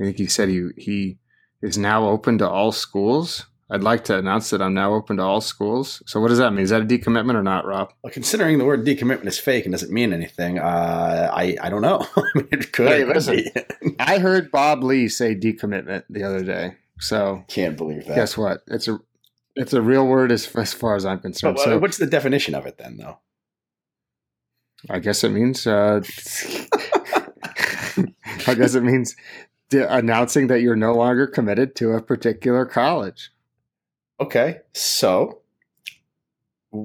I 0.00 0.04
think 0.04 0.18
he 0.18 0.26
said 0.26 0.48
he 0.48 0.68
he 0.76 1.18
is 1.62 1.78
now 1.78 2.08
open 2.08 2.38
to 2.38 2.48
all 2.48 2.72
schools. 2.72 3.46
I'd 3.72 3.84
like 3.84 4.02
to 4.04 4.18
announce 4.18 4.50
that 4.50 4.60
I'm 4.60 4.74
now 4.74 4.94
open 4.94 5.18
to 5.18 5.22
all 5.22 5.40
schools. 5.40 6.02
So 6.04 6.20
what 6.20 6.28
does 6.28 6.38
that 6.38 6.50
mean? 6.52 6.64
Is 6.64 6.70
that 6.70 6.82
a 6.82 6.84
decommitment 6.84 7.36
or 7.36 7.42
not, 7.44 7.64
Rob? 7.66 7.92
Well, 8.02 8.12
considering 8.12 8.58
the 8.58 8.64
word 8.64 8.84
decommitment 8.84 9.26
is 9.28 9.38
fake 9.38 9.64
and 9.64 9.72
doesn't 9.72 9.92
mean 9.92 10.12
anything, 10.12 10.58
uh, 10.58 11.30
I 11.32 11.56
I 11.60 11.68
don't 11.70 11.82
know. 11.82 12.04
I 12.16 12.22
mean, 12.34 12.48
it 12.50 12.72
could. 12.72 12.88
Hey, 12.88 13.04
listen. 13.04 13.44
I 14.00 14.18
heard 14.18 14.50
Bob 14.50 14.82
Lee 14.82 15.08
say 15.08 15.36
decommitment 15.36 16.02
the 16.10 16.24
other 16.24 16.42
day. 16.42 16.74
So 16.98 17.44
Can't 17.48 17.76
believe 17.76 18.06
that. 18.06 18.14
guess 18.16 18.36
what? 18.36 18.62
It's 18.66 18.88
a 18.88 18.98
it's 19.60 19.72
a 19.72 19.82
real 19.82 20.06
word 20.06 20.32
as, 20.32 20.46
as 20.56 20.72
far 20.72 20.96
as 20.96 21.04
I'm 21.04 21.20
concerned. 21.20 21.56
what- 21.56 21.64
so 21.64 21.78
what's 21.78 21.98
the 21.98 22.06
definition 22.06 22.54
of 22.54 22.66
it 22.66 22.78
then, 22.78 22.96
though? 22.96 23.18
I 24.88 24.98
guess 24.98 25.22
it 25.24 25.28
means. 25.30 25.66
Uh, 25.66 26.00
I 28.46 28.54
guess 28.54 28.74
it 28.74 28.82
means 28.82 29.14
announcing 29.72 30.46
that 30.48 30.62
you're 30.62 30.74
no 30.76 30.94
longer 30.94 31.26
committed 31.26 31.76
to 31.76 31.92
a 31.92 32.00
particular 32.02 32.64
college. 32.64 33.30
Okay, 34.20 34.60
so 34.72 35.40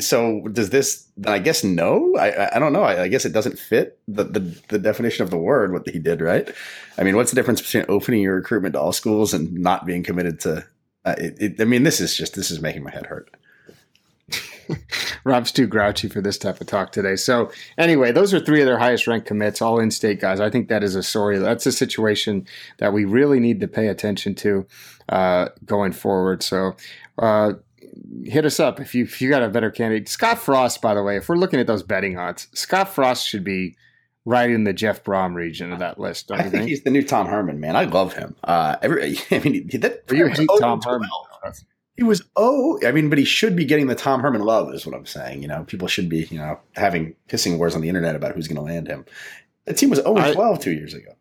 so 0.00 0.42
does 0.52 0.70
this? 0.70 1.06
Then 1.16 1.32
I 1.32 1.38
guess 1.38 1.64
no. 1.64 2.14
I 2.18 2.30
I- 2.30 2.56
I 2.56 2.58
don't 2.58 2.72
know. 2.72 2.82
I, 2.82 3.02
I 3.02 3.08
guess 3.08 3.24
it 3.24 3.32
doesn't 3.32 3.58
fit 3.58 3.98
the, 4.08 4.24
the 4.24 4.40
the 4.68 4.78
definition 4.78 5.22
of 5.24 5.30
the 5.30 5.38
word 5.38 5.72
what 5.72 5.88
he 5.88 5.98
did, 5.98 6.20
right? 6.20 6.48
I 6.96 7.02
mean, 7.02 7.16
what's 7.16 7.30
the 7.30 7.36
difference 7.36 7.60
between 7.60 7.84
opening 7.88 8.22
your 8.22 8.36
recruitment 8.36 8.74
to 8.74 8.80
all 8.80 8.92
schools 8.92 9.34
and 9.34 9.52
not 9.54 9.84
being 9.86 10.02
committed 10.02 10.40
to? 10.40 10.64
Uh, 11.06 11.14
it, 11.18 11.36
it, 11.40 11.60
I 11.60 11.64
mean, 11.64 11.84
this 11.84 12.00
is 12.00 12.16
just 12.16 12.34
this 12.34 12.50
is 12.50 12.60
making 12.60 12.82
my 12.82 12.90
head 12.90 13.06
hurt. 13.06 13.30
Rob's 15.24 15.52
too 15.52 15.68
grouchy 15.68 16.08
for 16.08 16.20
this 16.20 16.36
type 16.36 16.60
of 16.60 16.66
talk 16.66 16.90
today. 16.90 17.14
So 17.14 17.52
anyway, 17.78 18.10
those 18.10 18.34
are 18.34 18.40
three 18.40 18.60
of 18.60 18.66
their 18.66 18.78
highest 18.78 19.06
ranked 19.06 19.28
commits, 19.28 19.62
all 19.62 19.78
in-state 19.78 20.20
guys. 20.20 20.40
I 20.40 20.50
think 20.50 20.68
that 20.68 20.82
is 20.82 20.96
a 20.96 21.04
story. 21.04 21.38
That's 21.38 21.64
a 21.66 21.72
situation 21.72 22.46
that 22.78 22.92
we 22.92 23.04
really 23.04 23.38
need 23.38 23.60
to 23.60 23.68
pay 23.68 23.86
attention 23.86 24.34
to 24.36 24.66
uh, 25.08 25.48
going 25.64 25.92
forward. 25.92 26.42
So 26.42 26.74
uh, 27.18 27.52
hit 28.24 28.44
us 28.44 28.58
up 28.58 28.80
if 28.80 28.92
you 28.92 29.04
if 29.04 29.20
you 29.22 29.30
got 29.30 29.44
a 29.44 29.48
better 29.48 29.70
candidate. 29.70 30.08
Scott 30.08 30.38
Frost, 30.38 30.82
by 30.82 30.94
the 30.94 31.04
way, 31.04 31.16
if 31.16 31.28
we're 31.28 31.36
looking 31.36 31.60
at 31.60 31.68
those 31.68 31.84
betting 31.84 32.18
odds, 32.18 32.48
Scott 32.52 32.88
Frost 32.88 33.26
should 33.26 33.44
be 33.44 33.76
right 34.26 34.50
in 34.50 34.64
the 34.64 34.74
Jeff 34.74 35.02
Brohm 35.02 35.34
region 35.34 35.72
of 35.72 35.78
that 35.78 35.98
list. 35.98 36.30
I 36.30 36.42
think 36.42 36.52
think? 36.52 36.68
he's 36.68 36.82
the 36.82 36.90
new 36.90 37.02
Tom 37.02 37.26
Herman, 37.28 37.58
man. 37.60 37.76
I 37.76 37.84
love 37.84 38.12
him. 38.12 38.36
Uh, 38.44 38.76
every, 38.82 39.16
I 39.30 39.38
mean, 39.38 39.68
that 39.80 40.02
you 40.10 40.26
hate 40.26 40.48
Tom 40.60 40.80
12. 40.80 40.84
Herman. 40.84 41.08
He 41.96 42.02
was 42.02 42.22
oh, 42.36 42.78
I 42.86 42.92
mean, 42.92 43.08
but 43.08 43.16
he 43.16 43.24
should 43.24 43.56
be 43.56 43.64
getting 43.64 43.86
the 43.86 43.94
Tom 43.94 44.20
Herman 44.20 44.42
love, 44.42 44.74
is 44.74 44.84
what 44.84 44.94
I'm 44.94 45.06
saying. 45.06 45.40
You 45.40 45.48
know, 45.48 45.64
people 45.64 45.88
should 45.88 46.10
be, 46.10 46.26
you 46.30 46.36
know, 46.36 46.60
having 46.74 47.14
pissing 47.30 47.56
wars 47.56 47.74
on 47.74 47.80
the 47.80 47.88
internet 47.88 48.14
about 48.14 48.34
who's 48.34 48.48
going 48.48 48.56
to 48.56 48.62
land 48.62 48.86
him. 48.86 49.06
The 49.64 49.72
team 49.72 49.88
was 49.88 50.00
0 50.00 50.14
I- 50.18 50.34
12 50.34 50.60
two 50.60 50.72
years 50.72 50.92
ago. 50.92 51.12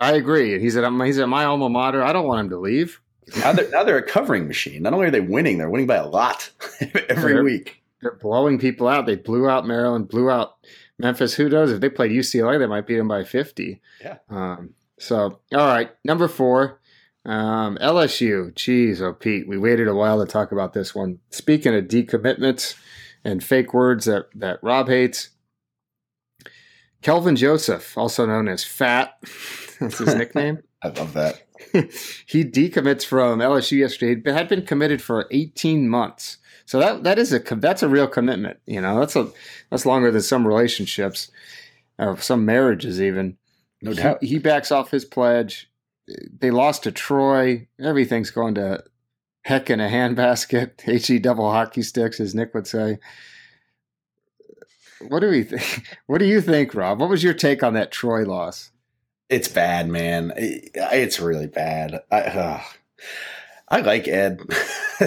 I 0.00 0.12
agree. 0.14 0.58
He's 0.60 0.76
at 0.76 0.90
he's 1.06 1.18
at 1.20 1.28
my 1.28 1.44
alma 1.44 1.68
mater. 1.70 2.02
I 2.02 2.12
don't 2.12 2.26
want 2.26 2.40
him 2.40 2.50
to 2.50 2.58
leave. 2.58 3.00
Now 3.38 3.52
they're 3.52 3.70
now 3.70 3.84
they're 3.84 3.98
a 3.98 4.02
covering 4.02 4.48
machine. 4.48 4.82
Not 4.82 4.92
only 4.94 5.06
are 5.06 5.10
they 5.12 5.20
winning, 5.20 5.58
they're 5.58 5.70
winning 5.70 5.86
by 5.86 5.94
a 5.94 6.08
lot 6.08 6.50
every 7.08 7.34
They're- 7.34 7.44
week. 7.44 7.80
they're 8.02 8.16
blowing 8.16 8.58
people 8.58 8.88
out. 8.88 9.06
They 9.06 9.14
blew 9.14 9.48
out 9.48 9.64
Maryland, 9.64 10.08
blew 10.08 10.28
out 10.28 10.56
Memphis. 10.98 11.34
Who 11.34 11.48
knows 11.48 11.72
if 11.72 11.80
they 11.80 11.88
played 11.88 12.12
UCLA, 12.12 12.58
they 12.58 12.66
might 12.66 12.86
beat 12.86 12.98
them 12.98 13.08
by 13.08 13.24
fifty. 13.24 13.80
Yeah. 14.00 14.18
Um, 14.28 14.74
so 14.98 15.40
all 15.54 15.66
right, 15.66 15.90
number 16.04 16.28
four, 16.28 16.80
um, 17.24 17.78
LSU. 17.80 18.52
Jeez, 18.54 19.00
oh 19.00 19.12
Pete, 19.12 19.48
we 19.48 19.58
waited 19.58 19.88
a 19.88 19.94
while 19.94 20.24
to 20.24 20.30
talk 20.30 20.52
about 20.52 20.72
this 20.72 20.94
one. 20.94 21.18
Speaking 21.30 21.74
of 21.74 21.84
decommitments, 21.84 22.76
and 23.24 23.42
fake 23.42 23.72
words 23.72 24.06
that, 24.06 24.26
that 24.34 24.58
Rob 24.62 24.88
hates. 24.88 25.30
Kelvin 27.02 27.36
Joseph, 27.36 27.96
also 27.98 28.26
known 28.26 28.48
as 28.48 28.62
Fat, 28.62 29.18
that's 29.80 29.98
his 29.98 30.14
nickname. 30.14 30.62
I 30.82 30.88
love 30.88 31.12
that. 31.14 31.42
he 32.26 32.44
decommits 32.44 33.04
from 33.04 33.38
LSU 33.38 33.78
yesterday. 33.78 34.20
He 34.24 34.30
had 34.30 34.48
been 34.48 34.66
committed 34.66 35.00
for 35.00 35.26
18 35.30 35.88
months. 35.88 36.38
So 36.66 36.78
that 36.78 37.04
that 37.04 37.18
is 37.18 37.32
a 37.32 37.38
that's 37.38 37.82
a 37.82 37.88
real 37.88 38.06
commitment. 38.06 38.58
You 38.66 38.80
know, 38.80 38.98
that's 38.98 39.16
a 39.16 39.30
that's 39.70 39.86
longer 39.86 40.10
than 40.10 40.22
some 40.22 40.46
relationships, 40.46 41.30
or 41.98 42.16
some 42.18 42.44
marriages 42.44 43.00
even. 43.00 43.36
No 43.80 43.94
doubt. 43.94 44.18
He, 44.22 44.28
he 44.28 44.38
backs 44.38 44.70
off 44.70 44.90
his 44.90 45.04
pledge. 45.04 45.70
They 46.38 46.50
lost 46.50 46.84
to 46.84 46.92
Troy. 46.92 47.66
Everything's 47.80 48.30
going 48.30 48.54
to 48.54 48.84
heck 49.44 49.70
in 49.70 49.80
a 49.80 49.88
handbasket. 49.88 50.80
He 51.06 51.18
double 51.18 51.50
hockey 51.50 51.82
sticks, 51.82 52.20
as 52.20 52.34
Nick 52.34 52.54
would 52.54 52.66
say. 52.66 52.98
What 55.08 55.20
do 55.20 55.30
we 55.30 55.42
think? 55.42 55.98
What 56.06 56.18
do 56.18 56.26
you 56.26 56.40
think, 56.40 56.74
Rob? 56.74 57.00
What 57.00 57.10
was 57.10 57.24
your 57.24 57.34
take 57.34 57.62
on 57.62 57.74
that 57.74 57.90
Troy 57.90 58.24
loss? 58.24 58.70
It's 59.28 59.48
bad, 59.48 59.88
man. 59.88 60.32
It's 60.36 61.18
really 61.18 61.46
bad. 61.46 62.02
I, 62.10 62.20
uh, 62.20 62.60
I 63.72 63.80
like 63.80 64.06
Ed. 64.06 64.42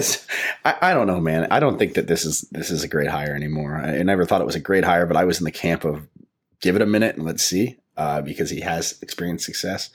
I, 0.64 0.74
I, 0.82 0.92
don't 0.92 1.06
know, 1.06 1.20
man. 1.20 1.46
I 1.52 1.60
don't 1.60 1.78
think 1.78 1.94
that 1.94 2.08
this 2.08 2.24
is 2.24 2.42
this 2.50 2.70
is 2.70 2.82
a 2.82 2.88
great 2.88 3.08
hire 3.08 3.34
anymore. 3.34 3.76
I 3.76 4.02
never 4.02 4.26
thought 4.26 4.40
it 4.40 4.46
was 4.46 4.56
a 4.56 4.60
great 4.60 4.84
hire, 4.84 5.06
but 5.06 5.16
I 5.16 5.24
was 5.24 5.38
in 5.38 5.44
the 5.44 5.52
camp 5.52 5.84
of 5.84 6.06
give 6.60 6.74
it 6.74 6.82
a 6.82 6.86
minute 6.86 7.16
and 7.16 7.24
let's 7.24 7.44
see, 7.44 7.78
uh, 7.96 8.20
because 8.22 8.50
he 8.50 8.60
has 8.60 9.00
experienced 9.02 9.44
success. 9.44 9.90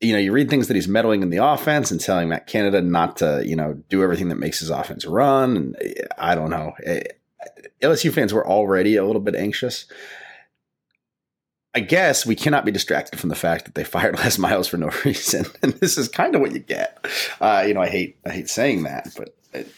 You 0.00 0.12
know, 0.12 0.18
you 0.18 0.30
read 0.30 0.48
things 0.48 0.68
that 0.68 0.74
he's 0.74 0.86
meddling 0.86 1.22
in 1.22 1.30
the 1.30 1.44
offense 1.44 1.90
and 1.90 2.00
telling 2.00 2.28
Matt 2.28 2.46
Canada 2.46 2.80
not 2.82 3.16
to, 3.16 3.42
you 3.44 3.56
know, 3.56 3.74
do 3.88 4.02
everything 4.02 4.28
that 4.28 4.36
makes 4.36 4.60
his 4.60 4.70
offense 4.70 5.04
run. 5.04 5.56
And 5.56 5.76
eh, 5.80 5.94
I 6.16 6.34
don't 6.36 6.50
know. 6.50 6.74
Eh, 6.84 7.00
eh, 7.00 7.46
LSU 7.82 8.12
fans 8.12 8.32
were 8.32 8.46
already 8.46 8.96
a 8.96 9.04
little 9.04 9.22
bit 9.22 9.34
anxious. 9.34 9.86
I 11.76 11.80
guess 11.80 12.24
we 12.24 12.34
cannot 12.34 12.64
be 12.64 12.72
distracted 12.72 13.20
from 13.20 13.28
the 13.28 13.34
fact 13.34 13.66
that 13.66 13.74
they 13.74 13.84
fired 13.84 14.18
Les 14.18 14.38
Miles 14.38 14.66
for 14.66 14.78
no 14.78 14.90
reason, 15.04 15.44
and 15.62 15.74
this 15.74 15.98
is 15.98 16.08
kind 16.08 16.34
of 16.34 16.40
what 16.40 16.52
you 16.52 16.58
get. 16.58 17.06
Uh, 17.38 17.64
you 17.68 17.74
know, 17.74 17.82
I 17.82 17.88
hate 17.88 18.16
I 18.24 18.30
hate 18.30 18.48
saying 18.48 18.84
that, 18.84 19.08
but 19.14 19.36
it, 19.52 19.70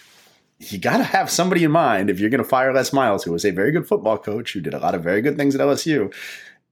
you 0.61 0.79
got 0.79 0.99
to 0.99 1.03
have 1.03 1.29
somebody 1.29 1.65
in 1.65 1.73
mind 1.73 2.09
if 2.09 2.21
you're 2.21 2.31
going 2.31 2.43
to 2.43 2.49
fire 2.49 2.73
Les 2.73 2.93
Miles, 2.93 3.25
who 3.25 3.33
was 3.33 3.45
a 3.45 3.51
very 3.51 3.73
good 3.73 3.89
football 3.89 4.17
coach, 4.17 4.53
who 4.53 4.61
did 4.61 4.75
a 4.75 4.79
lot 4.79 4.95
of 4.95 5.03
very 5.03 5.21
good 5.21 5.37
things 5.37 5.57
at 5.57 5.61
LSU, 5.61 6.15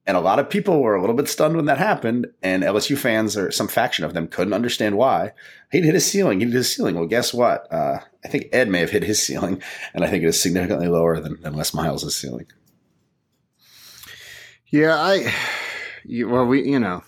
and 0.05 0.15
a 0.15 0.21
lot 0.21 0.39
of 0.39 0.49
people 0.49 0.81
were 0.81 0.95
a 0.95 1.01
little 1.01 1.15
bit 1.15 1.27
stunned 1.27 1.57
when 1.57 1.65
that 1.65 1.77
happened. 1.77 2.27
And 2.41 2.63
LSU 2.63 2.97
fans, 2.97 3.35
or 3.35 3.51
some 3.51 3.67
faction 3.67 4.05
of 4.05 4.13
them, 4.13 4.29
couldn't 4.29 4.53
understand 4.53 4.95
why. 4.95 5.33
He'd 5.73 5.83
hit 5.83 5.93
his 5.93 6.09
ceiling. 6.09 6.39
He 6.39 6.45
hit 6.45 6.55
his 6.55 6.73
ceiling. 6.73 6.95
Well, 6.95 7.05
guess 7.05 7.33
what? 7.33 7.69
Uh, 7.69 7.99
I 8.23 8.29
think 8.29 8.47
Ed 8.53 8.69
may 8.69 8.79
have 8.79 8.91
hit 8.91 9.03
his 9.03 9.21
ceiling, 9.21 9.61
and 9.93 10.05
I 10.05 10.07
think 10.07 10.23
it 10.23 10.27
is 10.27 10.41
significantly 10.41 10.87
lower 10.87 11.19
than, 11.19 11.41
than 11.41 11.53
Les 11.53 11.73
Miles' 11.73 12.15
ceiling. 12.15 12.45
Yeah, 14.69 14.95
I. 14.95 15.33
Well, 16.25 16.45
we, 16.45 16.69
you 16.69 16.79
know, 16.79 17.03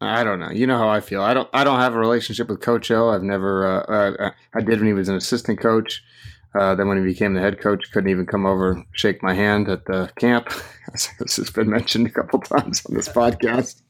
I 0.00 0.24
don't 0.24 0.40
know. 0.40 0.50
You 0.50 0.66
know 0.66 0.78
how 0.78 0.88
I 0.88 1.00
feel. 1.00 1.22
I 1.22 1.34
don't. 1.34 1.48
I 1.52 1.64
don't 1.64 1.78
have 1.80 1.94
a 1.94 1.98
relationship 1.98 2.48
with 2.48 2.60
Coach 2.60 2.90
O. 2.90 3.10
I've 3.10 3.22
never. 3.22 3.66
Uh, 3.66 3.80
uh, 3.82 4.30
I 4.54 4.60
did 4.60 4.78
when 4.78 4.86
he 4.86 4.92
was 4.94 5.08
an 5.08 5.16
assistant 5.16 5.60
coach. 5.60 6.02
Uh, 6.54 6.74
then 6.74 6.86
when 6.86 6.98
he 6.98 7.04
became 7.04 7.34
the 7.34 7.40
head 7.40 7.60
coach, 7.60 7.90
couldn't 7.92 8.10
even 8.10 8.26
come 8.26 8.44
over 8.44 8.82
shake 8.92 9.22
my 9.22 9.34
hand 9.34 9.68
at 9.68 9.86
the 9.86 10.10
camp. 10.18 10.50
this 10.92 11.36
has 11.36 11.50
been 11.50 11.70
mentioned 11.70 12.06
a 12.06 12.10
couple 12.10 12.40
times 12.40 12.84
on 12.86 12.94
this 12.94 13.08
podcast. 13.08 13.80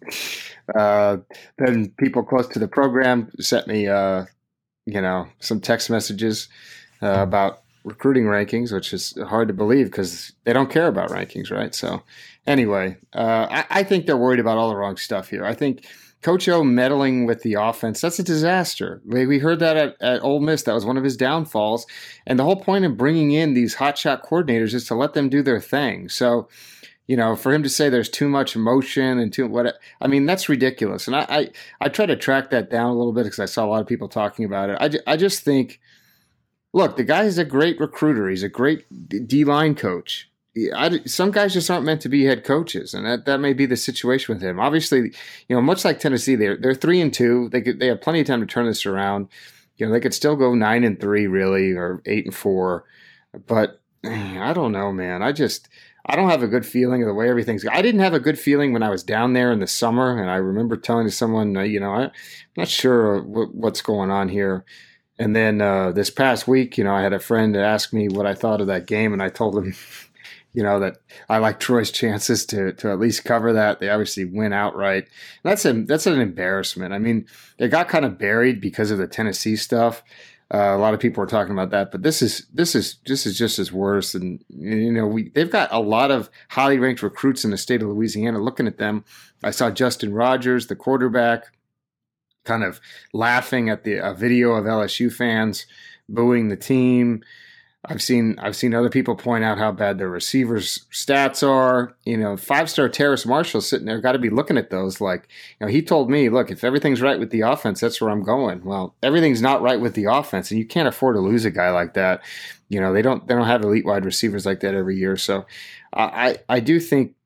Uh, 0.74 1.18
then 1.58 1.90
people 1.98 2.22
close 2.22 2.46
to 2.48 2.58
the 2.58 2.68
program 2.68 3.30
sent 3.40 3.66
me, 3.66 3.88
uh, 3.88 4.24
you 4.86 5.00
know, 5.00 5.26
some 5.40 5.60
text 5.60 5.90
messages 5.90 6.48
uh, 7.02 7.18
about 7.18 7.61
recruiting 7.84 8.24
rankings, 8.24 8.72
which 8.72 8.92
is 8.92 9.16
hard 9.26 9.48
to 9.48 9.54
believe 9.54 9.86
because 9.86 10.32
they 10.44 10.52
don't 10.52 10.70
care 10.70 10.86
about 10.86 11.10
rankings, 11.10 11.50
right? 11.50 11.74
So, 11.74 12.02
anyway, 12.46 12.96
uh, 13.14 13.46
I, 13.50 13.64
I, 13.70 13.82
think 13.82 14.06
they're 14.06 14.16
worried 14.16 14.40
about 14.40 14.58
all 14.58 14.68
the 14.68 14.76
wrong 14.76 14.96
stuff 14.96 15.28
here. 15.28 15.44
I 15.44 15.54
think 15.54 15.84
Coach 16.22 16.48
O 16.48 16.62
meddling 16.62 17.26
with 17.26 17.42
the 17.42 17.54
offense, 17.54 18.00
that's 18.00 18.18
a 18.18 18.24
disaster. 18.24 19.02
We, 19.04 19.26
we 19.26 19.38
heard 19.40 19.58
that 19.58 19.76
at, 19.76 19.96
at 20.00 20.22
Ole 20.22 20.40
Miss. 20.40 20.62
That 20.62 20.74
was 20.74 20.86
one 20.86 20.96
of 20.96 21.04
his 21.04 21.16
downfalls. 21.16 21.86
And 22.26 22.38
the 22.38 22.44
whole 22.44 22.56
point 22.56 22.84
of 22.84 22.96
bringing 22.96 23.32
in 23.32 23.54
these 23.54 23.76
hotshot 23.76 24.24
coordinators 24.24 24.74
is 24.74 24.86
to 24.86 24.94
let 24.94 25.14
them 25.14 25.28
do 25.28 25.42
their 25.42 25.60
thing. 25.60 26.08
So, 26.08 26.48
you 27.08 27.16
know, 27.16 27.34
for 27.34 27.52
him 27.52 27.64
to 27.64 27.68
say 27.68 27.88
there's 27.88 28.08
too 28.08 28.28
much 28.28 28.54
emotion 28.54 29.18
and 29.18 29.32
too 29.32 29.48
what 29.48 29.74
I 30.00 30.06
mean, 30.06 30.24
that's 30.26 30.48
ridiculous. 30.48 31.08
And 31.08 31.16
I 31.16 31.26
I, 31.28 31.48
I 31.80 31.88
try 31.88 32.06
to 32.06 32.16
track 32.16 32.50
that 32.50 32.70
down 32.70 32.90
a 32.90 32.96
little 32.96 33.12
bit 33.12 33.24
because 33.24 33.40
I 33.40 33.46
saw 33.46 33.64
a 33.64 33.66
lot 33.66 33.80
of 33.80 33.88
people 33.88 34.08
talking 34.08 34.44
about 34.44 34.70
it. 34.70 34.78
I, 34.80 35.12
I 35.12 35.16
just 35.16 35.42
think– 35.42 35.80
look, 36.72 36.96
the 36.96 37.04
guy 37.04 37.24
is 37.24 37.38
a 37.38 37.44
great 37.44 37.78
recruiter. 37.78 38.28
He's 38.28 38.42
a 38.42 38.48
great 38.48 38.84
D 39.08 39.44
line 39.44 39.74
coach. 39.74 40.28
I, 40.76 41.00
some 41.06 41.30
guys 41.30 41.54
just 41.54 41.70
aren't 41.70 41.86
meant 41.86 42.02
to 42.02 42.10
be 42.10 42.24
head 42.24 42.44
coaches, 42.44 42.92
and 42.92 43.06
that, 43.06 43.24
that 43.24 43.40
may 43.40 43.54
be 43.54 43.64
the 43.64 43.76
situation 43.76 44.34
with 44.34 44.42
him. 44.42 44.60
Obviously, 44.60 45.12
you 45.48 45.56
know, 45.56 45.62
much 45.62 45.82
like 45.82 45.98
Tennessee, 45.98 46.36
they're 46.36 46.58
they're 46.58 46.74
three 46.74 47.00
and 47.00 47.12
two. 47.12 47.48
They 47.48 47.62
could, 47.62 47.80
they 47.80 47.86
have 47.86 48.02
plenty 48.02 48.20
of 48.20 48.26
time 48.26 48.40
to 48.40 48.46
turn 48.46 48.66
this 48.66 48.84
around. 48.84 49.28
You 49.76 49.86
know, 49.86 49.92
they 49.92 50.00
could 50.00 50.12
still 50.12 50.36
go 50.36 50.54
nine 50.54 50.84
and 50.84 51.00
three, 51.00 51.26
really, 51.26 51.72
or 51.72 52.02
eight 52.04 52.26
and 52.26 52.34
four. 52.34 52.84
But 53.46 53.80
I 54.04 54.52
don't 54.52 54.72
know, 54.72 54.92
man. 54.92 55.22
I 55.22 55.32
just 55.32 55.68
I 56.04 56.16
don't 56.16 56.30
have 56.30 56.42
a 56.42 56.48
good 56.48 56.66
feeling 56.66 57.02
of 57.02 57.08
the 57.08 57.14
way 57.14 57.30
everything's. 57.30 57.64
I 57.66 57.80
didn't 57.80 58.00
have 58.00 58.14
a 58.14 58.20
good 58.20 58.38
feeling 58.38 58.72
when 58.72 58.82
I 58.82 58.90
was 58.90 59.02
down 59.02 59.32
there 59.32 59.52
in 59.52 59.60
the 59.60 59.66
summer, 59.66 60.20
and 60.20 60.30
I 60.30 60.36
remember 60.36 60.76
telling 60.76 61.08
someone, 61.08 61.56
uh, 61.56 61.62
you 61.62 61.80
know, 61.80 61.92
I, 61.92 62.02
am 62.04 62.10
not 62.56 62.68
sure 62.68 63.22
what, 63.22 63.54
what's 63.54 63.80
going 63.80 64.10
on 64.10 64.28
here. 64.28 64.64
And 65.18 65.36
then 65.36 65.60
uh, 65.60 65.92
this 65.92 66.10
past 66.10 66.48
week, 66.48 66.78
you 66.78 66.84
know, 66.84 66.94
I 66.94 67.02
had 67.02 67.12
a 67.12 67.18
friend 67.18 67.56
ask 67.56 67.92
me 67.92 68.08
what 68.08 68.26
I 68.26 68.34
thought 68.34 68.60
of 68.60 68.66
that 68.68 68.86
game, 68.86 69.12
and 69.12 69.22
I 69.22 69.28
told 69.28 69.56
him, 69.56 69.74
you 70.52 70.62
know, 70.62 70.80
that 70.80 70.98
I 71.28 71.38
like 71.38 71.60
Troy's 71.60 71.90
chances 71.90 72.44
to 72.46 72.72
to 72.74 72.90
at 72.90 72.98
least 72.98 73.24
cover 73.24 73.52
that. 73.52 73.80
They 73.80 73.88
obviously 73.88 74.24
win 74.24 74.52
outright. 74.52 75.08
That's 75.42 75.64
a 75.64 75.72
that's 75.72 76.06
an 76.06 76.20
embarrassment. 76.20 76.92
I 76.92 76.98
mean, 76.98 77.26
they 77.58 77.68
got 77.68 77.88
kind 77.88 78.04
of 78.04 78.18
buried 78.18 78.60
because 78.60 78.90
of 78.90 78.98
the 78.98 79.06
Tennessee 79.06 79.56
stuff. 79.56 80.02
Uh, 80.52 80.76
a 80.76 80.78
lot 80.78 80.92
of 80.92 81.00
people 81.00 81.22
are 81.22 81.26
talking 81.26 81.52
about 81.52 81.70
that, 81.70 81.90
but 81.90 82.02
this 82.02 82.20
is 82.20 82.46
this 82.52 82.74
is 82.74 82.96
this 83.06 83.24
is 83.24 83.38
just 83.38 83.58
as 83.58 83.72
worse. 83.72 84.14
And 84.14 84.44
you 84.50 84.92
know, 84.92 85.06
we 85.06 85.30
they've 85.30 85.50
got 85.50 85.72
a 85.72 85.80
lot 85.80 86.10
of 86.10 86.28
highly 86.50 86.78
ranked 86.78 87.02
recruits 87.02 87.44
in 87.44 87.50
the 87.50 87.56
state 87.56 87.82
of 87.82 87.88
Louisiana. 87.88 88.38
Looking 88.38 88.66
at 88.66 88.76
them, 88.76 89.04
I 89.42 89.50
saw 89.50 89.70
Justin 89.70 90.12
Rogers, 90.12 90.66
the 90.66 90.76
quarterback 90.76 91.52
kind 92.44 92.64
of 92.64 92.80
laughing 93.12 93.68
at 93.68 93.84
the 93.84 93.96
a 93.96 94.14
video 94.14 94.52
of 94.52 94.64
LSU 94.64 95.12
fans 95.12 95.66
booing 96.08 96.48
the 96.48 96.56
team. 96.56 97.22
I've 97.84 98.00
seen 98.00 98.38
I've 98.38 98.54
seen 98.54 98.74
other 98.74 98.88
people 98.88 99.16
point 99.16 99.42
out 99.42 99.58
how 99.58 99.72
bad 99.72 99.98
their 99.98 100.08
receivers' 100.08 100.86
stats 100.92 101.46
are. 101.46 101.96
You 102.04 102.16
know, 102.16 102.36
five 102.36 102.70
star 102.70 102.88
Terrace 102.88 103.26
Marshall 103.26 103.60
sitting 103.60 103.86
there 103.86 104.00
got 104.00 104.12
to 104.12 104.20
be 104.20 104.30
looking 104.30 104.56
at 104.56 104.70
those 104.70 105.00
like, 105.00 105.28
you 105.58 105.66
know, 105.66 105.72
he 105.72 105.82
told 105.82 106.08
me, 106.08 106.28
look, 106.28 106.52
if 106.52 106.62
everything's 106.62 107.02
right 107.02 107.18
with 107.18 107.30
the 107.30 107.40
offense, 107.40 107.80
that's 107.80 108.00
where 108.00 108.10
I'm 108.10 108.22
going. 108.22 108.64
Well, 108.64 108.94
everything's 109.02 109.42
not 109.42 109.62
right 109.62 109.80
with 109.80 109.94
the 109.94 110.04
offense, 110.04 110.50
and 110.50 110.60
you 110.60 110.66
can't 110.66 110.86
afford 110.86 111.16
to 111.16 111.20
lose 111.20 111.44
a 111.44 111.50
guy 111.50 111.70
like 111.70 111.94
that. 111.94 112.22
You 112.68 112.80
know, 112.80 112.92
they 112.92 113.02
don't 113.02 113.26
they 113.26 113.34
don't 113.34 113.48
have 113.48 113.62
elite 113.62 113.84
wide 113.84 114.04
receivers 114.04 114.46
like 114.46 114.60
that 114.60 114.74
every 114.74 114.96
year. 114.96 115.16
So, 115.16 115.44
I 115.92 116.38
I 116.48 116.60
do 116.60 116.78
think 116.78 117.16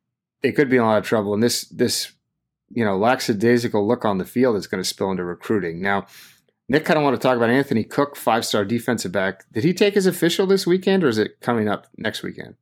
they 0.43 0.53
could 0.53 0.71
be 0.71 0.77
in 0.77 0.83
a 0.83 0.87
lot 0.87 0.99
of 0.99 1.05
trouble. 1.05 1.35
And 1.35 1.43
this 1.43 1.63
this 1.69 2.13
you 2.71 2.85
know, 2.85 2.97
lackadaisical 2.97 3.87
look 3.87 4.05
on 4.05 4.19
the 4.19 4.25
field 4.25 4.57
is 4.57 4.67
going 4.67 4.83
to 4.83 4.89
spill 4.89 5.11
into 5.11 5.25
recruiting. 5.25 5.81
Now, 5.81 6.07
Nick 6.69 6.85
kind 6.85 6.99
of 6.99 7.05
want 7.05 7.15
to 7.15 7.23
talk 7.25 7.37
about 7.37 7.51
Anthony 7.51 7.85
Cook, 7.85 8.17
five 8.17 8.45
star 8.45 8.65
defensive 8.65 9.13
back. 9.13 9.45
Did 9.53 9.65
he 9.65 9.73
take 9.73 9.95
his 9.95 10.07
official 10.07 10.47
this 10.47 10.67
weekend, 10.67 11.05
or 11.05 11.09
is 11.09 11.19
it 11.19 11.41
coming 11.41 11.69
up 11.69 11.87
next 11.97 12.23
weekend? 12.23 12.57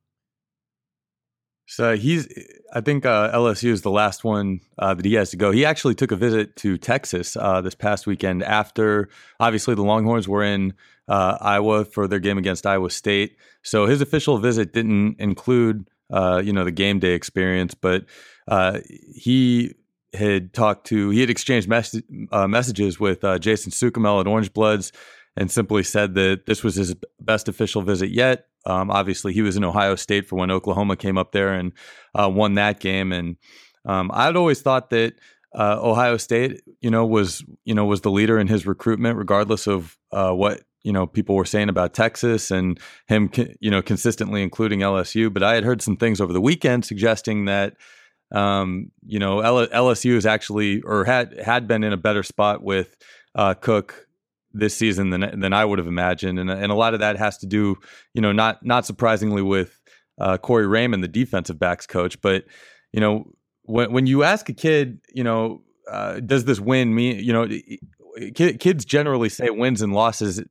So 1.67 1.97
he's, 1.97 2.27
I 2.73 2.81
think 2.81 3.07
uh, 3.07 3.31
LSU 3.35 3.69
is 3.69 3.81
the 3.81 3.89
last 3.89 4.23
one 4.23 4.61
uh, 4.77 4.93
that 4.93 5.03
he 5.03 5.15
has 5.15 5.31
to 5.31 5.37
go. 5.37 5.49
He 5.51 5.65
actually 5.65 5.95
took 5.95 6.11
a 6.11 6.15
visit 6.15 6.55
to 6.57 6.77
Texas 6.77 7.35
uh, 7.35 7.61
this 7.61 7.73
past 7.73 8.05
weekend 8.05 8.43
after, 8.43 9.09
obviously, 9.39 9.73
the 9.73 9.81
Longhorns 9.81 10.27
were 10.27 10.43
in 10.43 10.75
uh, 11.07 11.37
Iowa 11.41 11.85
for 11.85 12.07
their 12.07 12.19
game 12.19 12.37
against 12.37 12.67
Iowa 12.67 12.91
State. 12.91 13.37
So 13.63 13.87
his 13.87 13.99
official 14.01 14.37
visit 14.37 14.73
didn't 14.73 15.15
include, 15.19 15.89
uh, 16.11 16.39
you 16.45 16.53
know, 16.53 16.63
the 16.63 16.71
game 16.71 16.99
day 16.99 17.13
experience, 17.13 17.73
but 17.73 18.05
uh, 18.47 18.79
he 18.87 19.73
had 20.15 20.53
talked 20.53 20.87
to, 20.87 21.09
he 21.09 21.21
had 21.21 21.29
exchanged 21.29 21.67
mes- 21.67 22.01
uh, 22.31 22.47
messages 22.47 22.99
with 22.99 23.23
uh, 23.23 23.39
Jason 23.39 23.71
Suchomel 23.71 24.21
at 24.21 24.27
Orange 24.27 24.53
Bloods 24.53 24.91
and 25.37 25.51
simply 25.51 25.83
said 25.83 26.15
that 26.15 26.45
this 26.45 26.63
was 26.63 26.75
his 26.75 26.95
best 27.19 27.47
official 27.47 27.81
visit 27.81 28.09
yet. 28.09 28.47
Um, 28.65 28.89
obviously, 28.89 29.33
he 29.33 29.41
was 29.41 29.57
in 29.57 29.63
Ohio 29.63 29.95
State 29.95 30.27
for 30.27 30.37
when 30.37 30.51
Oklahoma 30.51 30.95
came 30.95 31.17
up 31.17 31.31
there 31.31 31.53
and 31.53 31.73
uh, 32.19 32.29
won 32.29 32.55
that 32.55 32.79
game. 32.79 33.11
And 33.11 33.37
um, 33.85 34.09
I'd 34.13 34.35
always 34.35 34.61
thought 34.61 34.89
that 34.89 35.15
uh, 35.53 35.79
Ohio 35.81 36.17
State, 36.17 36.61
you 36.81 36.89
know, 36.89 37.05
was 37.05 37.43
you 37.63 37.73
know 37.73 37.85
was 37.85 38.01
the 38.01 38.11
leader 38.11 38.39
in 38.39 38.47
his 38.47 38.65
recruitment, 38.65 39.17
regardless 39.17 39.67
of 39.67 39.97
uh, 40.11 40.31
what 40.31 40.63
you 40.83 40.91
know 40.91 41.05
people 41.05 41.35
were 41.35 41.45
saying 41.45 41.69
about 41.69 41.93
Texas 41.93 42.49
and 42.49 42.79
him, 43.07 43.29
you 43.59 43.69
know, 43.69 43.81
consistently 43.81 44.41
including 44.41 44.79
LSU. 44.79 45.31
But 45.31 45.43
I 45.43 45.53
had 45.55 45.63
heard 45.63 45.81
some 45.81 45.97
things 45.97 46.19
over 46.19 46.33
the 46.33 46.41
weekend 46.41 46.85
suggesting 46.85 47.45
that 47.45 47.75
um, 48.31 48.91
you 49.05 49.19
know, 49.19 49.39
L- 49.39 49.67
LSU 49.67 50.15
is 50.15 50.25
actually 50.25 50.81
or 50.81 51.05
had 51.05 51.39
had 51.39 51.67
been 51.67 51.83
in 51.83 51.93
a 51.93 51.97
better 51.97 52.23
spot 52.23 52.63
with 52.63 52.97
uh, 53.35 53.53
Cook 53.53 54.07
this 54.53 54.75
season 54.75 55.09
than 55.09 55.39
than 55.39 55.53
I 55.53 55.65
would 55.65 55.79
have 55.79 55.87
imagined, 55.87 56.39
and 56.39 56.49
and 56.49 56.71
a 56.71 56.75
lot 56.75 56.93
of 56.93 57.01
that 57.01 57.17
has 57.17 57.37
to 57.39 57.45
do, 57.45 57.75
you 58.13 58.21
know, 58.21 58.31
not 58.31 58.65
not 58.65 58.85
surprisingly 58.85 59.41
with 59.41 59.79
uh, 60.19 60.37
Corey 60.37 60.67
Raymond, 60.67 61.03
the 61.03 61.07
defensive 61.07 61.59
backs 61.59 61.85
coach, 61.85 62.19
but 62.21 62.45
you 62.93 62.99
know, 62.99 63.31
when 63.63 63.91
when 63.91 64.07
you 64.07 64.23
ask 64.23 64.49
a 64.49 64.53
kid, 64.53 64.99
you 65.13 65.23
know, 65.23 65.61
uh, 65.89 66.19
does 66.19 66.45
this 66.45 66.59
win 66.59 66.95
mean, 66.95 67.19
you 67.19 67.33
know, 67.33 67.47
kids 68.33 68.85
generally 68.85 69.29
say 69.29 69.49
wins 69.49 69.81
and 69.81 69.93
losses 69.93 70.41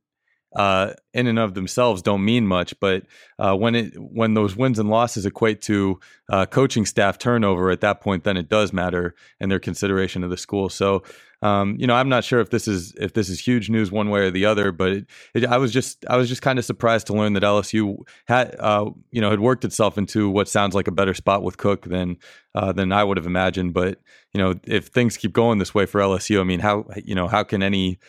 uh, 0.55 0.93
in 1.13 1.27
and 1.27 1.37
of 1.37 1.53
themselves 1.53 2.01
don't 2.01 2.23
mean 2.23 2.47
much, 2.47 2.79
but 2.79 3.03
uh, 3.39 3.55
when 3.55 3.75
it 3.75 3.93
when 3.97 4.35
those 4.35 4.55
wins 4.55 4.79
and 4.79 4.89
losses 4.89 5.25
equate 5.25 5.61
to 5.63 5.99
uh, 6.29 6.45
coaching 6.45 6.85
staff 6.85 7.17
turnover, 7.17 7.69
at 7.71 7.81
that 7.81 7.99
point, 7.99 8.23
then 8.23 8.37
it 8.37 8.47
does 8.47 8.71
matter 8.71 9.15
in 9.39 9.49
their 9.49 9.59
consideration 9.59 10.23
of 10.23 10.29
the 10.29 10.37
school. 10.37 10.69
So, 10.69 11.03
um, 11.41 11.75
you 11.77 11.85
know, 11.85 11.93
I'm 11.93 12.07
not 12.07 12.23
sure 12.23 12.39
if 12.39 12.51
this 12.51 12.69
is 12.69 12.93
if 12.97 13.13
this 13.13 13.27
is 13.27 13.39
huge 13.39 13.69
news 13.69 13.91
one 13.91 14.09
way 14.09 14.21
or 14.21 14.31
the 14.31 14.45
other, 14.45 14.71
but 14.71 14.91
it, 14.93 15.05
it, 15.33 15.45
I 15.45 15.57
was 15.57 15.73
just 15.73 16.05
I 16.09 16.15
was 16.15 16.29
just 16.29 16.41
kind 16.41 16.57
of 16.57 16.63
surprised 16.63 17.07
to 17.07 17.13
learn 17.13 17.33
that 17.33 17.43
LSU 17.43 17.97
had 18.25 18.55
uh, 18.57 18.89
you 19.11 19.19
know 19.19 19.31
had 19.31 19.41
worked 19.41 19.65
itself 19.65 19.97
into 19.97 20.29
what 20.29 20.47
sounds 20.47 20.73
like 20.73 20.87
a 20.87 20.91
better 20.91 21.13
spot 21.13 21.43
with 21.43 21.57
Cook 21.57 21.85
than 21.85 22.15
uh, 22.55 22.71
than 22.71 22.93
I 22.93 23.03
would 23.03 23.17
have 23.17 23.27
imagined. 23.27 23.73
But 23.73 23.99
you 24.33 24.41
know, 24.41 24.55
if 24.63 24.87
things 24.87 25.17
keep 25.17 25.33
going 25.33 25.59
this 25.59 25.75
way 25.75 25.85
for 25.85 25.99
LSU, 25.99 26.39
I 26.39 26.45
mean, 26.45 26.61
how 26.61 26.85
you 27.03 27.13
know 27.13 27.27
how 27.27 27.43
can 27.43 27.61
any 27.61 27.99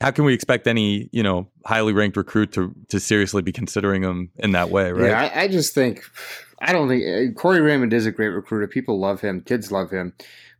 how 0.00 0.10
can 0.10 0.24
we 0.24 0.34
expect 0.34 0.66
any 0.66 1.08
you 1.12 1.22
know 1.22 1.48
highly 1.64 1.92
ranked 1.92 2.16
recruit 2.16 2.52
to 2.52 2.74
to 2.88 3.00
seriously 3.00 3.42
be 3.42 3.52
considering 3.52 4.02
him 4.02 4.30
in 4.36 4.52
that 4.52 4.70
way 4.70 4.92
right? 4.92 5.10
Yeah 5.10 5.30
i, 5.34 5.42
I 5.42 5.48
just 5.48 5.74
think 5.74 6.02
i 6.60 6.72
don't 6.72 6.88
think 6.88 7.04
uh, 7.04 7.38
corey 7.38 7.60
raymond 7.60 7.92
is 7.92 8.06
a 8.06 8.12
great 8.12 8.28
recruiter. 8.28 8.66
People 8.66 8.98
love 8.98 9.20
him. 9.20 9.40
Kids 9.40 9.70
love 9.72 9.90
him. 9.90 10.12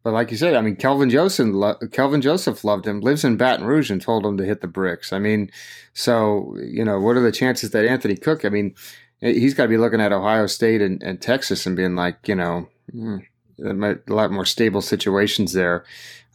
But 0.02 0.12
like 0.12 0.30
you 0.30 0.36
said 0.36 0.54
i 0.54 0.60
mean 0.60 0.76
kelvin 0.76 1.10
joseph 1.10 1.48
lo- 1.52 1.78
kelvin 1.90 2.20
joseph 2.20 2.64
loved 2.64 2.86
him 2.86 3.00
lives 3.00 3.24
in 3.24 3.36
baton 3.36 3.66
rouge 3.66 3.90
and 3.90 4.00
told 4.00 4.24
him 4.24 4.36
to 4.36 4.44
hit 4.44 4.60
the 4.60 4.68
bricks. 4.68 5.12
I 5.12 5.18
mean 5.18 5.50
so 5.92 6.56
you 6.62 6.84
know 6.84 7.00
what 7.00 7.16
are 7.16 7.22
the 7.22 7.32
chances 7.32 7.70
that 7.70 7.84
anthony 7.84 8.16
cook 8.16 8.44
i 8.44 8.48
mean 8.48 8.74
he's 9.20 9.54
got 9.54 9.64
to 9.64 9.68
be 9.68 9.78
looking 9.78 10.00
at 10.00 10.12
ohio 10.12 10.46
state 10.46 10.80
and, 10.80 11.02
and 11.02 11.20
texas 11.20 11.66
and 11.66 11.76
being 11.76 11.96
like 11.96 12.28
you 12.28 12.36
know 12.36 12.68
hmm, 12.92 13.18
a 13.64 13.96
lot 14.06 14.30
more 14.30 14.44
stable 14.44 14.82
situations 14.82 15.54
there 15.54 15.84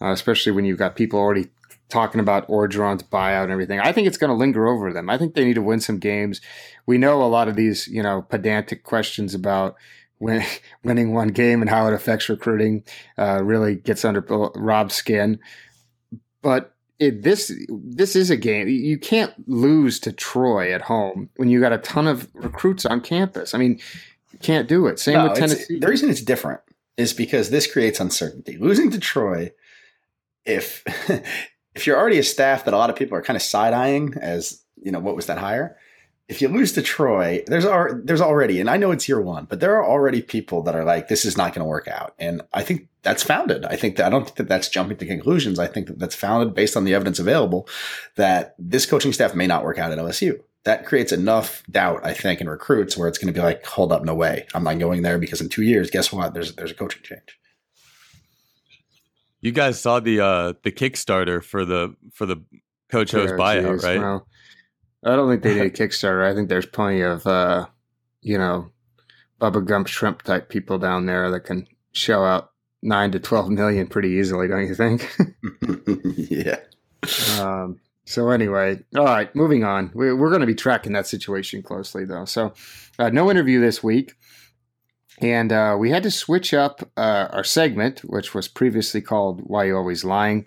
uh, 0.02 0.12
especially 0.12 0.52
when 0.52 0.66
you've 0.66 0.80
got 0.80 0.96
people 0.96 1.20
already 1.20 1.48
talking 1.92 2.20
about 2.20 2.48
Orgeron's 2.48 3.04
buyout 3.04 3.44
and 3.44 3.52
everything. 3.52 3.80
I 3.80 3.92
think 3.92 4.08
it's 4.08 4.18
going 4.18 4.30
to 4.30 4.36
linger 4.36 4.68
over 4.68 4.92
them. 4.92 5.10
I 5.10 5.18
think 5.18 5.36
they 5.36 5.46
need 5.46 5.56
to 5.56 5.62
win 5.62 5.80
some 5.80 6.00
games. 6.00 6.42
We 6.86 6.98
know 6.98 7.22
a 7.22 7.26
lot 7.26 7.48
of 7.48 7.56
these, 7.56 7.88
you 7.88 8.02
know, 8.02 8.24
pedantic 8.24 8.84
questions 8.84 9.36
about 9.36 9.76
win, 10.20 10.44
winning 10.84 11.14
one 11.14 11.30
game 11.30 11.62
and 11.62 11.70
how 11.70 11.88
it 11.88 11.94
affects 11.94 12.30
recruiting 12.30 12.84
uh, 13.18 13.42
really 13.44 13.76
gets 13.76 14.06
under 14.06 14.22
Rob's 14.56 14.96
skin. 14.96 15.40
But 16.42 16.74
it, 16.98 17.24
this 17.24 17.52
this 17.68 18.16
is 18.16 18.30
a 18.30 18.38
game 18.38 18.68
you 18.68 18.98
can't 18.98 19.34
lose 19.48 20.00
to 20.02 20.12
Troy 20.12 20.72
at 20.72 20.84
home 20.84 21.30
when 21.36 21.50
you 21.50 21.60
got 21.60 21.74
a 21.74 21.80
ton 21.80 22.08
of 22.08 22.30
recruits 22.36 22.86
on 22.86 23.02
campus. 23.02 23.56
I 23.56 23.58
mean, 23.58 23.80
you 24.32 24.40
can't 24.40 24.68
do 24.68 24.86
it. 24.88 25.00
Same 25.00 25.16
no, 25.16 25.30
with 25.30 25.38
Tennessee. 25.38 25.80
The 25.80 25.88
reason 25.88 26.10
it's 26.10 26.22
different 26.22 26.62
is 26.98 27.14
because 27.14 27.50
this 27.50 27.72
creates 27.72 28.00
uncertainty. 28.00 28.58
Losing 28.58 28.92
to 28.92 29.00
Troy, 29.00 29.52
if 30.46 30.84
if 31.76 31.88
you're 31.88 31.98
already 31.98 32.20
a 32.20 32.24
staff 32.24 32.66
that 32.66 32.74
a 32.74 32.78
lot 32.78 32.90
of 32.90 32.96
people 32.96 33.18
are 33.18 33.22
kind 33.22 33.38
of 33.38 33.44
side 33.44 33.74
eyeing 33.74 34.16
as, 34.20 34.64
you 34.82 34.92
know, 34.92 35.00
what 35.00 35.16
was 35.16 35.28
that 35.28 35.38
hire? 35.38 35.78
If 36.28 36.42
you 36.42 36.48
lose 36.48 36.72
to 36.74 36.82
Troy, 36.82 37.44
there's 37.48 37.66
there's 38.06 38.22
already, 38.22 38.62
and 38.62 38.70
I 38.70 38.78
know 38.78 38.92
it's 38.92 39.10
year 39.10 39.20
one, 39.20 39.46
but 39.46 39.60
there 39.60 39.76
are 39.76 39.86
already 39.86 40.22
people 40.22 40.64
that 40.64 40.76
are 40.76 40.86
like, 40.86 41.10
this 41.10 41.26
is 41.26 41.36
not 41.36 41.54
going 41.54 41.64
to 41.64 41.70
work 41.70 41.90
out. 41.90 42.14
And 42.20 42.42
I 42.54 42.64
think 42.64 42.88
that's 43.04 43.24
founded. 43.24 43.66
I 43.66 43.76
think 43.76 43.98
that 43.98 44.06
I 44.06 44.10
don't 44.10 44.24
think 44.26 44.38
that 44.38 44.48
that's 44.48 44.70
jumping 44.70 44.98
to 44.98 45.06
conclusions. 45.06 45.60
I 45.60 45.68
think 45.68 45.88
that 45.88 46.00
that's 46.00 46.16
founded 46.16 46.54
based 46.54 46.78
on 46.78 46.86
the 46.86 46.94
evidence 46.94 47.20
available 47.20 47.68
that 48.16 48.56
this 48.58 48.86
coaching 48.86 49.12
staff 49.12 49.36
may 49.36 49.48
not 49.48 49.66
work 49.66 49.78
out 49.78 49.92
at 49.92 49.98
LSU. 49.98 50.40
That 50.64 50.86
creates 50.86 51.12
enough 51.12 51.64
doubt, 51.70 52.06
I 52.06 52.14
think, 52.14 52.40
in 52.40 52.48
recruits 52.48 52.96
where 52.96 53.10
it's 53.10 53.18
going 53.18 53.34
to 53.34 53.38
be 53.38 53.44
like, 53.44 53.66
hold 53.66 53.92
up, 53.92 54.06
no 54.06 54.14
way, 54.14 54.46
I'm 54.54 54.64
not 54.64 54.80
going 54.80 55.02
there 55.02 55.18
because 55.18 55.42
in 55.42 55.50
two 55.50 55.64
years, 55.64 55.90
guess 55.90 56.14
what? 56.14 56.34
There's 56.34 56.56
there's 56.56 56.72
a 56.72 56.76
coaching 56.76 57.02
change. 57.04 57.41
You 59.42 59.52
guys 59.52 59.80
saw 59.82 60.00
the 60.00 60.22
uh 60.22 60.54
the 60.64 60.72
Kickstarter 60.72 61.44
for 61.44 61.66
the 61.66 61.96
for 62.14 62.26
the 62.26 62.38
Coach 62.92 63.14
O's 63.14 63.32
buyout, 63.32 63.76
geez, 63.76 63.84
right? 63.84 64.00
Well, 64.00 64.28
I 65.04 65.16
don't 65.16 65.30
think 65.30 65.44
they 65.44 65.56
need 65.56 65.62
a 65.62 65.70
Kickstarter. 65.70 66.30
I 66.30 66.36
think 66.36 66.50
there's 66.50 66.66
plenty 66.66 67.02
of 67.02 67.26
uh, 67.26 67.68
you 68.22 68.38
know, 68.38 68.70
Bubba 69.40 69.66
Gump 69.66 69.88
shrimp 69.88 70.22
type 70.22 70.50
people 70.50 70.78
down 70.78 71.06
there 71.06 71.32
that 71.32 71.42
can 71.42 71.68
show 71.92 72.24
out 72.24 72.52
nine 72.82 73.12
to 73.12 73.20
twelve 73.20 73.50
million 73.50 73.88
pretty 73.88 74.10
easily, 74.10 74.48
don't 74.48 74.68
you 74.68 74.76
think? 74.76 75.10
yeah. 76.30 76.60
Um, 77.40 77.80
so 78.06 78.30
anyway, 78.30 78.80
all 78.96 79.06
right, 79.06 79.34
moving 79.36 79.64
on. 79.64 79.92
We, 79.96 80.10
are 80.10 80.16
going 80.16 80.42
to 80.42 80.48
be 80.48 80.56
tracking 80.56 80.94
that 80.94 81.08
situation 81.08 81.64
closely, 81.64 82.06
though. 82.06 82.26
So, 82.26 82.54
uh, 83.00 83.10
no 83.10 83.32
interview 83.32 83.62
this 83.62 83.82
week. 83.82 84.14
And 85.22 85.52
uh, 85.52 85.76
we 85.80 85.92
had 85.92 86.04
to 86.04 86.12
switch 86.12 86.54
up 86.54 86.90
uh, 86.98 87.28
our 87.32 87.44
segment, 87.44 88.00
which 88.00 88.34
was 88.34 88.48
previously 88.48 89.02
called 89.02 89.42
"Why 89.42 89.66
You 89.66 89.78
Always 89.78 90.04
Lying." 90.04 90.46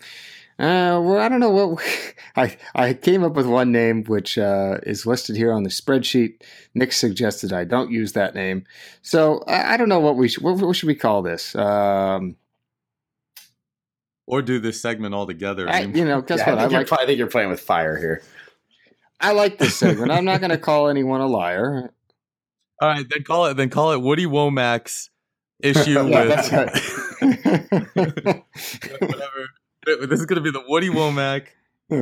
Uh, 0.56 1.02
well, 1.02 1.18
I 1.18 1.28
don't 1.28 1.40
know 1.40 1.50
what 1.50 1.82
I 2.36 2.56
I 2.74 2.94
came 2.94 3.24
up 3.24 3.34
with 3.34 3.46
one 3.46 3.72
name 3.72 4.04
which 4.04 4.38
uh, 4.38 4.78
is 4.84 5.06
listed 5.06 5.36
here 5.36 5.52
on 5.52 5.62
the 5.62 5.70
spreadsheet. 5.70 6.42
Nick 6.74 6.92
suggested 6.92 7.52
I 7.52 7.64
don't 7.64 7.90
use 7.90 8.12
that 8.12 8.34
name, 8.34 8.64
so 9.02 9.42
I, 9.46 9.74
I 9.74 9.76
don't 9.76 9.88
know 9.88 10.00
what 10.00 10.16
we 10.16 10.28
should, 10.28 10.42
what, 10.42 10.58
what, 10.58 10.76
should 10.76 10.86
we 10.86 10.94
call 10.94 11.22
this. 11.22 11.54
Um, 11.54 12.36
or 14.26 14.42
do 14.42 14.58
this 14.58 14.80
segment 14.80 15.14
altogether. 15.14 15.68
I, 15.68 15.82
you 15.82 16.04
know, 16.04 16.20
guess 16.22 16.38
yeah, 16.38 16.50
what? 16.50 16.58
I, 16.58 16.68
think 16.68 16.90
like, 16.90 17.00
I 17.00 17.06
think 17.06 17.18
you're 17.18 17.26
playing 17.26 17.50
with 17.50 17.60
fire 17.60 17.96
here. 17.96 18.22
I 19.20 19.32
like 19.32 19.58
this 19.58 19.76
segment. 19.76 20.10
I'm 20.10 20.24
not 20.24 20.40
going 20.40 20.50
to 20.50 20.58
call 20.58 20.88
anyone 20.88 21.20
a 21.20 21.26
liar. 21.26 21.92
All 22.80 22.88
right, 22.88 23.06
then 23.08 23.22
call 23.22 23.46
it 23.46 23.54
then 23.54 23.70
call 23.70 23.92
it 23.92 24.00
Woody 24.00 24.26
Wommack's 24.26 25.10
issue 25.60 26.02
with 26.04 26.12
whatever. 29.00 29.48
This 30.06 30.20
is 30.20 30.26
going 30.26 30.36
to 30.36 30.40
be 30.40 30.50
the 30.50 30.64
Woody 30.66 30.88
Wommack. 30.88 31.46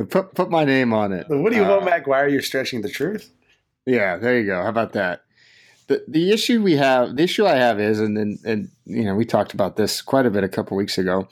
Put 0.09 0.33
put 0.33 0.49
my 0.49 0.63
name 0.63 0.93
on 0.93 1.11
it. 1.11 1.27
The 1.27 1.37
Woody 1.37 1.59
uh, 1.59 1.69
Wommack. 1.69 2.07
Why 2.07 2.21
are 2.21 2.27
you 2.27 2.41
stretching 2.41 2.81
the 2.81 2.89
truth? 2.89 3.31
Yeah, 3.85 4.17
there 4.17 4.39
you 4.39 4.45
go. 4.45 4.61
How 4.61 4.69
about 4.69 4.93
that? 4.93 5.23
The 5.87 6.03
the 6.07 6.31
issue 6.31 6.61
we 6.61 6.77
have, 6.77 7.17
the 7.17 7.23
issue 7.23 7.45
I 7.45 7.55
have 7.55 7.79
is, 7.79 7.99
and 7.99 8.17
then 8.17 8.39
and 8.45 8.69
you 8.85 9.03
know 9.03 9.15
we 9.15 9.25
talked 9.25 9.53
about 9.53 9.75
this 9.75 10.01
quite 10.01 10.25
a 10.25 10.31
bit 10.31 10.43
a 10.43 10.49
couple 10.49 10.77
weeks 10.77 10.97
ago, 10.97 11.27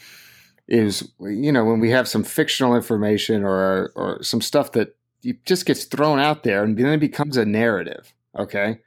is 0.68 1.10
you 1.20 1.52
know 1.52 1.64
when 1.66 1.80
we 1.80 1.90
have 1.92 2.08
some 2.08 2.24
fictional 2.24 2.76
information 2.76 3.44
or 3.44 3.92
or 3.96 4.22
some 4.22 4.42
stuff 4.42 4.74
that 4.74 4.96
just 5.46 5.66
gets 5.66 5.86
thrown 5.86 6.20
out 6.20 6.44
there 6.44 6.64
and 6.64 6.78
then 6.78 6.88
it 6.88 7.00
becomes 7.00 7.38
a 7.38 7.46
narrative. 7.46 8.14
Okay, 8.38 8.80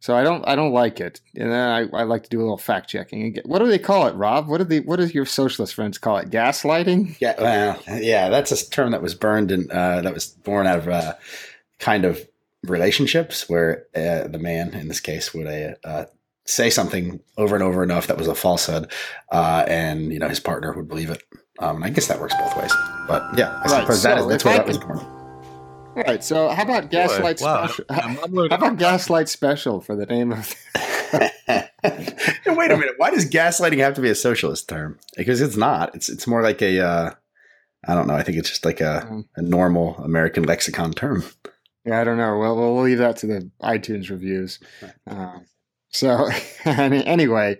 so 0.00 0.16
I 0.16 0.22
don't 0.24 0.46
I 0.48 0.56
don't 0.56 0.72
like 0.72 0.98
it, 0.98 1.20
and 1.36 1.52
then 1.52 1.68
I, 1.68 1.80
I 1.92 2.02
like 2.04 2.24
to 2.24 2.30
do 2.30 2.40
a 2.40 2.42
little 2.42 2.56
fact 2.56 2.88
checking. 2.88 3.36
What 3.44 3.58
do 3.58 3.68
they 3.68 3.78
call 3.78 4.06
it, 4.06 4.14
Rob? 4.14 4.48
What 4.48 4.58
do 4.58 4.64
they 4.64 4.80
what 4.80 4.96
do 4.96 5.06
your 5.06 5.26
socialist 5.26 5.74
friends 5.74 5.98
call 5.98 6.16
it? 6.16 6.30
Gaslighting? 6.30 7.16
Yeah, 7.20 7.34
well, 7.38 8.00
yeah, 8.00 8.30
that's 8.30 8.50
a 8.50 8.70
term 8.70 8.92
that 8.92 9.02
was 9.02 9.14
burned 9.14 9.52
and 9.52 9.70
uh, 9.70 10.00
that 10.00 10.14
was 10.14 10.26
born 10.26 10.66
out 10.66 10.78
of 10.78 10.88
uh, 10.88 11.14
kind 11.78 12.06
of 12.06 12.26
relationships 12.62 13.48
where 13.48 13.86
uh, 13.94 14.26
the 14.26 14.38
man 14.38 14.72
in 14.74 14.88
this 14.88 15.00
case 15.00 15.34
would 15.34 15.76
uh, 15.84 16.06
say 16.46 16.70
something 16.70 17.20
over 17.36 17.54
and 17.54 17.62
over 17.62 17.82
enough 17.82 18.06
that 18.06 18.16
was 18.16 18.26
a 18.26 18.34
falsehood, 18.34 18.90
uh, 19.30 19.66
and 19.68 20.12
you 20.12 20.18
know 20.18 20.28
his 20.28 20.40
partner 20.40 20.72
would 20.72 20.88
believe 20.88 21.10
it. 21.10 21.22
Um, 21.58 21.82
I 21.82 21.90
guess 21.90 22.06
that 22.06 22.18
works 22.18 22.34
both 22.36 22.56
ways, 22.56 22.72
but 23.06 23.22
yeah, 23.36 23.50
I 23.50 23.70
right, 23.70 23.80
suppose 23.82 24.00
so 24.00 24.08
that 24.08 24.18
is, 24.18 24.26
that's 24.28 24.44
where 24.46 24.56
that 24.56 24.66
was 24.66 24.78
born. 24.78 25.19
All 26.00 26.12
right. 26.12 26.24
So 26.24 26.48
how 26.48 26.62
about 26.62 26.90
Gaslight 26.90 27.40
wow. 27.40 27.66
Special? 27.66 27.84
How, 27.90 28.00
how 28.00 28.56
about 28.56 28.78
Gaslight 28.78 29.28
Special 29.28 29.80
for 29.80 29.94
the 29.96 30.06
name 30.06 30.32
of? 30.32 30.54
Wait 31.12 32.70
a 32.70 32.76
minute. 32.76 32.94
Why 32.96 33.10
does 33.10 33.28
gaslighting 33.28 33.78
have 33.78 33.94
to 33.94 34.00
be 34.00 34.10
a 34.10 34.14
socialist 34.14 34.68
term? 34.68 34.98
Because 35.16 35.40
it's 35.40 35.56
not. 35.56 35.94
It's 35.94 36.08
it's 36.08 36.26
more 36.26 36.42
like 36.42 36.62
a. 36.62 36.80
Uh, 36.80 37.10
I 37.86 37.94
don't 37.94 38.06
know. 38.06 38.14
I 38.14 38.22
think 38.22 38.38
it's 38.38 38.50
just 38.50 38.64
like 38.64 38.80
a, 38.80 39.06
mm. 39.10 39.24
a 39.36 39.42
normal 39.42 39.96
American 39.96 40.44
lexicon 40.44 40.92
term. 40.92 41.24
Yeah, 41.84 42.00
I 42.00 42.04
don't 42.04 42.18
know. 42.18 42.38
Well, 42.38 42.56
we'll 42.56 42.82
leave 42.82 42.98
that 42.98 43.16
to 43.18 43.26
the 43.26 43.50
iTunes 43.62 44.10
reviews. 44.10 44.58
Uh, 45.06 45.38
so, 45.88 46.28
anyway, 46.64 47.58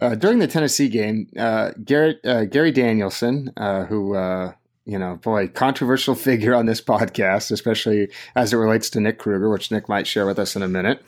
uh, 0.00 0.14
during 0.16 0.38
the 0.38 0.46
Tennessee 0.46 0.88
game, 0.88 1.28
uh, 1.38 1.70
Garrett 1.82 2.20
uh, 2.24 2.44
Gary 2.44 2.72
Danielson, 2.72 3.50
uh, 3.56 3.84
who 3.84 4.14
uh, 4.14 4.52
you 4.84 4.98
know, 4.98 5.16
boy, 5.16 5.48
controversial 5.48 6.14
figure 6.14 6.54
on 6.54 6.66
this 6.66 6.80
podcast, 6.80 7.50
especially 7.50 8.08
as 8.34 8.52
it 8.52 8.56
relates 8.56 8.90
to 8.90 9.00
Nick 9.00 9.18
Krueger, 9.18 9.48
which 9.48 9.70
Nick 9.70 9.88
might 9.88 10.06
share 10.06 10.26
with 10.26 10.38
us 10.38 10.56
in 10.56 10.62
a 10.62 10.68
minute. 10.68 11.02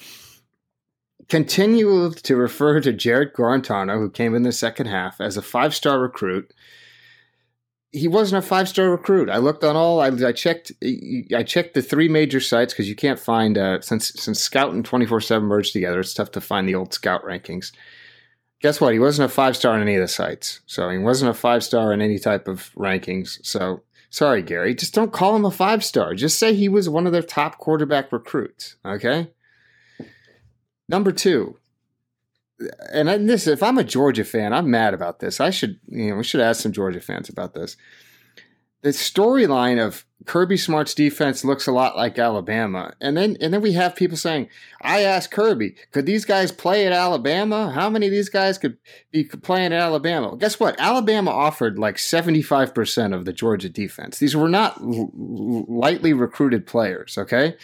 Continued 1.29 2.17
to 2.19 2.37
refer 2.37 2.81
to 2.81 2.93
Jarrett 2.93 3.35
Guarantano, 3.35 3.99
who 3.99 4.11
came 4.11 4.35
in 4.35 4.43
the 4.43 4.53
second 4.53 4.87
half, 4.87 5.21
as 5.21 5.37
a 5.37 5.43
five 5.43 5.75
star 5.75 5.99
recruit. 5.99 6.53
He 7.93 8.09
wasn't 8.09 8.45
a 8.45 8.47
five 8.47 8.69
star 8.69 8.91
recruit. 8.91 9.31
I 9.31 9.39
looked 9.39 9.65
on 9.65 9.77
all. 9.77 10.01
I, 10.01 10.09
I, 10.09 10.33
checked. 10.33 10.73
I 11.35 11.43
checked 11.45 11.75
the 11.75 11.83
three 11.83 12.09
major 12.09 12.41
sites 12.41 12.75
because 12.75 12.89
you 12.89 12.97
can't 12.97 13.19
find 13.19 13.57
uh, 13.57 13.81
since 13.81 14.09
since 14.15 14.41
Scout 14.41 14.73
and 14.73 14.85
twenty 14.85 15.07
four 15.07 15.21
seven 15.21 15.49
merged 15.49 15.73
together. 15.73 16.01
It's 16.01 16.13
tough 16.13 16.33
to 16.33 16.41
find 16.41 16.69
the 16.69 16.75
old 16.75 16.93
Scout 16.93 17.25
rankings 17.25 17.73
guess 18.61 18.81
what? 18.81 18.93
He 18.93 18.99
wasn't 18.99 19.31
a 19.31 19.35
five 19.35 19.57
star 19.57 19.75
on 19.75 19.83
any 19.83 19.95
of 19.95 20.01
the 20.01 20.09
sites. 20.09 20.61
So 20.67 20.89
he 20.91 20.99
wasn't 20.99 21.31
a 21.31 21.35
five 21.35 21.63
star 21.63 21.93
in 21.93 22.01
any 22.01 22.19
type 22.19 22.49
of 22.49 22.71
rankings. 22.75 23.45
So 23.45 23.83
Sorry, 24.15 24.43
Gary. 24.43 24.77
Just 24.77 24.95
don't 24.95 25.13
call 25.13 25.35
him 25.35 25.45
a 25.45 25.51
five 25.51 25.85
star. 25.85 26.15
Just 26.15 26.39
say 26.39 26.55
he 26.55 26.69
was 26.69 26.89
one 26.89 27.05
of 27.05 27.13
their 27.13 27.21
top 27.21 27.59
quarterback 27.59 28.13
recruits. 28.13 28.77
Okay. 28.87 29.33
Number 30.89 31.11
two, 31.11 31.59
and 32.93 33.29
this, 33.29 33.49
if 33.49 33.61
I'm 33.61 33.77
a 33.77 33.83
Georgia 33.83 34.23
fan, 34.23 34.53
I'm 34.53 34.71
mad 34.71 34.95
about 34.95 35.19
this. 35.19 35.41
I 35.41 35.51
should, 35.51 35.81
you 35.89 36.11
know, 36.11 36.17
we 36.19 36.23
should 36.23 36.41
ask 36.41 36.63
some 36.63 36.71
Georgia 36.71 37.01
fans 37.01 37.29
about 37.29 37.55
this. 37.55 37.77
The 38.85 38.91
storyline 38.91 39.83
of 39.83 40.05
Kirby 40.27 40.59
Smart's 40.59 40.93
defense 40.93 41.43
looks 41.43 41.67
a 41.67 41.73
lot 41.73 41.97
like 41.97 42.19
Alabama, 42.19 42.93
and 43.01 43.17
then 43.17 43.39
and 43.41 43.51
then 43.55 43.63
we 43.63 43.73
have 43.73 43.97
people 43.97 44.19
saying, 44.19 44.51
"I 44.83 45.01
asked 45.03 45.31
Kirby, 45.31 45.75
could 45.91 46.05
these 46.05 46.27
guys 46.27 46.53
play 46.53 46.87
at 46.87 46.93
Alabama? 46.93 47.71
How 47.71 47.89
many 47.89 48.09
of 48.09 48.13
these 48.13 48.29
guys 48.29 48.59
could 48.59 48.77
be 49.11 49.25
playing 49.25 49.73
at 49.73 49.81
Alabama?" 49.81 50.29
Well, 50.29 50.37
guess 50.37 50.61
what? 50.61 50.79
Alabama 50.79 51.31
offered 51.31 51.79
like 51.79 51.99
75 51.99 52.75
percent 52.75 53.15
of 53.15 53.25
the 53.25 53.33
Georgia 53.33 53.71
defense. 53.71 54.19
These 54.19 54.37
were 54.37 54.51
not 54.51 54.79
l- 54.83 55.11
lightly 55.67 56.13
recruited 56.13 56.67
players. 56.67 57.17
Okay, 57.17 57.57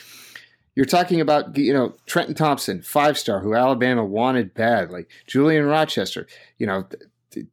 you're 0.75 0.87
talking 0.87 1.21
about, 1.21 1.55
you 1.59 1.75
know, 1.75 1.95
Trenton 2.07 2.35
Thompson, 2.35 2.81
five 2.81 3.19
star, 3.19 3.41
who 3.41 3.55
Alabama 3.55 4.03
wanted 4.03 4.55
badly. 4.55 5.05
Julian 5.27 5.67
Rochester, 5.67 6.27
you 6.57 6.67
know, 6.67 6.87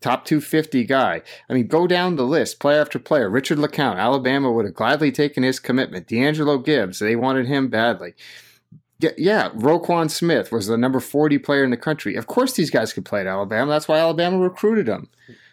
top 0.01 0.25
250 0.25 0.83
guy. 0.85 1.21
I 1.49 1.53
mean, 1.53 1.67
go 1.67 1.87
down 1.87 2.15
the 2.15 2.23
list, 2.23 2.59
player 2.59 2.81
after 2.81 2.99
player. 2.99 3.29
Richard 3.29 3.57
LeCounte, 3.57 3.97
Alabama 3.97 4.51
would 4.51 4.65
have 4.65 4.73
gladly 4.73 5.11
taken 5.11 5.43
his 5.43 5.59
commitment. 5.59 6.07
D'Angelo 6.07 6.57
Gibbs, 6.57 6.99
they 6.99 7.15
wanted 7.15 7.47
him 7.47 7.69
badly. 7.69 8.13
Yeah, 8.99 9.51
Roquan 9.51 10.09
Smith 10.09 10.51
was 10.51 10.65
the 10.65 10.77
number 10.77 10.99
40 10.99 11.37
player 11.37 11.63
in 11.63 11.69
the 11.69 11.77
country. 11.77 12.15
Of 12.15 12.25
course, 12.25 12.53
these 12.53 12.71
guys 12.71 12.93
could 12.93 13.05
play 13.05 13.21
at 13.21 13.27
Alabama. 13.27 13.71
That's 13.71 13.87
why 13.87 13.99
Alabama 13.99 14.39
recruited 14.39 14.87
them. 14.87 15.09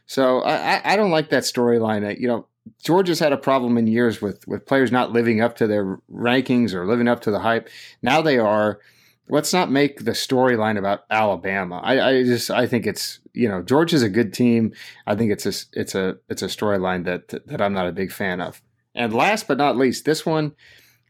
So 0.07 0.41
I, 0.41 0.93
I 0.93 0.97
don't 0.97 1.11
like 1.11 1.29
that 1.29 1.43
storyline. 1.43 2.19
You 2.19 2.29
know, 2.29 2.47
Georgia's 2.83 3.19
had 3.19 3.33
a 3.33 3.39
problem 3.39 3.77
in 3.77 3.87
years 3.87 4.23
with 4.23 4.47
with 4.49 4.67
players 4.67 4.91
not 4.91 5.13
living 5.13 5.41
up 5.41 5.57
to 5.57 5.67
their 5.67 5.99
rankings 6.13 6.73
or 6.73 6.87
living 6.87 7.09
up 7.09 7.21
to 7.23 7.31
the 7.31 7.41
hype. 7.41 7.69
Now 8.03 8.23
they 8.23 8.39
are. 8.39 8.81
Let's 9.29 9.55
not 9.55 9.71
make 9.71 10.05
the 10.05 10.11
storyline 10.11 10.79
about 10.79 11.05
Alabama. 11.11 11.81
I, 11.83 12.09
I 12.09 12.23
just 12.25 12.51
I 12.51 12.67
think 12.67 12.87
it's 12.87 13.21
you 13.35 13.49
know 13.49 13.63
Georgia's 13.63 14.03
a 14.03 14.09
good 14.09 14.33
team. 14.33 14.73
I 15.07 15.15
think 15.15 15.33
it's 15.33 15.47
a 15.47 15.53
it's 15.79 15.95
a 15.95 16.19
it's 16.29 16.43
a 16.43 16.47
storyline 16.47 17.05
that 17.05 17.29
that 17.47 17.61
I'm 17.61 17.75
not 17.75 17.89
a 17.89 17.93
big 17.93 18.13
fan 18.13 18.41
of. 18.41 18.63
And 18.95 19.13
last 19.13 19.49
but 19.49 19.59
not 19.59 19.77
least, 19.77 20.05
this 20.05 20.25
one, 20.25 20.55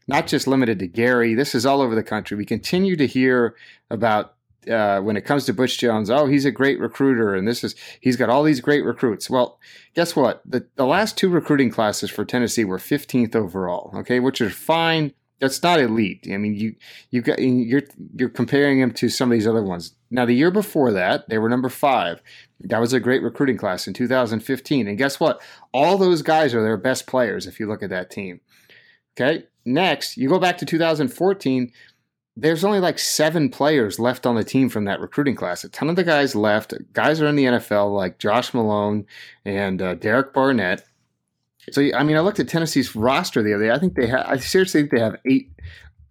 not 0.07 0.27
just 0.27 0.47
limited 0.47 0.79
to 0.79 0.87
Gary. 0.87 1.35
This 1.35 1.53
is 1.53 1.65
all 1.65 1.81
over 1.81 1.95
the 1.95 2.03
country. 2.03 2.35
We 2.35 2.45
continue 2.45 2.95
to 2.95 3.05
hear 3.05 3.55
about 3.89 4.35
uh, 4.69 4.99
when 5.01 5.17
it 5.17 5.25
comes 5.25 5.45
to 5.45 5.53
Butch 5.53 5.77
Jones, 5.77 6.09
oh, 6.09 6.25
he's 6.25 6.45
a 6.45 6.51
great 6.51 6.79
recruiter, 6.79 7.35
and 7.35 7.47
this 7.47 7.63
is 7.63 7.75
he's 8.01 8.15
got 8.15 8.29
all 8.29 8.43
these 8.43 8.61
great 8.61 8.83
recruits. 8.83 9.29
Well, 9.29 9.59
guess 9.93 10.15
what? 10.15 10.41
The 10.45 10.67
the 10.75 10.85
last 10.85 11.17
two 11.17 11.29
recruiting 11.29 11.69
classes 11.69 12.09
for 12.09 12.25
Tennessee 12.25 12.65
were 12.65 12.77
15th 12.77 13.35
overall. 13.35 13.91
Okay, 13.95 14.19
which 14.19 14.41
is 14.41 14.53
fine. 14.53 15.13
That's 15.39 15.61
not 15.61 15.79
elite. 15.79 16.27
I 16.31 16.37
mean, 16.37 16.55
you 16.55 16.75
you 17.11 17.21
got 17.21 17.39
you're 17.39 17.83
you're 18.15 18.29
comparing 18.29 18.79
him 18.79 18.91
to 18.93 19.09
some 19.09 19.31
of 19.31 19.35
these 19.35 19.47
other 19.47 19.63
ones. 19.63 19.93
Now, 20.09 20.25
the 20.25 20.33
year 20.33 20.51
before 20.51 20.91
that, 20.93 21.27
they 21.27 21.37
were 21.37 21.49
number 21.49 21.69
five. 21.69 22.21
That 22.61 22.79
was 22.79 22.93
a 22.93 22.99
great 23.01 23.21
recruiting 23.21 23.57
class 23.57 23.85
in 23.87 23.93
2015. 23.93 24.87
And 24.87 24.97
guess 24.97 25.19
what? 25.19 25.41
All 25.73 25.97
those 25.97 26.21
guys 26.21 26.53
are 26.53 26.63
their 26.63 26.77
best 26.77 27.05
players 27.05 27.47
if 27.47 27.59
you 27.59 27.67
look 27.67 27.83
at 27.83 27.89
that 27.89 28.09
team. 28.09 28.39
Okay. 29.19 29.45
Next, 29.65 30.15
you 30.15 30.29
go 30.29 30.39
back 30.39 30.57
to 30.59 30.65
2014 30.65 31.71
there's 32.37 32.63
only 32.63 32.79
like 32.79 32.99
seven 32.99 33.49
players 33.49 33.97
left 33.97 34.25
on 34.25 34.35
the 34.35 34.43
team 34.43 34.67
from 34.69 34.85
that 34.85 34.99
recruiting 34.99 35.35
class. 35.35 35.63
A 35.63 35.69
ton 35.69 35.89
of 35.89 35.95
the 35.95 36.03
guys 36.03 36.35
left. 36.35 36.73
Guys 36.93 37.21
are 37.21 37.27
in 37.27 37.35
the 37.35 37.45
NFL 37.45 37.95
like 37.95 38.19
Josh 38.19 38.53
Malone 38.53 39.05
and 39.45 39.81
uh, 39.81 39.93
Derek 39.95 40.33
Barnett. 40.33 40.85
So 41.71 41.81
I 41.93 42.03
mean, 42.03 42.17
I 42.17 42.21
looked 42.21 42.39
at 42.39 42.47
Tennessee's 42.47 42.95
roster 42.95 43.41
the 43.41 43.53
other 43.53 43.65
day. 43.65 43.71
I 43.71 43.79
think 43.79 43.95
they 43.95 44.07
have. 44.07 44.25
I 44.27 44.37
seriously 44.37 44.81
think 44.81 44.91
they 44.91 44.99
have 44.99 45.17
eight 45.25 45.51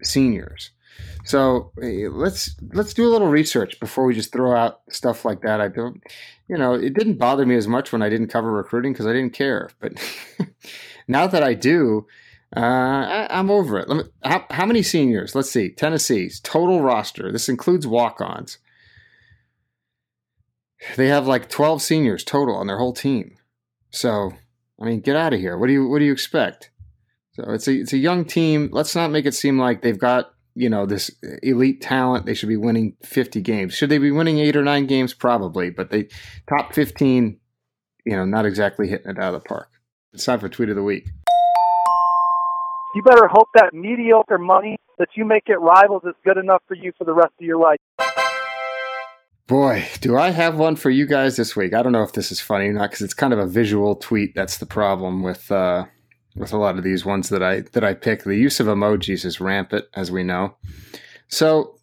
seniors. 0.02 0.70
So 1.24 1.72
let's 1.76 2.55
let's 2.72 2.92
do 2.92 3.09
a 3.09 3.11
little 3.11 3.28
research 3.28 3.80
before 3.80 4.05
we 4.05 4.14
just 4.14 4.32
throw 4.32 4.55
out 4.55 4.80
stuff 4.90 5.24
like 5.24 5.40
that. 5.40 5.61
I 5.61 5.68
don't, 5.68 6.02
you 6.48 6.59
know, 6.59 6.74
it 6.74 6.94
didn't 6.94 7.18
bother 7.18 7.46
me 7.46 7.57
as 7.57 7.66
much 7.66 7.92
when 7.92 8.02
I 8.02 8.11
didn't 8.11 8.28
cover 8.28 8.52
recruiting 8.52 8.92
because 8.92 9.07
I 9.07 9.12
didn't 9.12 9.32
care. 9.32 9.70
But 9.80 9.94
now 11.09 11.26
that 11.26 11.42
I 11.42 11.55
do, 11.55 12.07
uh, 12.55 12.61
I, 12.61 13.38
am 13.38 13.50
over 13.50 13.78
it. 13.78 13.88
Me, 13.88 14.02
how, 14.22 14.44
how, 14.50 14.66
many 14.66 14.82
seniors? 14.82 15.34
Let's 15.34 15.50
see. 15.50 15.70
Tennessee's 15.70 16.40
total 16.40 16.82
roster. 16.82 17.32
This 17.32 17.48
includes 17.48 17.86
walk-ons. 17.86 18.59
They 20.96 21.09
have 21.09 21.26
like 21.26 21.48
12 21.48 21.82
seniors 21.82 22.22
total 22.22 22.55
on 22.55 22.66
their 22.66 22.78
whole 22.78 22.92
team. 22.92 23.36
So, 23.90 24.34
I 24.85 24.89
mean, 24.89 25.01
get 25.01 25.16
out 25.16 25.32
of 25.32 25.41
here. 25.41 25.57
What 25.57 25.68
do 25.68 25.72
you 25.72 25.89
What 25.89 26.01
do 26.01 26.05
you 26.05 26.12
expect? 26.12 26.70
So 27.35 27.45
it's 27.49 27.66
a 27.68 27.72
it's 27.72 27.93
a 27.93 27.99
young 27.99 28.24
team. 28.24 28.68
Let's 28.72 28.95
not 28.95 29.11
make 29.11 29.26
it 29.26 29.35
seem 29.35 29.59
like 29.59 29.82
they've 29.82 29.99
got 29.99 30.35
you 30.55 30.68
know 30.68 30.87
this 30.87 31.11
elite 31.43 31.80
talent. 31.80 32.26
They 32.26 32.35
should 32.35 32.49
be 32.49 32.57
winning 32.57 32.97
50 33.03 33.41
games. 33.41 33.74
Should 33.74 33.91
they 33.91 33.99
be 33.99 34.11
winning 34.11 34.39
eight 34.39 34.57
or 34.57 34.62
nine 34.62 34.87
games? 34.87 35.14
Probably, 35.14 35.70
but 35.70 35.91
they 35.91 36.09
top 36.49 36.74
15. 36.74 37.41
You 38.07 38.16
know, 38.16 38.24
not 38.24 38.45
exactly 38.45 38.89
hitting 38.89 39.11
it 39.11 39.18
out 39.18 39.35
of 39.35 39.43
the 39.43 39.49
park. 39.49 39.70
It's 40.12 40.26
time 40.26 40.39
for 40.39 40.49
tweet 40.49 40.68
of 40.68 40.76
the 40.76 40.82
week 40.82 41.07
you 42.95 43.03
better 43.03 43.26
hope 43.28 43.49
that 43.55 43.74
mediocre 43.74 44.39
money 44.39 44.78
that 44.99 45.09
you 45.16 45.24
make 45.24 45.51
at 45.51 45.61
Rivals 45.61 46.03
is 46.05 46.14
good 46.24 46.39
enough 46.39 46.62
for 46.68 46.76
you 46.76 46.93
for 46.97 47.05
the 47.05 47.12
rest 47.12 47.32
of 47.41 47.45
your 47.45 47.59
life. 47.59 47.80
Boy, 49.47 49.86
do 50.01 50.16
I 50.16 50.30
have 50.30 50.57
one 50.57 50.74
for 50.74 50.88
you 50.88 51.07
guys 51.07 51.36
this 51.36 51.55
week. 51.55 51.74
I 51.74 51.82
don't 51.82 51.92
know 51.92 52.03
if 52.03 52.12
this 52.12 52.32
is 52.32 52.40
funny 52.40 52.68
or 52.68 52.72
not 52.72 52.90
because 52.90 53.03
it's 53.03 53.12
kind 53.12 53.32
of 53.32 53.38
a 53.38 53.47
visual 53.47 53.95
tweet. 53.95 54.34
That's 54.34 54.57
the 54.57 54.64
problem 54.64 55.22
with 55.22 55.53
uh, 55.53 55.84
with 56.34 56.55
a 56.55 56.57
lot 56.57 56.78
of 56.78 56.84
these 56.84 57.05
ones 57.05 57.28
that 57.28 57.42
I 57.42 57.61
that 57.72 57.84
I 57.84 57.92
pick. 57.92 58.24
The 58.24 58.36
use 58.36 58.59
of 58.59 58.68
emojis 58.68 59.24
is 59.26 59.40
rampant, 59.40 59.84
as 59.92 60.11
we 60.11 60.22
know. 60.22 60.57
So, 61.28 61.78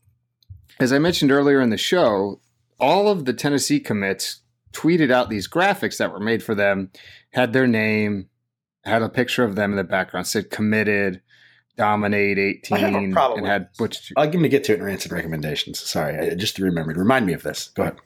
as 0.80 0.92
I 0.92 0.98
mentioned 0.98 1.32
earlier 1.32 1.62
in 1.62 1.70
the 1.70 1.78
show, 1.78 2.42
all 2.80 3.08
of 3.08 3.26
the 3.26 3.34
Tennessee 3.34 3.80
commits 3.80 4.42
tweeted 4.74 5.12
out 5.12 5.30
these 5.30 5.48
graphics 5.48 5.98
that 5.98 6.12
were 6.12 6.20
made 6.20 6.42
for 6.42 6.56
them, 6.56 6.90
had 7.34 7.54
their 7.54 7.68
name, 7.68 8.30
had 8.86 9.04
a 9.04 9.10
picture 9.10 9.44
of 9.44 9.56
them 9.56 9.70
in 9.70 9.78
the 9.78 9.84
background, 9.84 10.26
said 10.26 10.50
committed, 10.50 11.22
dominate 11.82 12.38
18, 12.38 12.78
and 12.78 13.46
had 13.48 13.70
Butch. 13.78 14.14
I'll 14.16 14.30
give 14.30 14.40
me 14.40 14.50
to 14.50 14.52
get 14.52 14.64
to 14.66 14.74
it 14.74 14.80
in 14.80 14.86
rants 14.86 15.06
and 15.06 15.14
recommendations. 15.14 15.80
Sorry, 15.80 16.16
I 16.16 16.36
just 16.36 16.60
remembered. 16.60 16.96
Remind 16.96 17.26
me 17.26 17.34
of 17.34 17.42
this. 17.42 17.70
Go 17.70 17.84
ahead. 17.84 17.98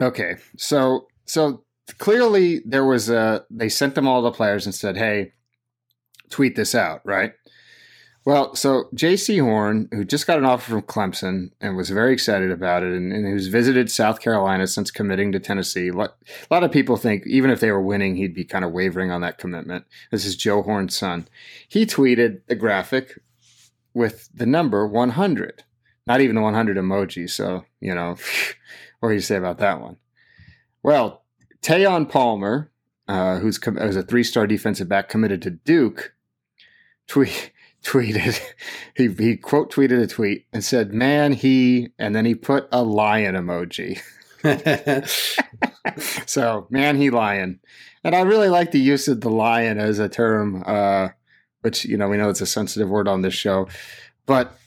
Okay, 0.00 0.36
so 0.56 1.06
so 1.24 1.62
clearly 1.98 2.62
there 2.66 2.84
was 2.84 3.08
a. 3.08 3.44
They 3.48 3.68
sent 3.68 3.94
them 3.94 4.08
all 4.08 4.22
the 4.22 4.32
players 4.32 4.66
and 4.66 4.74
said, 4.74 4.96
"Hey, 4.96 5.34
tweet 6.30 6.56
this 6.56 6.74
out," 6.74 7.00
right? 7.04 7.32
Well, 8.26 8.54
so 8.54 8.84
Jaycee 8.94 9.42
Horn, 9.42 9.88
who 9.92 10.02
just 10.02 10.26
got 10.26 10.38
an 10.38 10.46
offer 10.46 10.70
from 10.70 10.82
Clemson 10.82 11.50
and 11.60 11.76
was 11.76 11.90
very 11.90 12.14
excited 12.14 12.50
about 12.50 12.82
it, 12.82 12.94
and, 12.94 13.12
and 13.12 13.26
who's 13.26 13.48
visited 13.48 13.90
South 13.90 14.20
Carolina 14.20 14.66
since 14.66 14.90
committing 14.90 15.30
to 15.32 15.38
Tennessee. 15.38 15.88
A 15.88 15.92
lot 15.92 16.14
of 16.50 16.72
people 16.72 16.96
think 16.96 17.26
even 17.26 17.50
if 17.50 17.60
they 17.60 17.70
were 17.70 17.82
winning, 17.82 18.16
he'd 18.16 18.34
be 18.34 18.44
kind 18.44 18.64
of 18.64 18.72
wavering 18.72 19.10
on 19.10 19.20
that 19.20 19.36
commitment. 19.36 19.84
This 20.10 20.24
is 20.24 20.36
Joe 20.36 20.62
Horn's 20.62 20.96
son. 20.96 21.28
He 21.68 21.84
tweeted 21.84 22.40
a 22.48 22.54
graphic 22.54 23.20
with 23.92 24.30
the 24.34 24.46
number 24.46 24.86
100, 24.86 25.62
not 26.06 26.22
even 26.22 26.34
the 26.34 26.42
100 26.42 26.78
emoji. 26.78 27.28
So, 27.28 27.66
you 27.80 27.94
know, 27.94 28.16
what 29.00 29.10
do 29.10 29.14
you 29.14 29.20
say 29.20 29.36
about 29.36 29.58
that 29.58 29.82
one? 29.82 29.98
Well, 30.82 31.24
Tayon 31.60 32.08
Palmer, 32.08 32.70
uh, 33.06 33.38
who's, 33.38 33.62
who's 33.62 33.96
a 33.96 34.02
three 34.02 34.24
star 34.24 34.46
defensive 34.46 34.88
back 34.88 35.10
committed 35.10 35.42
to 35.42 35.50
Duke, 35.50 36.14
tweet 37.06 37.52
tweeted, 37.84 38.40
he, 38.96 39.08
he 39.08 39.36
quote 39.36 39.72
tweeted 39.72 40.02
a 40.02 40.06
tweet 40.06 40.46
and 40.52 40.64
said, 40.64 40.92
man, 40.92 41.32
he, 41.32 41.90
and 41.98 42.14
then 42.14 42.24
he 42.24 42.34
put 42.34 42.68
a 42.72 42.82
lion 42.82 43.34
emoji. 43.34 44.00
so, 46.26 46.66
man, 46.70 46.96
he 46.96 47.10
lion. 47.10 47.60
And 48.02 48.14
I 48.14 48.22
really 48.22 48.48
like 48.48 48.72
the 48.72 48.80
use 48.80 49.08
of 49.08 49.20
the 49.20 49.30
lion 49.30 49.78
as 49.78 49.98
a 49.98 50.08
term, 50.08 50.62
uh, 50.66 51.08
which, 51.62 51.84
you 51.84 51.96
know, 51.96 52.08
we 52.08 52.16
know 52.16 52.28
it's 52.28 52.40
a 52.40 52.46
sensitive 52.46 52.90
word 52.90 53.08
on 53.08 53.22
this 53.22 53.34
show, 53.34 53.68
but 54.26 54.58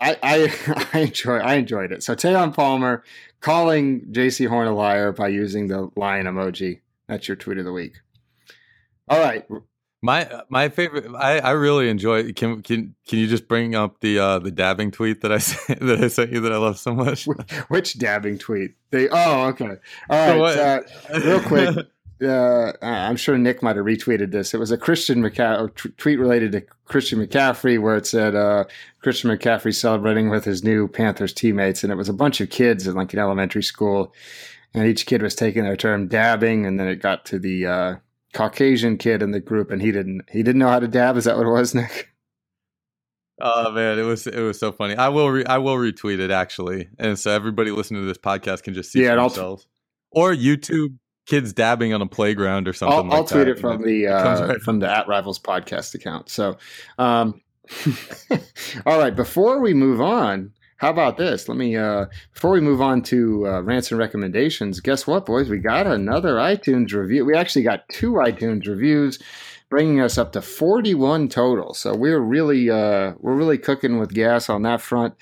I, 0.00 0.16
I, 0.22 0.88
I 0.94 1.00
enjoy, 1.00 1.36
I 1.38 1.54
enjoyed 1.54 1.92
it. 1.92 2.02
So 2.02 2.14
Taiyon 2.14 2.54
Palmer 2.54 3.04
calling 3.40 4.06
Jaycee 4.12 4.48
Horn 4.48 4.66
a 4.66 4.74
liar 4.74 5.12
by 5.12 5.28
using 5.28 5.68
the 5.68 5.90
lion 5.96 6.26
emoji. 6.26 6.80
That's 7.06 7.28
your 7.28 7.36
tweet 7.36 7.58
of 7.58 7.64
the 7.64 7.72
week. 7.72 7.94
All 9.08 9.20
right. 9.20 9.46
My 10.02 10.42
my 10.48 10.70
favorite, 10.70 11.14
I, 11.14 11.40
I 11.40 11.50
really 11.50 11.90
enjoy. 11.90 12.32
Can 12.32 12.62
can 12.62 12.94
can 13.06 13.18
you 13.18 13.26
just 13.26 13.48
bring 13.48 13.74
up 13.74 14.00
the 14.00 14.18
uh, 14.18 14.38
the 14.38 14.50
dabbing 14.50 14.90
tweet 14.90 15.20
that 15.20 15.30
I 15.30 15.38
sent, 15.38 15.80
that 15.80 16.02
I 16.02 16.08
sent 16.08 16.32
you 16.32 16.40
that 16.40 16.52
I 16.52 16.56
love 16.56 16.78
so 16.78 16.94
much? 16.94 17.26
Which 17.68 17.98
dabbing 17.98 18.38
tweet? 18.38 18.74
They 18.90 19.08
oh 19.10 19.48
okay. 19.48 19.76
All 20.08 20.40
right, 20.40 20.58
uh, 20.58 20.80
real 21.20 21.40
quick. 21.40 21.86
Uh, 22.22 22.74
I'm 22.82 23.16
sure 23.16 23.38
Nick 23.38 23.62
might 23.62 23.76
have 23.76 23.86
retweeted 23.86 24.30
this. 24.30 24.52
It 24.52 24.58
was 24.58 24.70
a 24.70 24.76
Christian 24.76 25.22
McCaffrey 25.22 25.74
t- 25.74 25.88
tweet 25.96 26.18
related 26.18 26.52
to 26.52 26.60
Christian 26.84 27.18
McCaffrey, 27.18 27.80
where 27.80 27.96
it 27.96 28.04
said 28.06 28.34
uh, 28.34 28.64
Christian 29.00 29.30
McCaffrey 29.30 29.74
celebrating 29.74 30.28
with 30.28 30.44
his 30.44 30.62
new 30.62 30.86
Panthers 30.86 31.32
teammates, 31.32 31.82
and 31.82 31.90
it 31.90 31.96
was 31.96 32.10
a 32.10 32.12
bunch 32.12 32.42
of 32.42 32.50
kids 32.50 32.86
in 32.86 32.94
like 32.94 33.14
an 33.14 33.18
elementary 33.18 33.62
school, 33.62 34.12
and 34.74 34.86
each 34.86 35.06
kid 35.06 35.22
was 35.22 35.34
taking 35.34 35.62
their 35.62 35.78
term 35.78 36.08
dabbing, 36.08 36.66
and 36.66 36.78
then 36.78 36.88
it 36.88 36.96
got 36.96 37.24
to 37.24 37.38
the 37.38 37.64
uh, 37.64 37.94
Caucasian 38.32 38.96
kid 38.98 39.22
in 39.22 39.30
the 39.32 39.40
group, 39.40 39.70
and 39.70 39.80
he 39.82 39.92
didn't 39.92 40.22
he 40.30 40.42
didn't 40.42 40.58
know 40.60 40.68
how 40.68 40.80
to 40.80 40.88
dab. 40.88 41.16
Is 41.16 41.24
that 41.24 41.36
what 41.36 41.46
it 41.46 41.50
was, 41.50 41.74
Nick? 41.74 42.08
Oh 43.42 43.72
man, 43.72 43.98
it 43.98 44.02
was 44.02 44.26
it 44.26 44.40
was 44.40 44.58
so 44.58 44.70
funny. 44.70 44.94
I 44.96 45.08
will 45.08 45.30
re- 45.30 45.44
I 45.46 45.58
will 45.58 45.76
retweet 45.76 46.18
it 46.20 46.30
actually, 46.30 46.88
and 46.98 47.18
so 47.18 47.30
everybody 47.30 47.70
listening 47.70 48.02
to 48.02 48.06
this 48.06 48.18
podcast 48.18 48.62
can 48.64 48.74
just 48.74 48.92
see 48.92 49.00
Yeah, 49.02 49.08
for 49.08 49.12
and 49.12 49.20
I'll- 49.38 49.62
or 50.12 50.34
YouTube 50.34 50.96
kids 51.26 51.52
dabbing 51.52 51.94
on 51.94 52.02
a 52.02 52.06
playground 52.06 52.66
or 52.68 52.72
something. 52.72 52.96
I'll, 52.98 53.04
like 53.04 53.12
I'll 53.12 53.24
tweet 53.24 53.44
that. 53.46 53.48
it 53.52 53.58
from 53.58 53.82
the 53.82 54.04
It 54.04 54.08
uh, 54.08 54.46
right- 54.48 54.60
from 54.60 54.80
the 54.80 54.90
at 54.90 55.08
Rivals 55.08 55.38
podcast 55.38 55.94
account. 55.94 56.28
So, 56.28 56.58
um, 56.98 57.40
all 58.86 58.98
right. 58.98 59.14
Before 59.14 59.60
we 59.60 59.72
move 59.74 60.00
on, 60.00 60.52
how 60.80 60.88
about 60.88 61.18
this? 61.18 61.46
Let 61.46 61.58
me 61.58 61.76
uh, 61.76 62.06
before 62.32 62.52
we 62.52 62.60
move 62.60 62.80
on 62.80 63.02
to 63.02 63.46
uh, 63.46 63.60
rants 63.60 63.90
and 63.90 63.98
recommendations. 63.98 64.80
Guess 64.80 65.06
what, 65.06 65.26
boys? 65.26 65.50
We 65.50 65.58
got 65.58 65.86
another 65.86 66.36
iTunes 66.36 66.94
review. 66.94 67.26
We 67.26 67.36
actually 67.36 67.64
got 67.64 67.86
two 67.90 68.12
iTunes 68.12 68.66
reviews, 68.66 69.18
bringing 69.68 70.00
us 70.00 70.16
up 70.16 70.32
to 70.32 70.40
forty-one 70.40 71.28
total. 71.28 71.74
So 71.74 71.94
we're 71.94 72.18
really 72.18 72.70
uh, 72.70 73.12
we're 73.20 73.36
really 73.36 73.58
cooking 73.58 73.98
with 73.98 74.14
gas 74.14 74.48
on 74.48 74.62
that 74.62 74.80
front. 74.80 75.14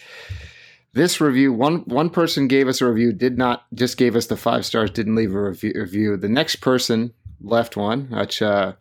This 0.92 1.20
review, 1.20 1.52
one 1.52 1.80
one 1.86 2.10
person 2.10 2.46
gave 2.46 2.68
us 2.68 2.80
a 2.80 2.86
review, 2.86 3.12
did 3.12 3.36
not 3.36 3.66
just 3.74 3.96
gave 3.96 4.14
us 4.14 4.26
the 4.26 4.36
five 4.36 4.64
stars, 4.64 4.92
didn't 4.92 5.16
leave 5.16 5.34
a 5.34 5.42
review. 5.42 5.72
review. 5.74 6.16
The 6.16 6.28
next 6.28 6.56
person 6.56 7.12
left 7.40 7.76
one, 7.76 8.10
which 8.10 8.42
uh, 8.42 8.74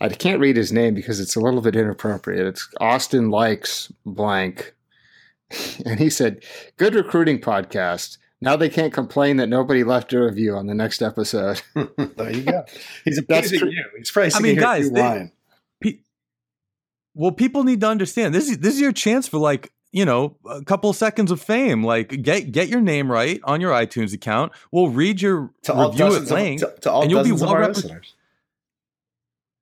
I 0.00 0.08
can't 0.08 0.40
read 0.40 0.56
his 0.56 0.72
name 0.72 0.94
because 0.94 1.20
it's 1.20 1.36
a 1.36 1.40
little 1.40 1.60
bit 1.60 1.76
inappropriate. 1.76 2.44
It's 2.44 2.68
Austin 2.80 3.30
likes 3.30 3.92
blank, 4.04 4.74
and 5.86 5.98
he 5.98 6.10
said, 6.10 6.44
"Good 6.76 6.94
recruiting 6.94 7.40
podcast." 7.40 8.18
Now 8.40 8.54
they 8.56 8.68
can't 8.68 8.92
complain 8.92 9.36
that 9.38 9.48
nobody 9.48 9.82
left 9.82 10.12
a 10.12 10.20
review 10.22 10.54
on 10.54 10.66
the 10.68 10.74
next 10.74 11.02
episode. 11.02 11.60
there 11.74 12.30
you 12.32 12.42
go. 12.42 12.64
He's 13.04 13.20
That's 13.28 13.48
appeasing 13.48 13.58
true. 13.58 13.70
you. 13.70 13.84
He's 13.96 14.10
probably 14.12 14.32
I 14.34 14.38
mean, 14.40 14.56
guys, 14.56 14.86
through 14.86 14.94
they- 14.94 15.32
Pe- 15.80 15.98
well, 17.14 17.32
people 17.32 17.64
need 17.64 17.80
to 17.80 17.88
understand 17.88 18.34
this 18.34 18.48
is 18.48 18.58
this 18.58 18.74
is 18.74 18.80
your 18.80 18.92
chance 18.92 19.26
for 19.26 19.38
like 19.38 19.72
you 19.90 20.04
know 20.04 20.36
a 20.48 20.62
couple 20.62 20.92
seconds 20.92 21.30
of 21.32 21.40
fame. 21.40 21.82
Like 21.82 22.22
get 22.22 22.52
get 22.52 22.68
your 22.68 22.80
name 22.80 23.10
right 23.10 23.40
on 23.44 23.60
your 23.60 23.72
iTunes 23.72 24.12
account. 24.14 24.52
We'll 24.70 24.90
read 24.90 25.20
your 25.20 25.50
to 25.62 25.72
all 25.74 25.90
review 25.90 26.14
at 26.14 26.30
length. 26.30 26.62
of, 26.62 26.74
to, 26.76 26.80
to 26.82 26.92
all 26.92 27.02
and 27.02 27.10
you'll 27.10 27.24
be 27.24 27.30
dozens 27.30 27.42
of 27.42 27.48
well 27.48 27.56
our 27.56 27.68
listeners. 27.68 28.14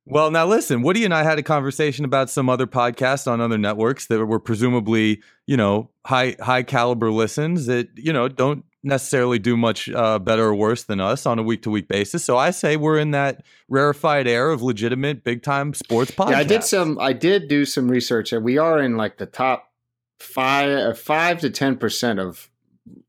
Well, 0.09 0.31
now 0.31 0.47
listen, 0.47 0.83
Woody 0.83 1.05
and 1.05 1.13
I 1.13 1.25
had 1.25 1.39
a 1.39 1.43
conversation 1.43 2.05
about 2.05 2.31
some 2.31 2.49
other 2.49 2.67
podcasts 2.67 3.27
on 3.27 3.41
other 3.41 3.59
networks 3.59 4.07
that 4.07 4.25
were 4.25 4.39
presumably, 4.39 5.21
you 5.47 5.57
know, 5.57 5.91
high 6.05 6.37
high 6.41 6.63
caliber 6.63 7.11
listens 7.11 7.67
that, 7.67 7.89
you 7.97 8.13
know, 8.13 8.29
don't 8.29 8.65
necessarily 8.85 9.41
do 9.41 9.57
much 9.57 9.89
uh, 9.89 10.21
better 10.21 10.45
or 10.45 10.55
worse 10.55 10.85
than 10.85 11.01
us 11.01 11.27
on 11.27 11.41
a 11.41 11.43
week 11.43 11.63
to 11.63 11.71
week 11.71 11.89
basis. 11.89 12.25
So 12.25 12.37
I 12.37 12.53
say 12.53 12.77
we're 12.77 12.99
in 13.01 13.11
that 13.11 13.45
rarefied 13.69 14.29
air 14.29 14.51
of 14.51 14.63
legitimate 14.63 15.25
big 15.25 15.43
time 15.43 15.75
sports 15.75 16.13
podcasts. 16.13 16.31
Yeah, 16.31 16.39
I 16.39 16.45
did 16.45 16.63
some. 16.63 16.99
I 17.01 17.13
did 17.13 17.49
do 17.49 17.65
some 17.65 17.89
research, 17.91 18.33
and 18.33 18.45
we 18.45 18.59
are 18.59 18.81
in 18.81 18.97
like 18.97 19.19
the 19.19 19.27
top 19.27 19.73
five, 20.21 20.69
uh, 20.71 20.95
five 20.95 21.41
to 21.41 21.51
ten 21.51 21.77
percent 21.77 22.21
of 22.21 22.49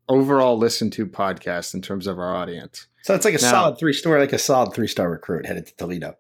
overall 0.10 0.58
listened 0.58 0.94
to 0.94 1.06
podcasts 1.06 1.76
in 1.76 1.82
terms 1.84 2.08
of 2.08 2.18
our 2.18 2.36
audience. 2.36 2.88
So 3.04 3.14
it's 3.14 3.24
like 3.24 3.36
a 3.36 3.42
Now- 3.42 3.52
solid 3.52 3.78
three 3.78 3.94
star, 3.94 4.18
like 4.20 4.34
a 4.34 4.40
solid 4.40 4.74
three 4.74 4.88
star 4.88 5.12
recruit 5.12 5.46
headed 5.46 5.68
to 5.68 5.76
Toledo. 5.76 6.18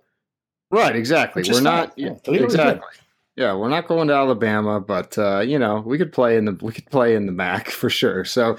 Right, 0.71 0.95
exactly. 0.95 1.43
We're 1.49 1.61
not 1.61 1.93
Yeah, 1.97 2.09
yeah, 2.09 2.13
Toledo's 2.15 2.55
good. 2.55 2.61
exactly. 2.61 3.03
Yeah, 3.37 3.53
we're 3.53 3.69
not 3.69 3.87
going 3.87 4.07
to 4.07 4.15
Alabama, 4.15 4.79
but 4.79 5.15
uh, 5.15 5.41
you 5.41 5.59
know 5.59 5.81
we 5.85 5.99
could 5.99 6.11
play 6.11 6.37
in 6.37 6.45
the 6.45 6.57
we 6.59 6.73
could 6.73 6.87
play 6.87 7.15
in 7.15 7.27
the 7.27 7.31
MAC 7.31 7.69
for 7.81 7.87
sure. 7.87 8.25
So, 8.25 8.57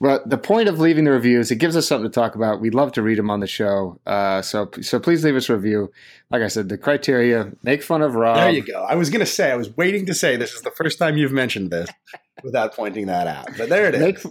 but 0.00 0.28
the 0.28 0.36
point 0.36 0.68
of 0.68 0.80
leaving 0.80 1.04
the 1.04 1.12
reviews, 1.12 1.52
it 1.52 1.56
gives 1.56 1.76
us 1.76 1.86
something 1.86 2.10
to 2.10 2.12
talk 2.12 2.34
about. 2.34 2.60
We'd 2.60 2.74
love 2.74 2.90
to 2.92 3.02
read 3.02 3.18
them 3.18 3.30
on 3.30 3.38
the 3.38 3.46
show. 3.46 4.00
Uh, 4.04 4.42
so 4.42 4.68
so 4.82 4.98
please 4.98 5.24
leave 5.24 5.36
us 5.36 5.48
a 5.48 5.54
review. 5.54 5.92
Like 6.28 6.42
I 6.42 6.48
said, 6.48 6.68
the 6.68 6.76
criteria: 6.76 7.52
make 7.62 7.84
fun 7.84 8.02
of 8.02 8.16
Rob. 8.16 8.38
There 8.38 8.50
you 8.50 8.62
go. 8.62 8.82
I 8.82 8.96
was 8.96 9.10
going 9.10 9.20
to 9.20 9.26
say, 9.26 9.52
I 9.52 9.56
was 9.56 9.74
waiting 9.76 10.06
to 10.06 10.14
say 10.14 10.36
this 10.36 10.54
is 10.54 10.62
the 10.62 10.72
first 10.72 10.98
time 10.98 11.16
you've 11.16 11.30
mentioned 11.30 11.70
this 11.70 11.88
without 12.42 12.74
pointing 12.74 13.06
that 13.06 13.28
out. 13.28 13.46
But 13.56 13.68
there 13.68 13.86
it 13.86 13.94
is. 13.94 14.26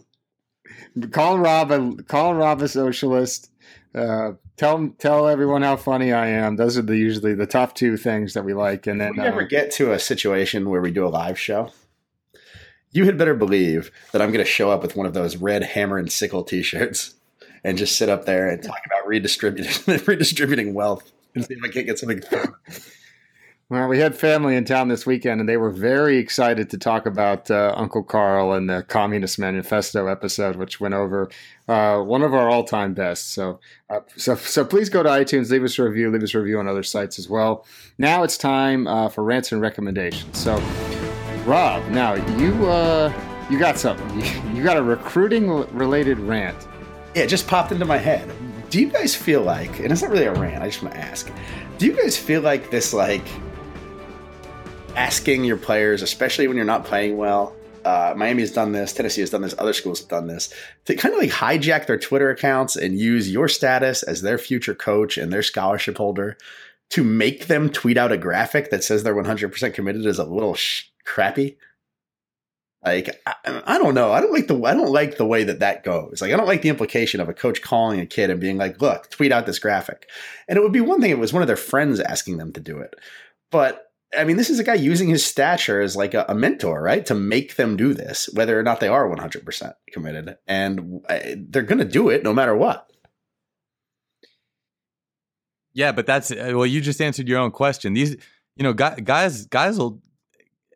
Make, 0.95 1.11
call 1.13 1.39
Rob 1.39 1.71
a 1.71 2.03
call 2.03 2.35
Rob 2.35 2.61
a 2.61 2.67
socialist. 2.67 3.49
Uh, 3.95 4.33
tell 4.57 4.89
tell 4.99 5.27
everyone 5.27 5.61
how 5.61 5.77
funny 5.77 6.11
I 6.11 6.27
am. 6.27 6.57
Those 6.57 6.77
are 6.77 6.81
the 6.81 6.97
usually 6.97 7.33
the 7.33 7.47
top 7.47 7.75
two 7.75 7.95
things 7.95 8.33
that 8.33 8.43
we 8.43 8.53
like. 8.53 8.87
And 8.87 9.01
If 9.01 9.15
then 9.15 9.23
we 9.23 9.27
ever 9.27 9.43
uh, 9.43 9.47
get 9.47 9.71
to 9.73 9.93
a 9.93 9.99
situation 9.99 10.69
where 10.69 10.81
we 10.81 10.91
do 10.91 11.05
a 11.05 11.09
live 11.09 11.39
show, 11.39 11.71
you 12.91 13.05
had 13.05 13.17
better 13.17 13.35
believe 13.35 13.91
that 14.11 14.21
I'm 14.21 14.31
going 14.31 14.43
to 14.43 14.49
show 14.49 14.69
up 14.69 14.81
with 14.81 14.95
one 14.95 15.05
of 15.05 15.13
those 15.13 15.37
red 15.37 15.63
hammer 15.63 15.97
and 15.97 16.11
sickle 16.11 16.43
T-shirts 16.43 17.15
and 17.63 17.77
just 17.77 17.95
sit 17.95 18.09
up 18.09 18.25
there 18.25 18.49
and 18.49 18.61
talk 18.61 18.79
about 18.85 19.07
redistributing 19.07 20.01
redistributing 20.05 20.73
wealth 20.73 21.11
and 21.33 21.45
see 21.45 21.53
if 21.53 21.63
I 21.63 21.69
can't 21.69 21.85
get 21.85 21.97
something. 21.97 22.21
Well, 23.69 23.87
we 23.87 23.99
had 23.99 24.15
family 24.15 24.55
in 24.55 24.65
town 24.65 24.89
this 24.89 25.05
weekend, 25.05 25.39
and 25.39 25.49
they 25.49 25.57
were 25.57 25.71
very 25.71 26.17
excited 26.17 26.69
to 26.69 26.77
talk 26.77 27.05
about 27.05 27.49
uh, 27.49 27.73
Uncle 27.75 28.03
Carl 28.03 28.53
and 28.53 28.69
the 28.69 28.83
Communist 28.83 29.39
Manifesto 29.39 30.07
episode, 30.07 30.55
which 30.55 30.79
went 30.79 30.93
over 30.93 31.29
uh, 31.67 31.99
one 31.99 32.21
of 32.21 32.33
our 32.33 32.49
all 32.49 32.63
time 32.63 32.93
bests. 32.93 33.27
So, 33.33 33.59
uh, 33.89 34.01
so 34.15 34.35
so 34.35 34.63
please 34.63 34.89
go 34.89 35.01
to 35.01 35.09
iTunes, 35.09 35.49
leave 35.49 35.63
us 35.63 35.79
a 35.79 35.83
review, 35.83 36.11
leave 36.11 36.23
us 36.23 36.35
a 36.35 36.39
review 36.39 36.59
on 36.59 36.67
other 36.67 36.83
sites 36.83 37.17
as 37.17 37.29
well. 37.29 37.65
Now 37.97 38.23
it's 38.23 38.37
time 38.37 38.87
uh, 38.87 39.09
for 39.09 39.23
rants 39.23 39.51
and 39.51 39.61
recommendations. 39.61 40.37
So. 40.37 40.61
Rob, 41.45 41.87
now 41.89 42.15
you 42.39 42.67
uh, 42.67 43.13
you 43.51 43.59
got 43.59 43.77
something. 43.77 44.55
You 44.55 44.63
got 44.63 44.77
a 44.77 44.81
recruiting 44.81 45.47
related 45.75 46.19
rant. 46.19 46.67
Yeah, 47.13 47.23
it 47.23 47.27
just 47.29 47.47
popped 47.47 47.71
into 47.71 47.85
my 47.85 47.97
head. 47.97 48.31
Do 48.71 48.81
you 48.81 48.89
guys 48.89 49.13
feel 49.15 49.41
like, 49.41 49.79
and 49.79 49.91
it's 49.91 50.01
not 50.01 50.09
really 50.09 50.25
a 50.25 50.33
rant, 50.33 50.63
I 50.63 50.67
just 50.69 50.81
want 50.81 50.95
to 50.95 51.01
ask, 51.01 51.31
do 51.77 51.85
you 51.85 51.93
guys 51.93 52.17
feel 52.17 52.41
like 52.41 52.71
this, 52.71 52.93
like, 52.93 53.25
asking 54.95 55.43
your 55.43 55.57
players, 55.57 56.01
especially 56.01 56.47
when 56.47 56.57
you're 56.57 56.65
not 56.65 56.85
playing 56.85 57.17
well? 57.17 57.55
Uh, 57.83 58.13
Miami 58.17 58.41
has 58.41 58.51
done 58.51 58.71
this, 58.71 58.93
Tennessee 58.93 59.21
has 59.21 59.29
done 59.29 59.41
this, 59.41 59.53
other 59.59 59.73
schools 59.73 59.99
have 59.99 60.09
done 60.09 60.25
this, 60.25 60.51
to 60.85 60.95
kind 60.95 61.13
of 61.13 61.21
like 61.21 61.29
hijack 61.29 61.85
their 61.85 61.99
Twitter 61.99 62.31
accounts 62.31 62.75
and 62.75 62.97
use 62.97 63.31
your 63.31 63.47
status 63.47 64.01
as 64.01 64.23
their 64.23 64.39
future 64.39 64.73
coach 64.73 65.17
and 65.17 65.31
their 65.31 65.43
scholarship 65.43 65.97
holder 65.97 66.37
to 66.89 67.03
make 67.03 67.45
them 67.45 67.69
tweet 67.69 67.97
out 67.97 68.11
a 68.11 68.17
graphic 68.17 68.71
that 68.71 68.83
says 68.83 69.03
they're 69.03 69.15
100% 69.15 69.73
committed 69.73 70.05
is 70.05 70.17
a 70.17 70.23
little 70.23 70.55
sh- 70.55 70.85
crappy. 71.03 71.57
Like 72.83 73.21
I, 73.25 73.61
I 73.65 73.77
don't 73.77 73.95
know. 73.95 74.11
I 74.11 74.21
don't 74.21 74.33
like 74.33 74.47
the 74.47 74.61
I 74.63 74.75
don't 74.75 74.91
like 74.91 75.17
the 75.17 75.25
way 75.25 75.43
that 75.43 75.59
that 75.59 75.83
goes. 75.83 76.21
Like 76.21 76.31
I 76.31 76.37
don't 76.37 76.45
like 76.45 76.61
the 76.61 76.69
implication 76.69 77.19
of 77.19 77.27
a 77.27 77.33
coach 77.33 77.63
calling 77.63 77.99
a 77.99 78.05
kid 78.05 78.29
and 78.29 78.39
being 78.39 78.57
like, 78.57 78.79
"Look, 78.79 79.09
tweet 79.09 79.31
out 79.31 79.47
this 79.47 79.57
graphic." 79.57 80.07
And 80.47 80.55
it 80.55 80.61
would 80.61 80.71
be 80.71 80.81
one 80.81 81.01
thing 81.01 81.09
if 81.09 81.17
it 81.17 81.19
was 81.19 81.33
one 81.33 81.41
of 81.41 81.47
their 81.47 81.55
friends 81.55 81.99
asking 81.99 82.37
them 82.37 82.53
to 82.53 82.59
do 82.59 82.77
it, 82.77 82.93
but 83.49 83.84
I 84.17 84.23
mean, 84.23 84.37
this 84.37 84.49
is 84.49 84.59
a 84.59 84.63
guy 84.63 84.75
using 84.75 85.09
his 85.09 85.25
stature 85.25 85.81
as 85.81 85.95
like 85.95 86.13
a, 86.13 86.25
a 86.27 86.35
mentor, 86.35 86.81
right, 86.81 87.05
to 87.05 87.15
make 87.15 87.55
them 87.55 87.77
do 87.77 87.93
this, 87.93 88.29
whether 88.33 88.59
or 88.59 88.63
not 88.63 88.79
they 88.79 88.87
are 88.87 89.07
100% 89.07 89.73
committed, 89.91 90.37
and 90.47 91.01
uh, 91.09 91.19
they're 91.35 91.63
going 91.63 91.79
to 91.79 91.85
do 91.85 92.09
it 92.09 92.23
no 92.23 92.33
matter 92.33 92.55
what. 92.55 92.89
Yeah, 95.73 95.91
but 95.91 96.05
that's 96.05 96.31
uh, 96.31 96.53
well. 96.55 96.65
You 96.65 96.79
just 96.79 97.01
answered 97.01 97.27
your 97.27 97.39
own 97.39 97.51
question. 97.51 97.93
These, 97.93 98.15
you 98.55 98.63
know, 98.63 98.71
guys, 98.71 99.01
guys, 99.03 99.45
guys 99.45 99.77
will 99.77 100.01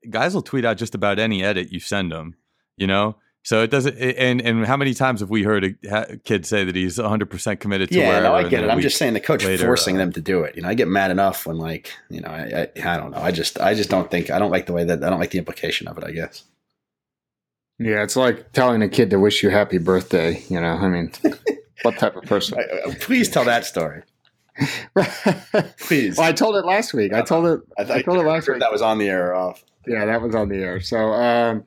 guys 0.10 0.36
will 0.36 0.42
tweet 0.42 0.66
out 0.66 0.78
just 0.78 0.94
about 0.94 1.20
any 1.20 1.42
edit 1.42 1.72
you 1.72 1.80
send 1.80 2.12
them. 2.12 2.36
You 2.76 2.88
know, 2.88 3.16
so 3.50 3.64
it 3.64 3.72
doesn't. 3.72 3.98
And 3.98 4.42
and 4.42 4.64
how 4.64 4.78
many 4.78 4.94
times 4.94 5.22
have 5.22 5.32
we 5.32 5.42
heard 5.42 5.76
a 5.90 6.18
kid 6.18 6.46
say 6.46 6.64
that 6.66 6.76
he's 6.76 7.00
100 7.00 7.32
percent 7.32 7.60
committed 7.60 7.90
to 7.90 7.98
yeah, 7.98 8.10
wherever? 8.10 8.28
no, 8.28 8.36
I 8.36 8.48
get 8.48 8.64
it. 8.64 8.70
I'm 8.70 8.80
just 8.80 8.96
saying 8.98 9.16
the 9.16 9.20
coach 9.20 9.44
later, 9.44 9.66
forcing 9.66 9.96
uh, 9.96 10.02
them 10.02 10.14
to 10.14 10.22
do 10.22 10.44
it. 10.44 10.56
You 10.56 10.62
know, 10.62 10.70
I 10.70 10.76
get 10.76 10.88
mad 10.88 11.10
enough 11.10 11.48
when 11.48 11.58
like, 11.58 11.92
you 12.12 12.22
know, 12.22 12.28
I, 12.30 12.70
I 12.78 12.94
I 12.94 12.98
don't 12.98 13.10
know. 13.10 13.18
I 13.18 13.32
just 13.32 13.60
I 13.60 13.74
just 13.74 13.90
don't 13.90 14.12
think 14.12 14.30
I 14.30 14.38
don't 14.38 14.52
like 14.52 14.68
the 14.68 14.74
way 14.74 14.84
that 14.84 15.04
I 15.04 15.10
don't 15.10 15.20
like 15.20 15.32
the 15.32 15.40
implication 15.40 15.88
of 15.88 15.98
it. 15.98 16.04
I 16.04 16.12
guess. 16.12 16.44
Yeah, 17.80 18.04
it's 18.04 18.16
like 18.16 18.52
telling 18.52 18.84
a 18.84 18.88
kid 18.88 19.10
to 19.10 19.20
wish 19.20 19.42
you 19.42 19.50
happy 19.50 19.80
birthday. 19.80 20.44
You 20.48 20.62
know, 20.62 20.74
I 20.74 20.88
mean, 20.88 21.12
what 21.82 21.98
type 21.98 22.16
of 22.18 22.26
person? 22.26 22.60
I- 22.60 22.92
I- 22.92 22.94
please 23.00 23.30
tell 23.32 23.46
that 23.46 23.66
story. 23.66 24.04
Please. 25.80 26.18
Well, 26.18 26.28
I 26.28 26.34
told 26.34 26.56
it 26.56 26.66
last 26.66 26.94
week. 26.94 27.14
I 27.14 27.24
told 27.24 27.48
it. 27.48 27.62
I, 27.80 27.96
I 27.96 28.02
told 28.04 28.20
it 28.20 28.28
last 28.28 28.46
sure 28.46 28.54
week. 28.54 28.62
that 28.62 28.72
was 28.72 28.84
on 28.84 29.00
the 29.00 29.08
air 29.08 29.32
or 29.32 29.34
off. 29.34 29.64
Yeah, 29.90 30.06
that 30.06 30.22
was 30.22 30.36
on 30.36 30.50
the 30.50 30.58
air. 30.58 30.80
So, 30.82 31.12
um, 31.14 31.66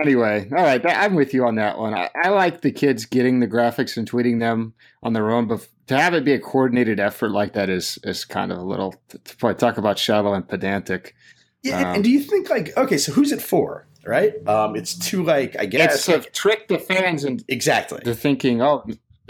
anyway, 0.00 0.48
all 0.50 0.62
right, 0.64 0.82
that, 0.82 1.02
I'm 1.02 1.14
with 1.14 1.32
you 1.32 1.44
on 1.46 1.54
that 1.54 1.78
one. 1.78 1.94
I, 1.94 2.10
I 2.22 2.30
like 2.30 2.60
the 2.62 2.72
kids 2.72 3.04
getting 3.06 3.38
the 3.40 3.46
graphics 3.46 3.96
and 3.96 4.10
tweeting 4.10 4.40
them 4.40 4.74
on 5.02 5.12
their 5.12 5.30
own, 5.30 5.46
but 5.46 5.66
to 5.86 5.96
have 5.96 6.12
it 6.14 6.24
be 6.24 6.32
a 6.32 6.38
coordinated 6.40 6.98
effort 7.00 7.30
like 7.30 7.52
that 7.54 7.68
is 7.70 7.98
is 8.04 8.24
kind 8.24 8.50
of 8.52 8.58
a 8.58 8.62
little. 8.62 8.94
To, 9.10 9.18
to 9.18 9.54
talk 9.54 9.78
about 9.78 9.98
shallow 9.98 10.34
and 10.34 10.46
pedantic. 10.46 11.14
Yeah, 11.62 11.76
and- 11.78 11.86
Um, 11.86 11.94
and 11.96 12.04
do 12.04 12.10
you 12.10 12.20
think 12.20 12.50
like 12.50 12.76
okay, 12.76 12.98
so 12.98 13.12
who's 13.12 13.32
it 13.32 13.40
for? 13.42 13.86
Right? 14.04 14.34
Um, 14.48 14.74
it's 14.74 14.96
to 15.10 15.22
like 15.22 15.54
I 15.60 15.66
guess 15.66 15.94
It's 16.08 16.24
to 16.24 16.28
trick 16.32 16.66
the 16.66 16.78
fans 16.80 17.24
into 17.24 17.44
exactly. 17.46 18.00
the 18.04 18.16
thinking, 18.16 18.60
oh, 18.60 18.84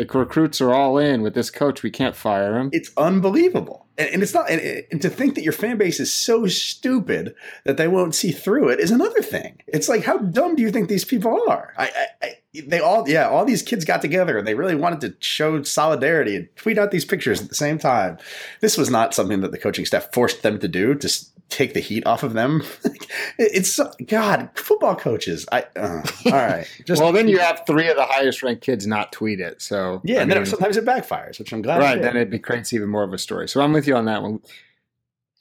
the 0.09 0.19
recruits 0.19 0.61
are 0.61 0.73
all 0.73 0.99
in 0.99 1.23
with 1.23 1.35
this 1.35 1.51
coach. 1.51 1.83
We 1.83 1.91
can't 1.91 2.17
fire 2.17 2.59
him. 2.59 2.71
It's 2.73 2.91
unbelievable, 2.97 3.87
and, 3.97 4.09
and 4.11 4.23
it's 4.23 4.35
not. 4.35 4.51
And, 4.51 4.85
and 4.91 5.03
to 5.03 5.11
think 5.11 5.35
that 5.35 5.45
your 5.45 5.53
fan 5.53 5.79
base 5.79 6.01
is 6.01 6.13
so 6.13 6.47
stupid 6.47 7.35
that 7.65 7.77
they 7.77 7.89
won't 7.89 8.15
see 8.15 8.33
through 8.33 8.69
it 8.69 8.81
is 8.81 8.91
another 8.91 9.23
thing. 9.23 9.61
It's 9.67 9.89
like 9.89 10.05
how 10.05 10.19
dumb 10.19 10.57
do 10.57 10.63
you 10.63 10.71
think 10.71 10.89
these 10.89 11.05
people 11.05 11.43
are? 11.49 11.73
I, 11.77 11.85
I, 11.85 12.27
I 12.27 12.35
they 12.69 12.81
all 12.81 13.09
yeah 13.09 13.29
all 13.29 13.45
these 13.45 13.63
kids 13.63 13.85
got 13.85 14.03
together 14.03 14.37
and 14.37 14.47
they 14.47 14.55
really 14.55 14.75
wanted 14.75 15.01
to 15.01 15.17
show 15.21 15.63
solidarity 15.63 16.37
and 16.37 16.49
tweet 16.57 16.77
out 16.77 16.91
these 16.91 17.05
pictures 17.05 17.41
at 17.41 17.49
the 17.49 17.55
same 17.55 17.79
time 17.79 18.19
this 18.61 18.77
was 18.77 18.91
not 18.91 19.15
something 19.15 19.41
that 19.41 19.53
the 19.53 19.59
coaching 19.59 19.87
staff 19.87 20.13
forced 20.13 20.43
them 20.43 20.59
to 20.59 20.69
do 20.69 20.95
to 20.95 21.09
take 21.53 21.75
the 21.75 21.81
heat 21.81 22.07
off 22.07 22.23
of 22.23 22.33
them 22.33 22.63
it's 23.39 23.79
god 24.07 24.49
football 24.55 24.97
coaches 24.97 25.47
i 25.53 25.65
uh, 25.77 26.03
all 26.27 26.33
right 26.33 26.67
just 26.87 27.03
well 27.03 27.13
then 27.13 27.29
you 27.29 27.39
have 27.39 27.63
three 27.67 27.89
of 27.89 27.97
the 27.97 28.05
highest 28.05 28.43
ranked 28.43 28.65
kids 28.65 28.87
not 28.87 29.13
tweet 29.13 29.41
it 29.41 29.61
so 29.61 30.01
yeah 30.05 30.19
I 30.19 30.21
and 30.23 30.31
mean, 30.31 30.39
then 30.39 30.47
sometimes 30.47 30.77
it 30.77 30.85
backfires 30.85 31.39
which 31.39 31.53
i'm 31.53 31.63
glad 31.63 31.79
right 31.79 32.01
then 32.01 32.17
it 32.17 32.43
creates 32.43 32.73
even 32.73 32.89
more 32.89 33.03
of 33.03 33.13
a 33.13 33.19
story 33.19 33.49
so 33.49 33.61
i'm 33.61 33.73
with 33.73 33.87
you 33.87 33.95
on 33.97 34.07
that 34.07 34.23
one 34.23 34.41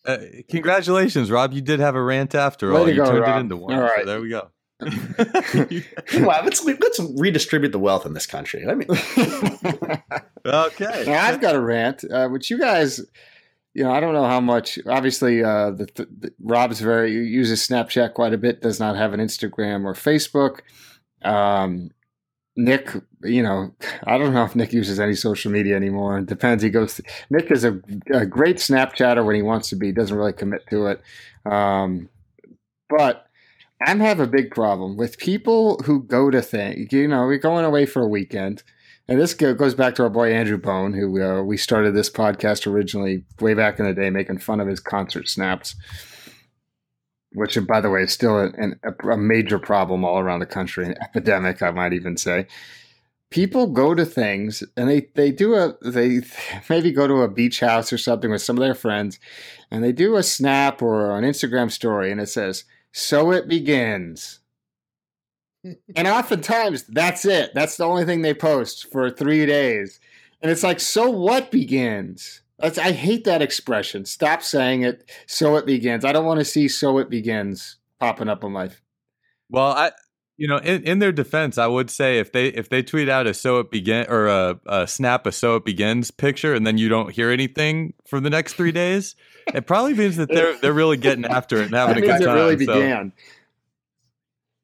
uh, 0.03 0.17
congratulations, 0.49 1.29
Rob! 1.29 1.53
You 1.53 1.61
did 1.61 1.79
have 1.79 1.93
a 1.93 2.01
rant 2.01 2.33
after 2.33 2.75
all. 2.75 2.89
You 2.89 2.95
go, 2.95 3.05
turned 3.05 3.19
Rob. 3.19 3.37
it 3.37 3.39
into 3.41 3.57
one. 3.57 3.75
All 3.75 3.81
right, 3.81 3.99
so 3.99 4.05
there 4.05 4.19
we 4.19 4.29
go. 4.29 4.49
well, 6.25 6.43
let's 6.43 6.65
let's 6.65 6.99
redistribute 7.15 7.71
the 7.71 7.77
wealth 7.77 8.07
in 8.07 8.13
this 8.15 8.25
country. 8.25 8.65
I 8.67 8.73
mean, 8.73 8.87
okay. 10.43 11.03
Now, 11.05 11.25
I've 11.25 11.39
got 11.39 11.53
a 11.53 11.59
rant, 11.59 12.03
uh, 12.11 12.29
which 12.29 12.49
you 12.49 12.57
guys, 12.57 12.99
you 13.73 13.83
know, 13.83 13.91
I 13.91 13.99
don't 13.99 14.13
know 14.13 14.25
how 14.25 14.41
much. 14.41 14.79
Obviously, 14.87 15.43
uh, 15.43 15.71
the, 15.71 15.87
the, 15.95 16.33
Rob's 16.41 16.81
very 16.81 17.11
uses 17.11 17.65
Snapchat 17.65 18.13
quite 18.13 18.33
a 18.33 18.37
bit. 18.37 18.61
Does 18.61 18.79
not 18.79 18.95
have 18.97 19.13
an 19.13 19.19
Instagram 19.19 19.85
or 19.85 19.93
Facebook. 19.93 20.59
Um, 21.23 21.91
Nick, 22.57 22.91
you 23.23 23.41
know, 23.41 23.73
I 24.05 24.17
don't 24.17 24.33
know 24.33 24.43
if 24.43 24.55
Nick 24.55 24.73
uses 24.73 24.99
any 24.99 25.15
social 25.15 25.51
media 25.51 25.75
anymore. 25.75 26.19
It 26.19 26.25
depends. 26.25 26.63
He 26.63 26.69
goes. 26.69 26.99
Nick 27.29 27.49
is 27.49 27.63
a, 27.63 27.79
a 28.13 28.25
great 28.25 28.57
Snapchatter 28.57 29.25
when 29.25 29.35
he 29.35 29.41
wants 29.41 29.69
to 29.69 29.75
be. 29.77 29.91
Doesn't 29.91 30.17
really 30.17 30.33
commit 30.33 30.67
to 30.69 30.87
it. 30.87 31.01
Um, 31.45 32.09
but 32.89 33.27
I'm 33.85 33.99
have 33.99 34.19
a 34.19 34.27
big 34.27 34.51
problem 34.51 34.97
with 34.97 35.17
people 35.17 35.79
who 35.85 36.03
go 36.03 36.29
to 36.29 36.41
things. 36.41 36.91
You 36.91 37.07
know, 37.07 37.25
we're 37.25 37.37
going 37.37 37.65
away 37.65 37.85
for 37.85 38.01
a 38.01 38.07
weekend, 38.07 38.63
and 39.07 39.19
this 39.19 39.33
goes 39.33 39.73
back 39.73 39.95
to 39.95 40.03
our 40.03 40.09
boy 40.09 40.31
Andrew 40.31 40.57
Bone, 40.57 40.93
who 40.93 41.21
uh, 41.21 41.41
we 41.41 41.57
started 41.57 41.93
this 41.93 42.09
podcast 42.09 42.67
originally 42.67 43.23
way 43.39 43.53
back 43.53 43.79
in 43.79 43.85
the 43.85 43.93
day, 43.93 44.09
making 44.09 44.39
fun 44.39 44.59
of 44.59 44.67
his 44.67 44.79
concert 44.79 45.27
snaps, 45.27 45.75
which, 47.33 47.57
by 47.67 47.81
the 47.81 47.89
way, 47.89 48.03
is 48.03 48.13
still 48.13 48.37
a 48.39 49.17
major 49.17 49.59
problem 49.59 50.05
all 50.05 50.19
around 50.19 50.39
the 50.39 50.45
country, 50.45 50.85
an 50.85 50.95
epidemic, 51.01 51.61
I 51.61 51.71
might 51.71 51.93
even 51.93 52.17
say. 52.17 52.47
People 53.31 53.67
go 53.67 53.95
to 53.95 54.05
things 54.05 54.61
and 54.75 54.89
they, 54.89 55.07
they 55.15 55.31
do 55.31 55.55
a 55.55 55.77
they 55.81 56.19
maybe 56.69 56.91
go 56.91 57.07
to 57.07 57.21
a 57.21 57.29
beach 57.29 57.61
house 57.61 57.93
or 57.93 57.97
something 57.97 58.29
with 58.29 58.41
some 58.41 58.57
of 58.57 58.61
their 58.61 58.75
friends, 58.75 59.19
and 59.71 59.83
they 59.83 59.93
do 59.93 60.15
a 60.15 60.23
snap 60.23 60.81
or 60.81 61.17
an 61.17 61.23
Instagram 61.23 61.71
story, 61.71 62.11
and 62.11 62.19
it 62.19 62.27
says 62.27 62.65
so 62.91 63.31
it 63.31 63.47
begins. 63.47 64.40
And 65.95 66.07
oftentimes 66.07 66.83
that's 66.83 67.25
it. 67.25 67.51
That's 67.53 67.77
the 67.77 67.85
only 67.85 68.05
thing 68.05 68.21
they 68.21 68.33
post 68.33 68.91
for 68.91 69.09
three 69.09 69.45
days. 69.45 69.99
And 70.41 70.51
it's 70.51 70.63
like, 70.63 70.79
so 70.79 71.09
what 71.09 71.51
begins? 71.51 72.41
That's, 72.59 72.77
I 72.77 72.91
hate 72.91 73.25
that 73.25 73.41
expression. 73.41 74.05
Stop 74.05 74.41
saying 74.41 74.83
it. 74.83 75.09
So 75.27 75.55
it 75.57 75.65
begins. 75.65 76.05
I 76.05 76.11
don't 76.11 76.25
want 76.25 76.39
to 76.39 76.45
see 76.45 76.67
so 76.67 76.97
it 76.97 77.09
begins 77.09 77.77
popping 77.99 78.29
up 78.29 78.43
on 78.43 78.51
my. 78.51 78.69
Well, 79.49 79.71
I, 79.71 79.91
you 80.37 80.47
know, 80.47 80.57
in, 80.57 80.83
in 80.83 80.99
their 80.99 81.11
defense, 81.11 81.57
I 81.57 81.67
would 81.67 81.91
say 81.91 82.19
if 82.19 82.31
they 82.31 82.47
if 82.47 82.69
they 82.69 82.81
tweet 82.81 83.09
out 83.09 83.27
a 83.27 83.33
so 83.33 83.59
it 83.59 83.69
begin 83.69 84.07
or 84.09 84.27
a, 84.27 84.59
a 84.65 84.87
snap 84.87 85.27
a 85.27 85.31
so 85.31 85.57
it 85.57 85.65
begins 85.65 86.09
picture 86.09 86.55
and 86.55 86.65
then 86.65 86.79
you 86.79 86.89
don't 86.89 87.11
hear 87.11 87.29
anything 87.29 87.93
for 88.07 88.19
the 88.19 88.29
next 88.29 88.53
three 88.53 88.71
days, 88.71 89.15
it 89.53 89.67
probably 89.67 89.93
means 89.93 90.15
that 90.17 90.29
they're 90.29 90.57
they're 90.57 90.73
really 90.73 90.97
getting 90.97 91.25
after 91.25 91.57
it 91.57 91.65
and 91.65 91.75
having 91.75 91.97
a 91.97 92.01
good 92.01 92.23
time. 92.23 92.37
It 92.37 92.41
really 92.41 92.55
began. 92.55 93.13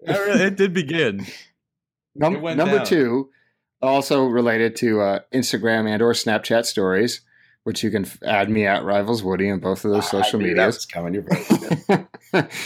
So, 0.08 0.32
it 0.32 0.56
did 0.56 0.74
begin. 0.74 1.26
Num- 2.16 2.42
number 2.42 2.78
down. 2.78 2.86
two, 2.86 3.30
also 3.82 4.26
related 4.26 4.76
to 4.78 5.02
uh, 5.02 5.20
Instagram 5.34 5.88
and 5.88 6.02
or 6.02 6.14
Snapchat 6.14 6.66
stories, 6.66 7.22
which 7.64 7.84
you 7.84 7.92
can 7.92 8.08
add 8.26 8.50
me 8.50 8.66
at 8.66 8.84
Rivals 8.84 9.24
Woody 9.24 9.52
on 9.52 9.60
both 9.60 9.86
of 9.86 9.92
those 9.92 10.10
social 10.10 10.40
medias. 10.40 10.86
coming. 10.86 11.14
You're 11.14 11.24
right. 11.24 12.48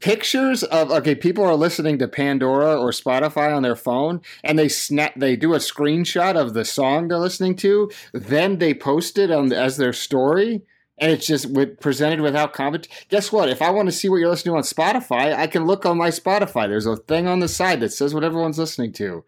pictures 0.00 0.62
of 0.64 0.90
okay 0.90 1.14
people 1.14 1.42
are 1.44 1.54
listening 1.54 1.98
to 1.98 2.06
pandora 2.06 2.78
or 2.78 2.90
spotify 2.90 3.56
on 3.56 3.62
their 3.62 3.74
phone 3.74 4.20
and 4.42 4.58
they 4.58 4.68
snap 4.68 5.14
they 5.16 5.34
do 5.34 5.54
a 5.54 5.58
screenshot 5.58 6.36
of 6.36 6.52
the 6.52 6.62
song 6.62 7.08
they're 7.08 7.16
listening 7.16 7.56
to 7.56 7.90
then 8.12 8.58
they 8.58 8.74
post 8.74 9.16
it 9.16 9.30
on 9.30 9.50
as 9.50 9.78
their 9.78 9.94
story 9.94 10.60
and 10.98 11.10
it's 11.10 11.26
just 11.26 11.50
with, 11.50 11.80
presented 11.80 12.20
without 12.20 12.52
comment. 12.52 12.88
Guess 13.08 13.32
what? 13.32 13.48
If 13.48 13.62
I 13.62 13.70
want 13.70 13.86
to 13.86 13.92
see 13.92 14.08
what 14.08 14.16
you're 14.16 14.28
listening 14.28 14.54
to 14.54 14.58
on 14.58 14.62
Spotify, 14.62 15.34
I 15.34 15.46
can 15.46 15.66
look 15.66 15.84
on 15.86 15.98
my 15.98 16.08
Spotify. 16.08 16.68
There's 16.68 16.86
a 16.86 16.96
thing 16.96 17.26
on 17.26 17.40
the 17.40 17.48
side 17.48 17.80
that 17.80 17.92
says 17.92 18.14
what 18.14 18.24
everyone's 18.24 18.58
listening 18.58 18.92
to. 18.94 19.24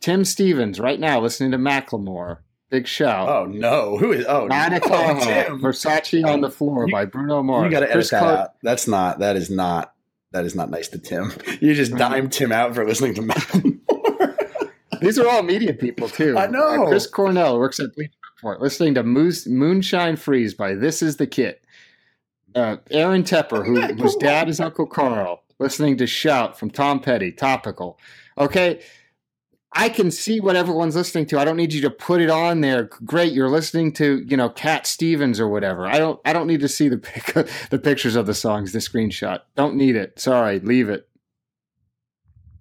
Tim 0.00 0.24
Stevens 0.24 0.78
right 0.78 1.00
now 1.00 1.20
listening 1.20 1.50
to 1.52 1.58
Macklemore. 1.58 2.38
Big 2.70 2.86
shout. 2.86 3.28
Oh 3.28 3.46
no! 3.46 3.96
Who 3.96 4.12
is? 4.12 4.26
Oh, 4.28 4.46
Monica 4.46 4.88
oh, 4.90 5.58
Versace 5.62 6.24
on 6.24 6.42
the 6.42 6.50
floor 6.50 6.86
you, 6.86 6.92
by 6.92 7.06
Bruno 7.06 7.42
Mars. 7.42 7.64
You 7.64 7.70
got 7.70 7.80
to 7.80 7.90
edit 7.90 8.10
that 8.10 8.22
out. 8.22 8.48
That's 8.62 8.86
not. 8.86 9.20
That 9.20 9.36
is 9.36 9.48
not. 9.48 9.94
That 10.32 10.44
is 10.44 10.54
not 10.54 10.70
nice 10.70 10.88
to 10.88 10.98
Tim. 10.98 11.32
You 11.60 11.74
just 11.74 11.92
mm-hmm. 11.92 11.98
dimed 11.98 12.32
Tim 12.32 12.52
out 12.52 12.74
for 12.74 12.86
listening 12.86 13.14
to 13.14 13.22
Macklemore. 13.22 14.36
These 15.00 15.18
are 15.18 15.26
all 15.26 15.42
media 15.42 15.72
people 15.72 16.08
too. 16.08 16.36
I 16.36 16.46
know. 16.46 16.84
Uh, 16.84 16.88
Chris 16.88 17.06
Cornell 17.06 17.58
works 17.58 17.80
at 17.80 17.96
Bleacher 18.40 18.48
Report. 18.48 18.62
Listening 18.62 18.94
to 18.94 19.02
Moose, 19.02 19.46
Moonshine 19.46 20.16
Freeze 20.16 20.54
by 20.54 20.74
This 20.74 21.02
Is 21.02 21.16
the 21.16 21.26
Kit. 21.26 21.64
Uh, 22.54 22.76
Aaron 22.90 23.22
Tepper, 23.22 23.64
who, 23.64 23.80
whose 24.02 24.16
dad 24.16 24.48
is 24.48 24.60
Uncle 24.60 24.86
Carl, 24.86 25.42
listening 25.58 25.96
to 25.98 26.06
Shout 26.06 26.58
from 26.58 26.70
Tom 26.70 27.00
Petty, 27.00 27.30
topical. 27.30 27.98
Okay, 28.38 28.80
I 29.72 29.90
can 29.90 30.10
see 30.10 30.40
what 30.40 30.56
everyone's 30.56 30.96
listening 30.96 31.26
to. 31.26 31.38
I 31.38 31.44
don't 31.44 31.56
need 31.56 31.74
you 31.74 31.82
to 31.82 31.90
put 31.90 32.20
it 32.20 32.30
on 32.30 32.62
there. 32.62 32.84
Great, 33.04 33.32
you're 33.32 33.50
listening 33.50 33.92
to 33.94 34.24
you 34.26 34.36
know 34.36 34.48
Cat 34.48 34.86
Stevens 34.86 35.38
or 35.38 35.48
whatever. 35.48 35.86
I 35.86 35.98
don't. 35.98 36.18
I 36.24 36.32
don't 36.32 36.46
need 36.46 36.60
to 36.60 36.68
see 36.68 36.88
the 36.88 36.98
pic- 36.98 37.48
the 37.70 37.78
pictures 37.78 38.16
of 38.16 38.26
the 38.26 38.34
songs, 38.34 38.72
the 38.72 38.78
screenshot. 38.78 39.40
Don't 39.56 39.76
need 39.76 39.94
it. 39.94 40.18
Sorry, 40.18 40.58
leave 40.60 40.88
it. 40.88 41.06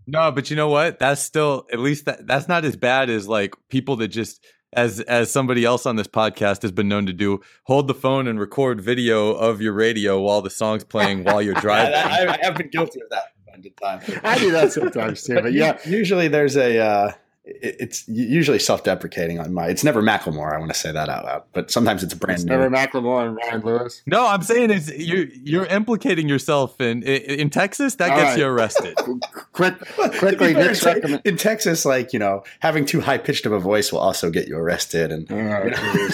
No, 0.05 0.31
but 0.31 0.49
you 0.49 0.55
know 0.55 0.69
what? 0.69 0.99
That's 0.99 1.21
still 1.21 1.65
at 1.71 1.79
least 1.79 2.05
that 2.05 2.27
that's 2.27 2.49
not 2.49 2.65
as 2.65 2.75
bad 2.75 3.09
as 3.09 3.27
like 3.27 3.55
people 3.69 3.95
that 3.97 4.09
just 4.09 4.45
as 4.73 4.99
as 5.01 5.31
somebody 5.31 5.63
else 5.65 5.85
on 5.85 5.95
this 5.95 6.07
podcast 6.07 6.61
has 6.61 6.71
been 6.71 6.87
known 6.87 7.05
to 7.05 7.13
do, 7.13 7.41
hold 7.63 7.87
the 7.87 7.93
phone 7.93 8.27
and 8.27 8.39
record 8.39 8.81
video 8.81 9.31
of 9.31 9.61
your 9.61 9.73
radio 9.73 10.19
while 10.19 10.41
the 10.41 10.49
song's 10.49 10.83
playing 10.83 11.23
while 11.23 11.41
you're 11.41 11.53
driving. 11.61 11.95
I, 11.95 12.33
I, 12.33 12.45
have 12.45 12.55
been 12.55 12.69
guilty 12.69 13.01
of 13.01 13.09
that 13.09 13.33
from 13.53 13.63
time 13.81 13.99
time. 13.99 14.21
I 14.23 14.37
do 14.37 14.51
that 14.51 14.71
sometimes 14.71 15.23
too, 15.23 15.35
but 15.35 15.53
yeah. 15.53 15.79
Usually 15.85 16.27
there's 16.27 16.57
a 16.57 16.79
uh, 16.79 17.11
it's 17.49 18.07
usually 18.07 18.59
self-deprecating 18.59 19.39
on 19.39 19.53
my. 19.53 19.67
It's 19.67 19.83
never 19.83 20.01
Macklemore. 20.01 20.53
I 20.53 20.59
want 20.59 20.71
to 20.71 20.77
say 20.77 20.91
that 20.91 21.07
out 21.07 21.25
loud, 21.25 21.43
but 21.53 21.71
sometimes 21.71 22.03
it's 22.03 22.13
brand 22.13 22.39
it's 22.39 22.45
new. 22.45 22.57
Never 22.57 22.69
Macklemore 22.69 23.27
and 23.27 23.37
Ryan 23.37 23.61
Lewis. 23.61 24.01
No, 24.05 24.27
I'm 24.27 24.41
saying 24.41 24.69
it's 24.71 24.89
you. 24.89 25.31
You're 25.43 25.65
implicating 25.65 26.27
yourself 26.27 26.79
in 26.81 27.03
in 27.03 27.49
Texas. 27.49 27.95
That 27.95 28.11
All 28.11 28.17
gets 28.17 28.29
right. 28.31 28.39
you 28.39 28.45
arrested. 28.45 28.97
Quick, 29.53 29.79
quickly, 30.19 30.53
Nick's 30.53 30.85
recommend- 30.85 31.21
in 31.25 31.35
Texas, 31.35 31.83
like 31.83 32.13
you 32.13 32.19
know, 32.19 32.43
having 32.59 32.85
too 32.85 33.01
high 33.01 33.17
pitched 33.17 33.45
of 33.47 33.51
a 33.51 33.59
voice 33.59 33.91
will 33.91 33.99
also 33.99 34.29
get 34.29 34.47
you 34.47 34.55
arrested. 34.55 35.11
And 35.11 35.29
right. 35.31 35.73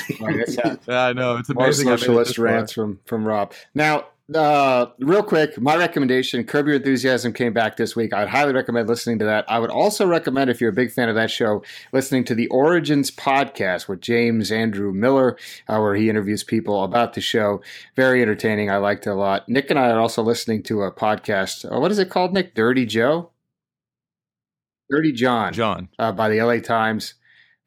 yeah, 0.87 1.05
I 1.07 1.11
know 1.11 1.37
it's 1.37 1.49
amazing. 1.49 1.87
More 1.87 1.97
socialist 1.97 2.37
rants 2.37 2.71
from 2.71 2.99
from 3.05 3.27
Rob. 3.27 3.53
Now, 3.73 4.05
uh, 4.33 4.85
real 4.99 5.21
quick, 5.21 5.59
my 5.59 5.75
recommendation, 5.75 6.45
Curb 6.45 6.67
Your 6.67 6.77
Enthusiasm, 6.77 7.33
came 7.33 7.51
back 7.51 7.75
this 7.75 7.95
week. 7.95 8.13
I'd 8.13 8.29
highly 8.29 8.53
recommend 8.53 8.87
listening 8.87 9.19
to 9.19 9.25
that. 9.25 9.43
I 9.49 9.59
would 9.59 9.69
also 9.69 10.07
recommend, 10.07 10.49
if 10.49 10.61
you're 10.61 10.69
a 10.69 10.73
big 10.73 10.91
fan 10.91 11.09
of 11.09 11.15
that 11.15 11.29
show, 11.29 11.61
listening 11.91 12.23
to 12.25 12.35
the 12.35 12.47
Origins 12.47 13.11
podcast 13.11 13.89
with 13.89 13.99
James 13.99 14.51
Andrew 14.51 14.93
Miller, 14.93 15.37
uh, 15.67 15.77
where 15.79 15.95
he 15.95 16.09
interviews 16.09 16.43
people 16.43 16.83
about 16.83 17.13
the 17.13 17.21
show. 17.21 17.61
Very 17.95 18.21
entertaining. 18.21 18.69
I 18.69 18.77
liked 18.77 19.07
it 19.07 19.09
a 19.11 19.15
lot. 19.15 19.49
Nick 19.49 19.69
and 19.69 19.77
I 19.77 19.89
are 19.91 19.99
also 19.99 20.23
listening 20.23 20.63
to 20.63 20.83
a 20.83 20.91
podcast. 20.91 21.69
Uh, 21.69 21.79
what 21.79 21.91
is 21.91 21.99
it 21.99 22.09
called, 22.09 22.33
Nick? 22.33 22.55
Dirty 22.55 22.85
Joe? 22.85 23.31
Dirty 24.89 25.11
John. 25.11 25.51
John. 25.53 25.89
Uh, 25.99 26.13
by 26.13 26.29
the 26.29 26.41
LA 26.41 26.59
Times. 26.59 27.15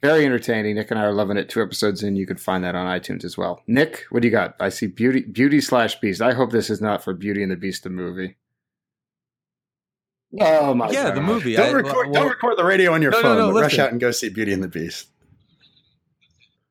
Very 0.03 0.27
entertaining. 0.27 0.77
Nick 0.77 0.91
and 0.91 1.01
I 1.01 1.05
are 1.05 1.13
loving 1.13 1.37
it. 1.37 1.49
Two 1.49 1.63
episodes 1.63 2.03
in, 2.03 2.17
you 2.17 2.27
can 2.27 2.37
find 2.37 2.63
that 2.65 2.75
on 2.75 2.87
iTunes 2.87 3.25
as 3.25 3.39
well. 3.39 3.63
Nick, 3.67 4.05
what 4.11 4.23
do 4.23 4.29
you 4.29 4.33
got? 4.33 4.55
I 4.61 4.69
see 4.69 4.87
Beauty 4.87 5.23
Beauty 5.23 5.61
slash 5.61 5.99
Beast. 6.01 6.21
I 6.21 6.35
hope 6.35 6.53
this 6.53 6.69
is 6.69 6.81
not 6.81 7.03
for 7.03 7.15
Beauty 7.15 7.43
and 7.43 7.51
the 7.51 7.57
Beast 7.57 7.83
the 7.83 7.91
movie. 7.91 8.37
Oh 10.39 10.75
my 10.75 10.91
yeah, 10.91 11.05
God. 11.05 11.17
the 11.17 11.23
movie. 11.23 11.57
Don't, 11.57 11.71
I, 11.71 11.73
record, 11.73 12.11
well, 12.11 12.23
don't 12.23 12.29
record 12.29 12.59
the 12.59 12.65
radio 12.65 12.93
on 12.93 13.01
your 13.01 13.13
no, 13.13 13.23
phone. 13.23 13.39
No, 13.39 13.51
no, 13.51 13.61
rush 13.61 13.79
out 13.79 13.91
and 13.91 14.01
go 14.01 14.11
see 14.11 14.29
Beauty 14.29 14.53
and 14.53 14.63
the 14.63 14.69
Beast. 14.69 15.09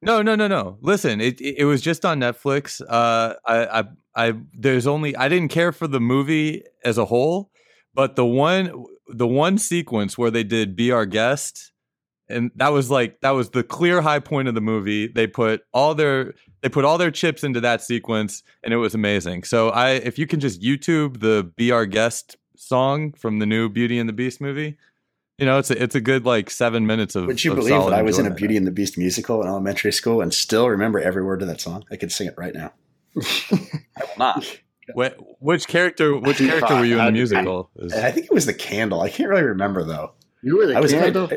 No, 0.02 0.22
no, 0.22 0.36
no, 0.36 0.48
no. 0.48 0.78
Listen, 0.82 1.20
it 1.20 1.42
it 1.42 1.66
was 1.66 1.82
just 1.82 2.06
on 2.06 2.20
Netflix. 2.20 2.80
Uh, 2.88 3.34
I, 3.46 3.80
I, 3.80 3.84
I, 4.16 4.34
there's 4.54 4.86
only 4.86 5.16
I 5.16 5.30
didn't 5.30 5.50
care 5.50 5.72
for 5.72 5.88
the 5.88 6.00
movie 6.00 6.64
as 6.84 7.00
a 7.00 7.06
whole, 7.06 7.50
but 7.94 8.16
the 8.16 8.26
one, 8.26 8.86
the 9.08 9.28
one 9.28 9.58
sequence 9.58 10.16
where 10.16 10.30
they 10.30 10.44
did 10.44 10.76
"Be 10.76 10.92
Our 10.92 11.08
Guest," 11.08 11.72
and 12.30 12.52
that 12.56 12.70
was 12.70 12.90
like 12.90 13.20
that 13.22 13.32
was 13.32 13.50
the 13.52 13.64
clear 13.64 14.02
high 14.02 14.20
point 14.20 14.48
of 14.48 14.56
the 14.56 14.62
movie 14.62 15.08
they 15.08 15.28
put 15.28 15.62
all 15.74 15.94
their 15.96 16.34
they 16.62 16.70
put 16.70 16.84
all 16.86 16.98
their 16.98 17.12
chips 17.12 17.44
into 17.44 17.62
that 17.62 17.82
sequence 17.82 18.42
and 18.64 18.74
it 18.74 18.78
was 18.78 18.96
amazing 18.96 19.44
so 19.44 19.70
i 19.70 19.92
if 19.92 20.18
you 20.18 20.26
can 20.26 20.40
just 20.40 20.62
youtube 20.62 21.20
the 21.20 21.52
be 21.56 21.72
our 21.72 21.86
guest 21.86 22.36
song 22.56 23.12
from 23.14 23.40
the 23.40 23.46
new 23.46 23.70
beauty 23.70 24.00
and 24.00 24.10
the 24.10 24.14
beast 24.14 24.40
movie 24.42 24.78
You 25.38 25.46
know, 25.46 25.60
it's 25.60 25.70
a, 25.70 25.84
it's 25.84 25.96
a 25.96 26.00
good 26.00 26.24
like 26.26 26.50
seven 26.50 26.88
minutes 26.88 27.14
of. 27.14 27.26
Would 27.28 27.44
you 27.44 27.52
of 27.52 27.58
believe 27.58 27.84
that 27.84 27.94
I 27.94 28.02
was 28.04 28.18
in 28.18 28.26
a. 28.26 28.34
Beauty 28.34 28.56
and 28.56 28.66
the 28.66 28.72
Beast 28.72 28.98
musical 28.98 29.42
in 29.42 29.50
elementary 29.50 29.92
school 29.92 30.22
and 30.22 30.34
still 30.34 30.70
remember 30.70 30.98
every 30.98 31.26
word 31.26 31.42
of 31.42 31.50
that 31.50 31.60
song? 31.60 31.84
I 31.92 31.98
could 31.98 32.10
sing 32.10 32.28
it 32.28 32.36
right 32.38 32.56
now. 32.56 32.72
I 33.22 34.02
will 34.02 34.18
not. 34.18 34.46
Wh- 34.96 35.20
which 35.42 35.68
character? 35.68 36.16
Which 36.18 36.38
character 36.38 36.76
were 36.80 36.86
you 36.86 36.98
in 37.00 37.06
the 37.06 37.12
musical? 37.12 37.70
Is- 37.76 37.92
I 37.92 38.12
think 38.12 38.28
it 38.28 38.32
was 38.32 38.46
the 38.46 38.54
candle. 38.54 39.02
I 39.02 39.10
can't 39.10 39.28
really 39.30 39.44
remember 39.44 39.84
though. 39.84 40.14
You 40.42 40.58
were 40.58 40.68
the 40.68 40.78
I 40.78 40.80
was 40.80 40.94
candle. 40.94 41.30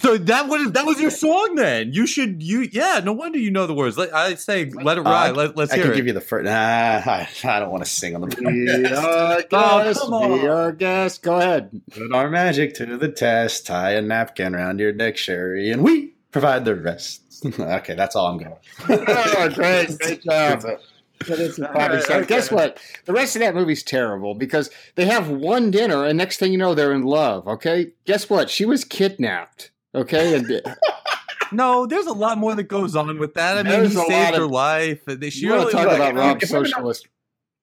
So 0.00 0.16
that 0.16 0.48
was 0.48 0.72
that 0.72 0.86
was 0.86 1.00
your 1.00 1.10
song 1.10 1.56
then. 1.56 1.92
You 1.92 2.06
should 2.06 2.42
you 2.42 2.68
yeah. 2.72 3.00
No 3.04 3.12
wonder 3.12 3.38
you 3.38 3.50
know 3.50 3.66
the 3.66 3.74
words. 3.74 3.98
Let, 3.98 4.14
I 4.14 4.34
say 4.36 4.66
let 4.70 4.96
it 4.98 5.06
Uh, 5.06 5.10
ride. 5.10 5.36
Let, 5.36 5.56
let's 5.56 5.72
I 5.72 5.76
hear 5.76 5.84
can 5.86 5.92
it. 5.92 5.96
give 5.96 6.06
you 6.06 6.12
the 6.12 6.20
first. 6.20 6.44
Nah, 6.44 6.52
I, 6.52 7.28
I 7.44 7.58
don't 7.58 7.70
want 7.70 7.84
to 7.84 7.90
sing 7.90 8.14
on 8.14 8.22
the 8.22 8.28
podcast. 8.36 9.52
our 9.52 9.84
Oh, 9.88 9.94
come 9.94 10.14
on. 10.14 10.40
Be 10.40 10.46
our 10.48 10.72
guest. 10.72 11.22
Go 11.22 11.36
ahead. 11.38 11.80
Put 11.90 12.12
our 12.12 12.30
magic 12.30 12.74
to 12.74 12.96
the 12.96 13.08
test. 13.08 13.66
Tie 13.66 13.90
a 13.92 14.00
napkin 14.00 14.54
around 14.54 14.78
your 14.78 14.92
neck, 14.92 15.16
Sherry, 15.16 15.70
and 15.70 15.82
we 15.82 16.14
provide 16.30 16.64
the 16.64 16.76
rest. 16.76 17.22
okay, 17.58 17.94
that's 17.94 18.14
all 18.16 18.28
I'm 18.28 18.38
going. 18.38 18.56
Oh, 18.88 19.50
great. 19.52 19.98
Great 19.98 20.22
job. 20.22 20.62
That's 20.62 20.64
it. 20.64 21.58
A 21.58 21.68
All 21.68 21.74
right, 21.74 21.90
okay. 22.10 22.24
Guess 22.24 22.50
what? 22.50 22.78
The 23.04 23.12
rest 23.12 23.36
of 23.36 23.40
that 23.40 23.54
movie's 23.54 23.82
terrible 23.82 24.34
because 24.34 24.70
they 24.94 25.04
have 25.04 25.28
one 25.28 25.70
dinner 25.70 26.06
and 26.06 26.16
next 26.16 26.38
thing 26.38 26.52
you 26.52 26.56
know, 26.58 26.74
they're 26.74 26.94
in 26.94 27.02
love. 27.02 27.46
Okay. 27.46 27.90
Guess 28.06 28.30
what? 28.30 28.48
She 28.48 28.64
was 28.64 28.84
kidnapped. 28.86 29.70
Okay. 29.94 30.36
And 30.36 30.62
No, 31.52 31.84
there's 31.86 32.06
a 32.06 32.12
lot 32.12 32.38
more 32.38 32.54
that 32.54 32.64
goes 32.64 32.94
on 32.94 33.18
with 33.18 33.34
that. 33.34 33.58
I 33.58 33.62
mean, 33.64 33.72
There's 33.72 33.92
he 33.92 33.98
saved 33.98 34.34
of- 34.34 34.40
her 34.42 34.46
life. 34.46 35.00
They, 35.04 35.30
she 35.30 35.46
you 35.46 35.52
really 35.52 35.66
to 35.66 35.72
talk 35.72 35.86
like, 35.88 35.96
about 35.96 36.10
if- 36.10 36.16
Rob's 36.16 36.44
if 36.44 36.50
women 36.50 36.62
don't- 36.62 36.72
socialist. 36.72 37.08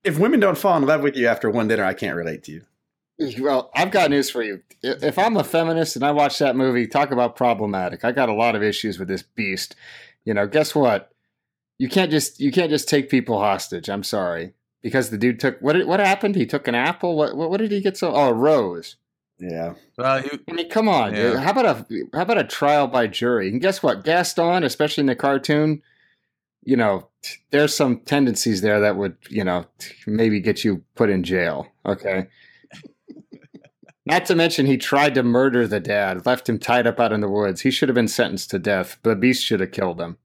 If 0.03 0.19
women 0.19 0.39
don't 0.39 0.57
fall 0.57 0.77
in 0.77 0.85
love 0.85 1.01
with 1.01 1.15
you 1.17 1.27
after 1.27 1.49
one 1.49 1.67
dinner, 1.67 1.83
I 1.83 1.93
can't 1.93 2.15
relate 2.15 2.43
to 2.43 2.51
you. 2.51 2.61
Well, 3.39 3.71
I've 3.75 3.91
got 3.91 4.09
news 4.11 4.29
for 4.29 4.43
you. 4.43 4.61
If 4.83 5.17
I'm 5.17 5.35
a 5.37 5.43
feminist 5.43 5.95
and 5.95 6.05
I 6.05 6.11
watch 6.11 6.37
that 6.37 6.55
movie, 6.55 6.85
talk 6.87 7.11
about 7.11 7.35
problematic. 7.35 8.05
I 8.05 8.11
got 8.11 8.29
a 8.29 8.33
lot 8.33 8.55
of 8.55 8.61
issues 8.61 8.99
with 8.99 9.07
this 9.07 9.23
beast. 9.23 9.75
You 10.23 10.33
know, 10.35 10.45
guess 10.47 10.75
what? 10.75 11.11
You 11.79 11.89
can't 11.89 12.11
just 12.11 12.39
you 12.39 12.51
can't 12.51 12.69
just 12.69 12.87
take 12.87 13.09
people 13.09 13.39
hostage. 13.39 13.89
I'm 13.89 14.03
sorry 14.03 14.53
because 14.83 15.09
the 15.09 15.17
dude 15.17 15.39
took 15.39 15.59
what 15.61 15.85
what 15.87 15.99
happened? 15.99 16.35
He 16.35 16.45
took 16.45 16.67
an 16.67 16.75
apple. 16.75 17.17
What 17.17 17.35
what, 17.35 17.49
what 17.49 17.57
did 17.59 17.71
he 17.71 17.81
get? 17.81 17.97
So 17.97 18.13
oh, 18.13 18.29
a 18.29 18.33
rose. 18.33 18.97
Yeah. 19.39 19.73
Uh, 19.97 20.21
he- 20.21 20.39
I 20.49 20.51
mean, 20.53 20.69
come 20.69 20.87
on. 20.89 21.13
Yeah. 21.13 21.31
dude. 21.31 21.39
How 21.39 21.51
about 21.51 21.65
a 21.65 21.85
how 22.13 22.21
about 22.23 22.37
a 22.39 22.43
trial 22.43 22.87
by 22.87 23.07
jury? 23.07 23.49
And 23.49 23.61
guess 23.61 23.83
what? 23.83 24.03
Gaston, 24.03 24.63
especially 24.63 25.01
in 25.01 25.05
the 25.07 25.15
cartoon, 25.15 25.81
you 26.63 26.75
know, 26.75 27.09
there's 27.51 27.75
some 27.75 27.99
tendencies 28.01 28.61
there 28.61 28.79
that 28.79 28.97
would, 28.97 29.15
you 29.29 29.43
know, 29.43 29.65
maybe 30.07 30.39
get 30.39 30.63
you 30.63 30.83
put 30.95 31.09
in 31.09 31.23
jail. 31.23 31.67
Okay. 31.85 32.27
Not 34.05 34.25
to 34.27 34.35
mention, 34.35 34.65
he 34.65 34.77
tried 34.77 35.15
to 35.15 35.23
murder 35.23 35.67
the 35.67 35.81
dad, 35.81 36.25
left 36.25 36.47
him 36.47 36.59
tied 36.59 36.87
up 36.87 36.99
out 36.99 37.11
in 37.11 37.19
the 37.21 37.29
woods. 37.29 37.61
He 37.61 37.71
should 37.71 37.89
have 37.89 37.95
been 37.95 38.07
sentenced 38.07 38.49
to 38.51 38.59
death. 38.59 38.97
The 39.03 39.15
beast 39.15 39.43
should 39.43 39.59
have 39.59 39.71
killed 39.71 39.99
him. 39.99 40.17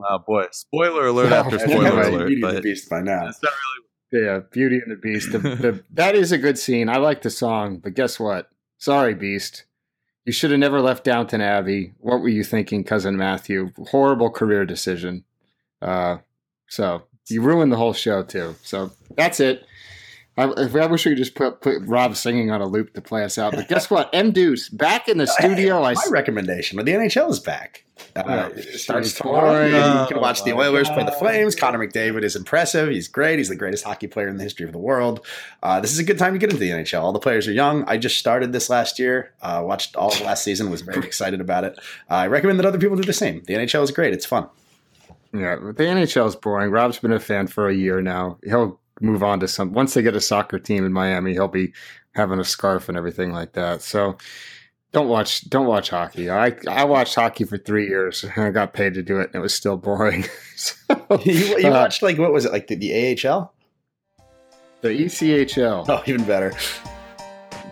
oh 0.00 0.18
boy, 0.26 0.46
spoiler 0.52 1.06
alert 1.08 1.30
Well, 1.30 1.44
after 1.44 1.56
I 1.60 1.62
spoiler 1.66 1.90
think 2.02 2.14
alert. 2.14 2.26
Beauty 2.28 2.42
and 2.46 2.56
the 2.56 2.60
Beast 2.62 2.88
by 2.88 3.02
now. 3.02 3.28
it's 3.28 3.42
not 3.42 3.52
Yeah, 4.12 4.40
Beauty 4.50 4.78
and 4.78 4.92
the 4.92 4.96
Beast. 4.96 5.32
The, 5.32 5.38
the, 5.38 5.84
that 5.94 6.14
is 6.14 6.32
a 6.32 6.38
good 6.38 6.58
scene. 6.58 6.88
I 6.88 6.98
like 6.98 7.22
the 7.22 7.30
song, 7.30 7.78
but 7.78 7.94
guess 7.94 8.20
what? 8.20 8.50
Sorry, 8.78 9.14
Beast. 9.14 9.64
You 10.24 10.32
should 10.32 10.50
have 10.50 10.60
never 10.60 10.80
left 10.80 11.04
Downton 11.04 11.40
Abbey. 11.40 11.94
What 11.98 12.20
were 12.20 12.28
you 12.28 12.44
thinking, 12.44 12.84
cousin 12.84 13.16
Matthew? 13.16 13.72
Horrible 13.90 14.30
career 14.30 14.64
decision. 14.64 15.24
Uh, 15.80 16.18
so 16.68 17.02
you 17.28 17.42
ruined 17.42 17.72
the 17.72 17.76
whole 17.76 17.92
show 17.92 18.22
too. 18.22 18.54
So 18.62 18.92
that's 19.16 19.40
it. 19.40 19.64
I, 20.36 20.44
I 20.44 20.86
wish 20.86 21.04
we 21.04 21.10
could 21.12 21.18
just 21.18 21.34
put 21.34 21.60
put 21.60 21.82
Rob 21.82 22.16
singing 22.16 22.50
on 22.50 22.60
a 22.62 22.66
loop 22.66 22.94
to 22.94 23.02
play 23.02 23.22
us 23.22 23.36
out. 23.36 23.52
But 23.54 23.68
guess 23.68 23.90
what? 23.90 24.08
M 24.14 24.30
Deuce 24.32 24.68
back 24.70 25.08
in 25.08 25.18
the 25.18 25.26
studio. 25.38 25.82
I 25.82 25.92
My 25.94 26.02
recommendation, 26.10 26.76
but 26.76 26.86
the 26.86 26.92
NHL 26.92 27.30
is 27.30 27.38
back. 27.38 27.84
Uh, 28.16 28.50
it 28.54 28.78
starts 28.80 29.12
tomorrow. 29.14 29.52
boring. 29.52 29.72
You 29.72 30.06
can 30.08 30.20
watch 30.20 30.40
Oh, 30.40 30.44
the 30.44 30.52
my 30.54 30.62
Oilers 30.66 30.88
play 30.88 31.04
the 31.04 31.12
Flames. 31.12 31.54
Connor 31.54 31.78
McDavid 31.78 32.24
is 32.24 32.34
impressive. 32.34 32.88
He's 32.90 33.08
great. 33.08 33.38
He's 33.38 33.48
the 33.48 33.56
greatest 33.56 33.84
hockey 33.84 34.06
player 34.06 34.28
in 34.28 34.36
the 34.38 34.42
history 34.42 34.66
of 34.66 34.72
the 34.72 34.78
world. 34.78 35.24
Uh, 35.62 35.80
this 35.80 35.92
is 35.92 35.98
a 35.98 36.04
good 36.04 36.18
time 36.18 36.32
to 36.32 36.38
get 36.38 36.50
into 36.50 36.60
the 36.60 36.70
NHL. 36.70 37.00
All 37.02 37.12
the 37.12 37.18
players 37.20 37.46
are 37.46 37.52
young. 37.52 37.84
I 37.84 37.96
just 37.98 38.18
started 38.18 38.52
this 38.52 38.68
last 38.68 38.98
year. 38.98 39.32
Uh, 39.40 39.62
watched 39.64 39.94
all 39.96 40.12
of 40.12 40.20
last 40.22 40.42
season. 40.44 40.68
Was 40.70 40.80
very 40.80 41.06
excited 41.06 41.40
about 41.40 41.64
it. 41.64 41.78
Uh, 42.10 42.14
I 42.14 42.26
recommend 42.26 42.58
that 42.58 42.66
other 42.66 42.78
people 42.78 42.96
do 42.96 43.02
the 43.04 43.12
same. 43.12 43.42
The 43.44 43.54
NHL 43.54 43.82
is 43.84 43.90
great. 43.92 44.12
It's 44.12 44.26
fun. 44.26 44.48
Yeah, 45.32 45.56
the 45.56 45.84
NHL 45.84 46.26
is 46.26 46.36
boring. 46.36 46.70
Rob's 46.70 46.98
been 46.98 47.12
a 47.12 47.20
fan 47.20 47.46
for 47.46 47.68
a 47.68 47.74
year 47.74 48.02
now. 48.02 48.38
He'll 48.44 48.78
move 49.02 49.22
on 49.22 49.40
to 49.40 49.48
some. 49.48 49.72
Once 49.72 49.94
they 49.94 50.02
get 50.02 50.16
a 50.16 50.20
soccer 50.20 50.58
team 50.58 50.84
in 50.84 50.92
Miami, 50.92 51.32
he'll 51.32 51.48
be 51.48 51.72
having 52.14 52.38
a 52.38 52.44
scarf 52.44 52.88
and 52.88 52.96
everything 52.96 53.32
like 53.32 53.52
that. 53.52 53.82
So 53.82 54.16
don't 54.92 55.08
watch 55.08 55.48
don't 55.48 55.66
watch 55.66 55.90
hockey. 55.90 56.30
I 56.30 56.56
I 56.68 56.84
watched 56.84 57.14
hockey 57.14 57.44
for 57.44 57.58
three 57.58 57.88
years 57.88 58.24
and 58.36 58.44
I 58.44 58.50
got 58.50 58.72
paid 58.72 58.94
to 58.94 59.02
do 59.02 59.18
it, 59.20 59.26
and 59.26 59.36
it 59.36 59.40
was 59.40 59.54
still 59.54 59.76
boring. 59.76 60.24
so, 60.56 60.74
you 61.24 61.34
you 61.58 61.68
uh, 61.68 61.72
watched 61.72 62.02
like 62.02 62.18
what 62.18 62.32
was 62.32 62.44
it 62.44 62.52
like 62.52 62.68
the, 62.68 62.76
the 62.76 63.28
AHL? 63.28 63.52
the 64.82 64.88
ECHL. 64.88 65.86
Oh, 65.88 66.02
even 66.06 66.24
better. 66.24 66.52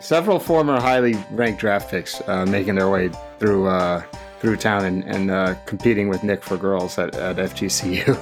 Several 0.00 0.38
former 0.38 0.80
highly 0.80 1.14
ranked 1.32 1.60
draft 1.60 1.90
picks 1.90 2.26
uh, 2.26 2.46
making 2.46 2.76
their 2.76 2.88
way 2.88 3.10
through 3.38 3.66
uh, 3.66 4.02
through 4.40 4.56
town 4.56 4.86
and, 4.86 5.04
and 5.04 5.30
uh, 5.30 5.54
competing 5.66 6.08
with 6.08 6.24
Nick 6.24 6.42
for 6.42 6.56
girls 6.56 6.98
at, 6.98 7.14
at 7.14 7.36
FGCU. 7.36 8.16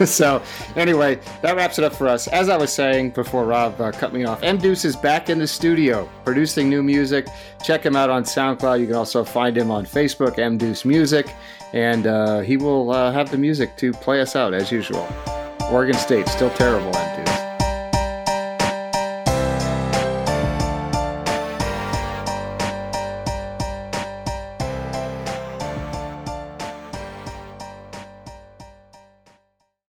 so 0.06 0.42
anyway, 0.76 1.18
that 1.42 1.56
wraps 1.56 1.78
it 1.78 1.84
up 1.84 1.92
for 1.94 2.08
us. 2.08 2.26
As 2.28 2.48
I 2.48 2.56
was 2.56 2.72
saying 2.72 3.10
before 3.10 3.44
Rob 3.44 3.78
uh, 3.80 3.92
cut 3.92 4.12
me 4.14 4.24
off, 4.24 4.42
M 4.42 4.56
Deuce 4.56 4.84
is 4.84 4.96
back 4.96 5.28
in 5.28 5.38
the 5.38 5.46
studio 5.46 6.08
producing 6.24 6.70
new 6.70 6.82
music. 6.82 7.26
Check 7.62 7.84
him 7.84 7.94
out 7.94 8.08
on 8.08 8.24
SoundCloud. 8.24 8.80
You 8.80 8.86
can 8.86 8.96
also 8.96 9.22
find 9.22 9.56
him 9.56 9.70
on 9.70 9.84
Facebook, 9.84 10.38
M 10.38 10.56
Deuce 10.56 10.84
Music, 10.84 11.28
and 11.74 12.06
uh, 12.06 12.40
he 12.40 12.56
will 12.56 12.90
uh, 12.90 13.12
have 13.12 13.30
the 13.30 13.38
music 13.38 13.76
to 13.76 13.92
play 13.92 14.20
us 14.20 14.34
out 14.34 14.54
as 14.54 14.72
usual. 14.72 15.06
Oregon 15.70 15.94
State 15.96 16.28
still 16.28 16.50
terrible, 16.50 16.96
M 16.96 17.24
Deuce. 17.24 17.29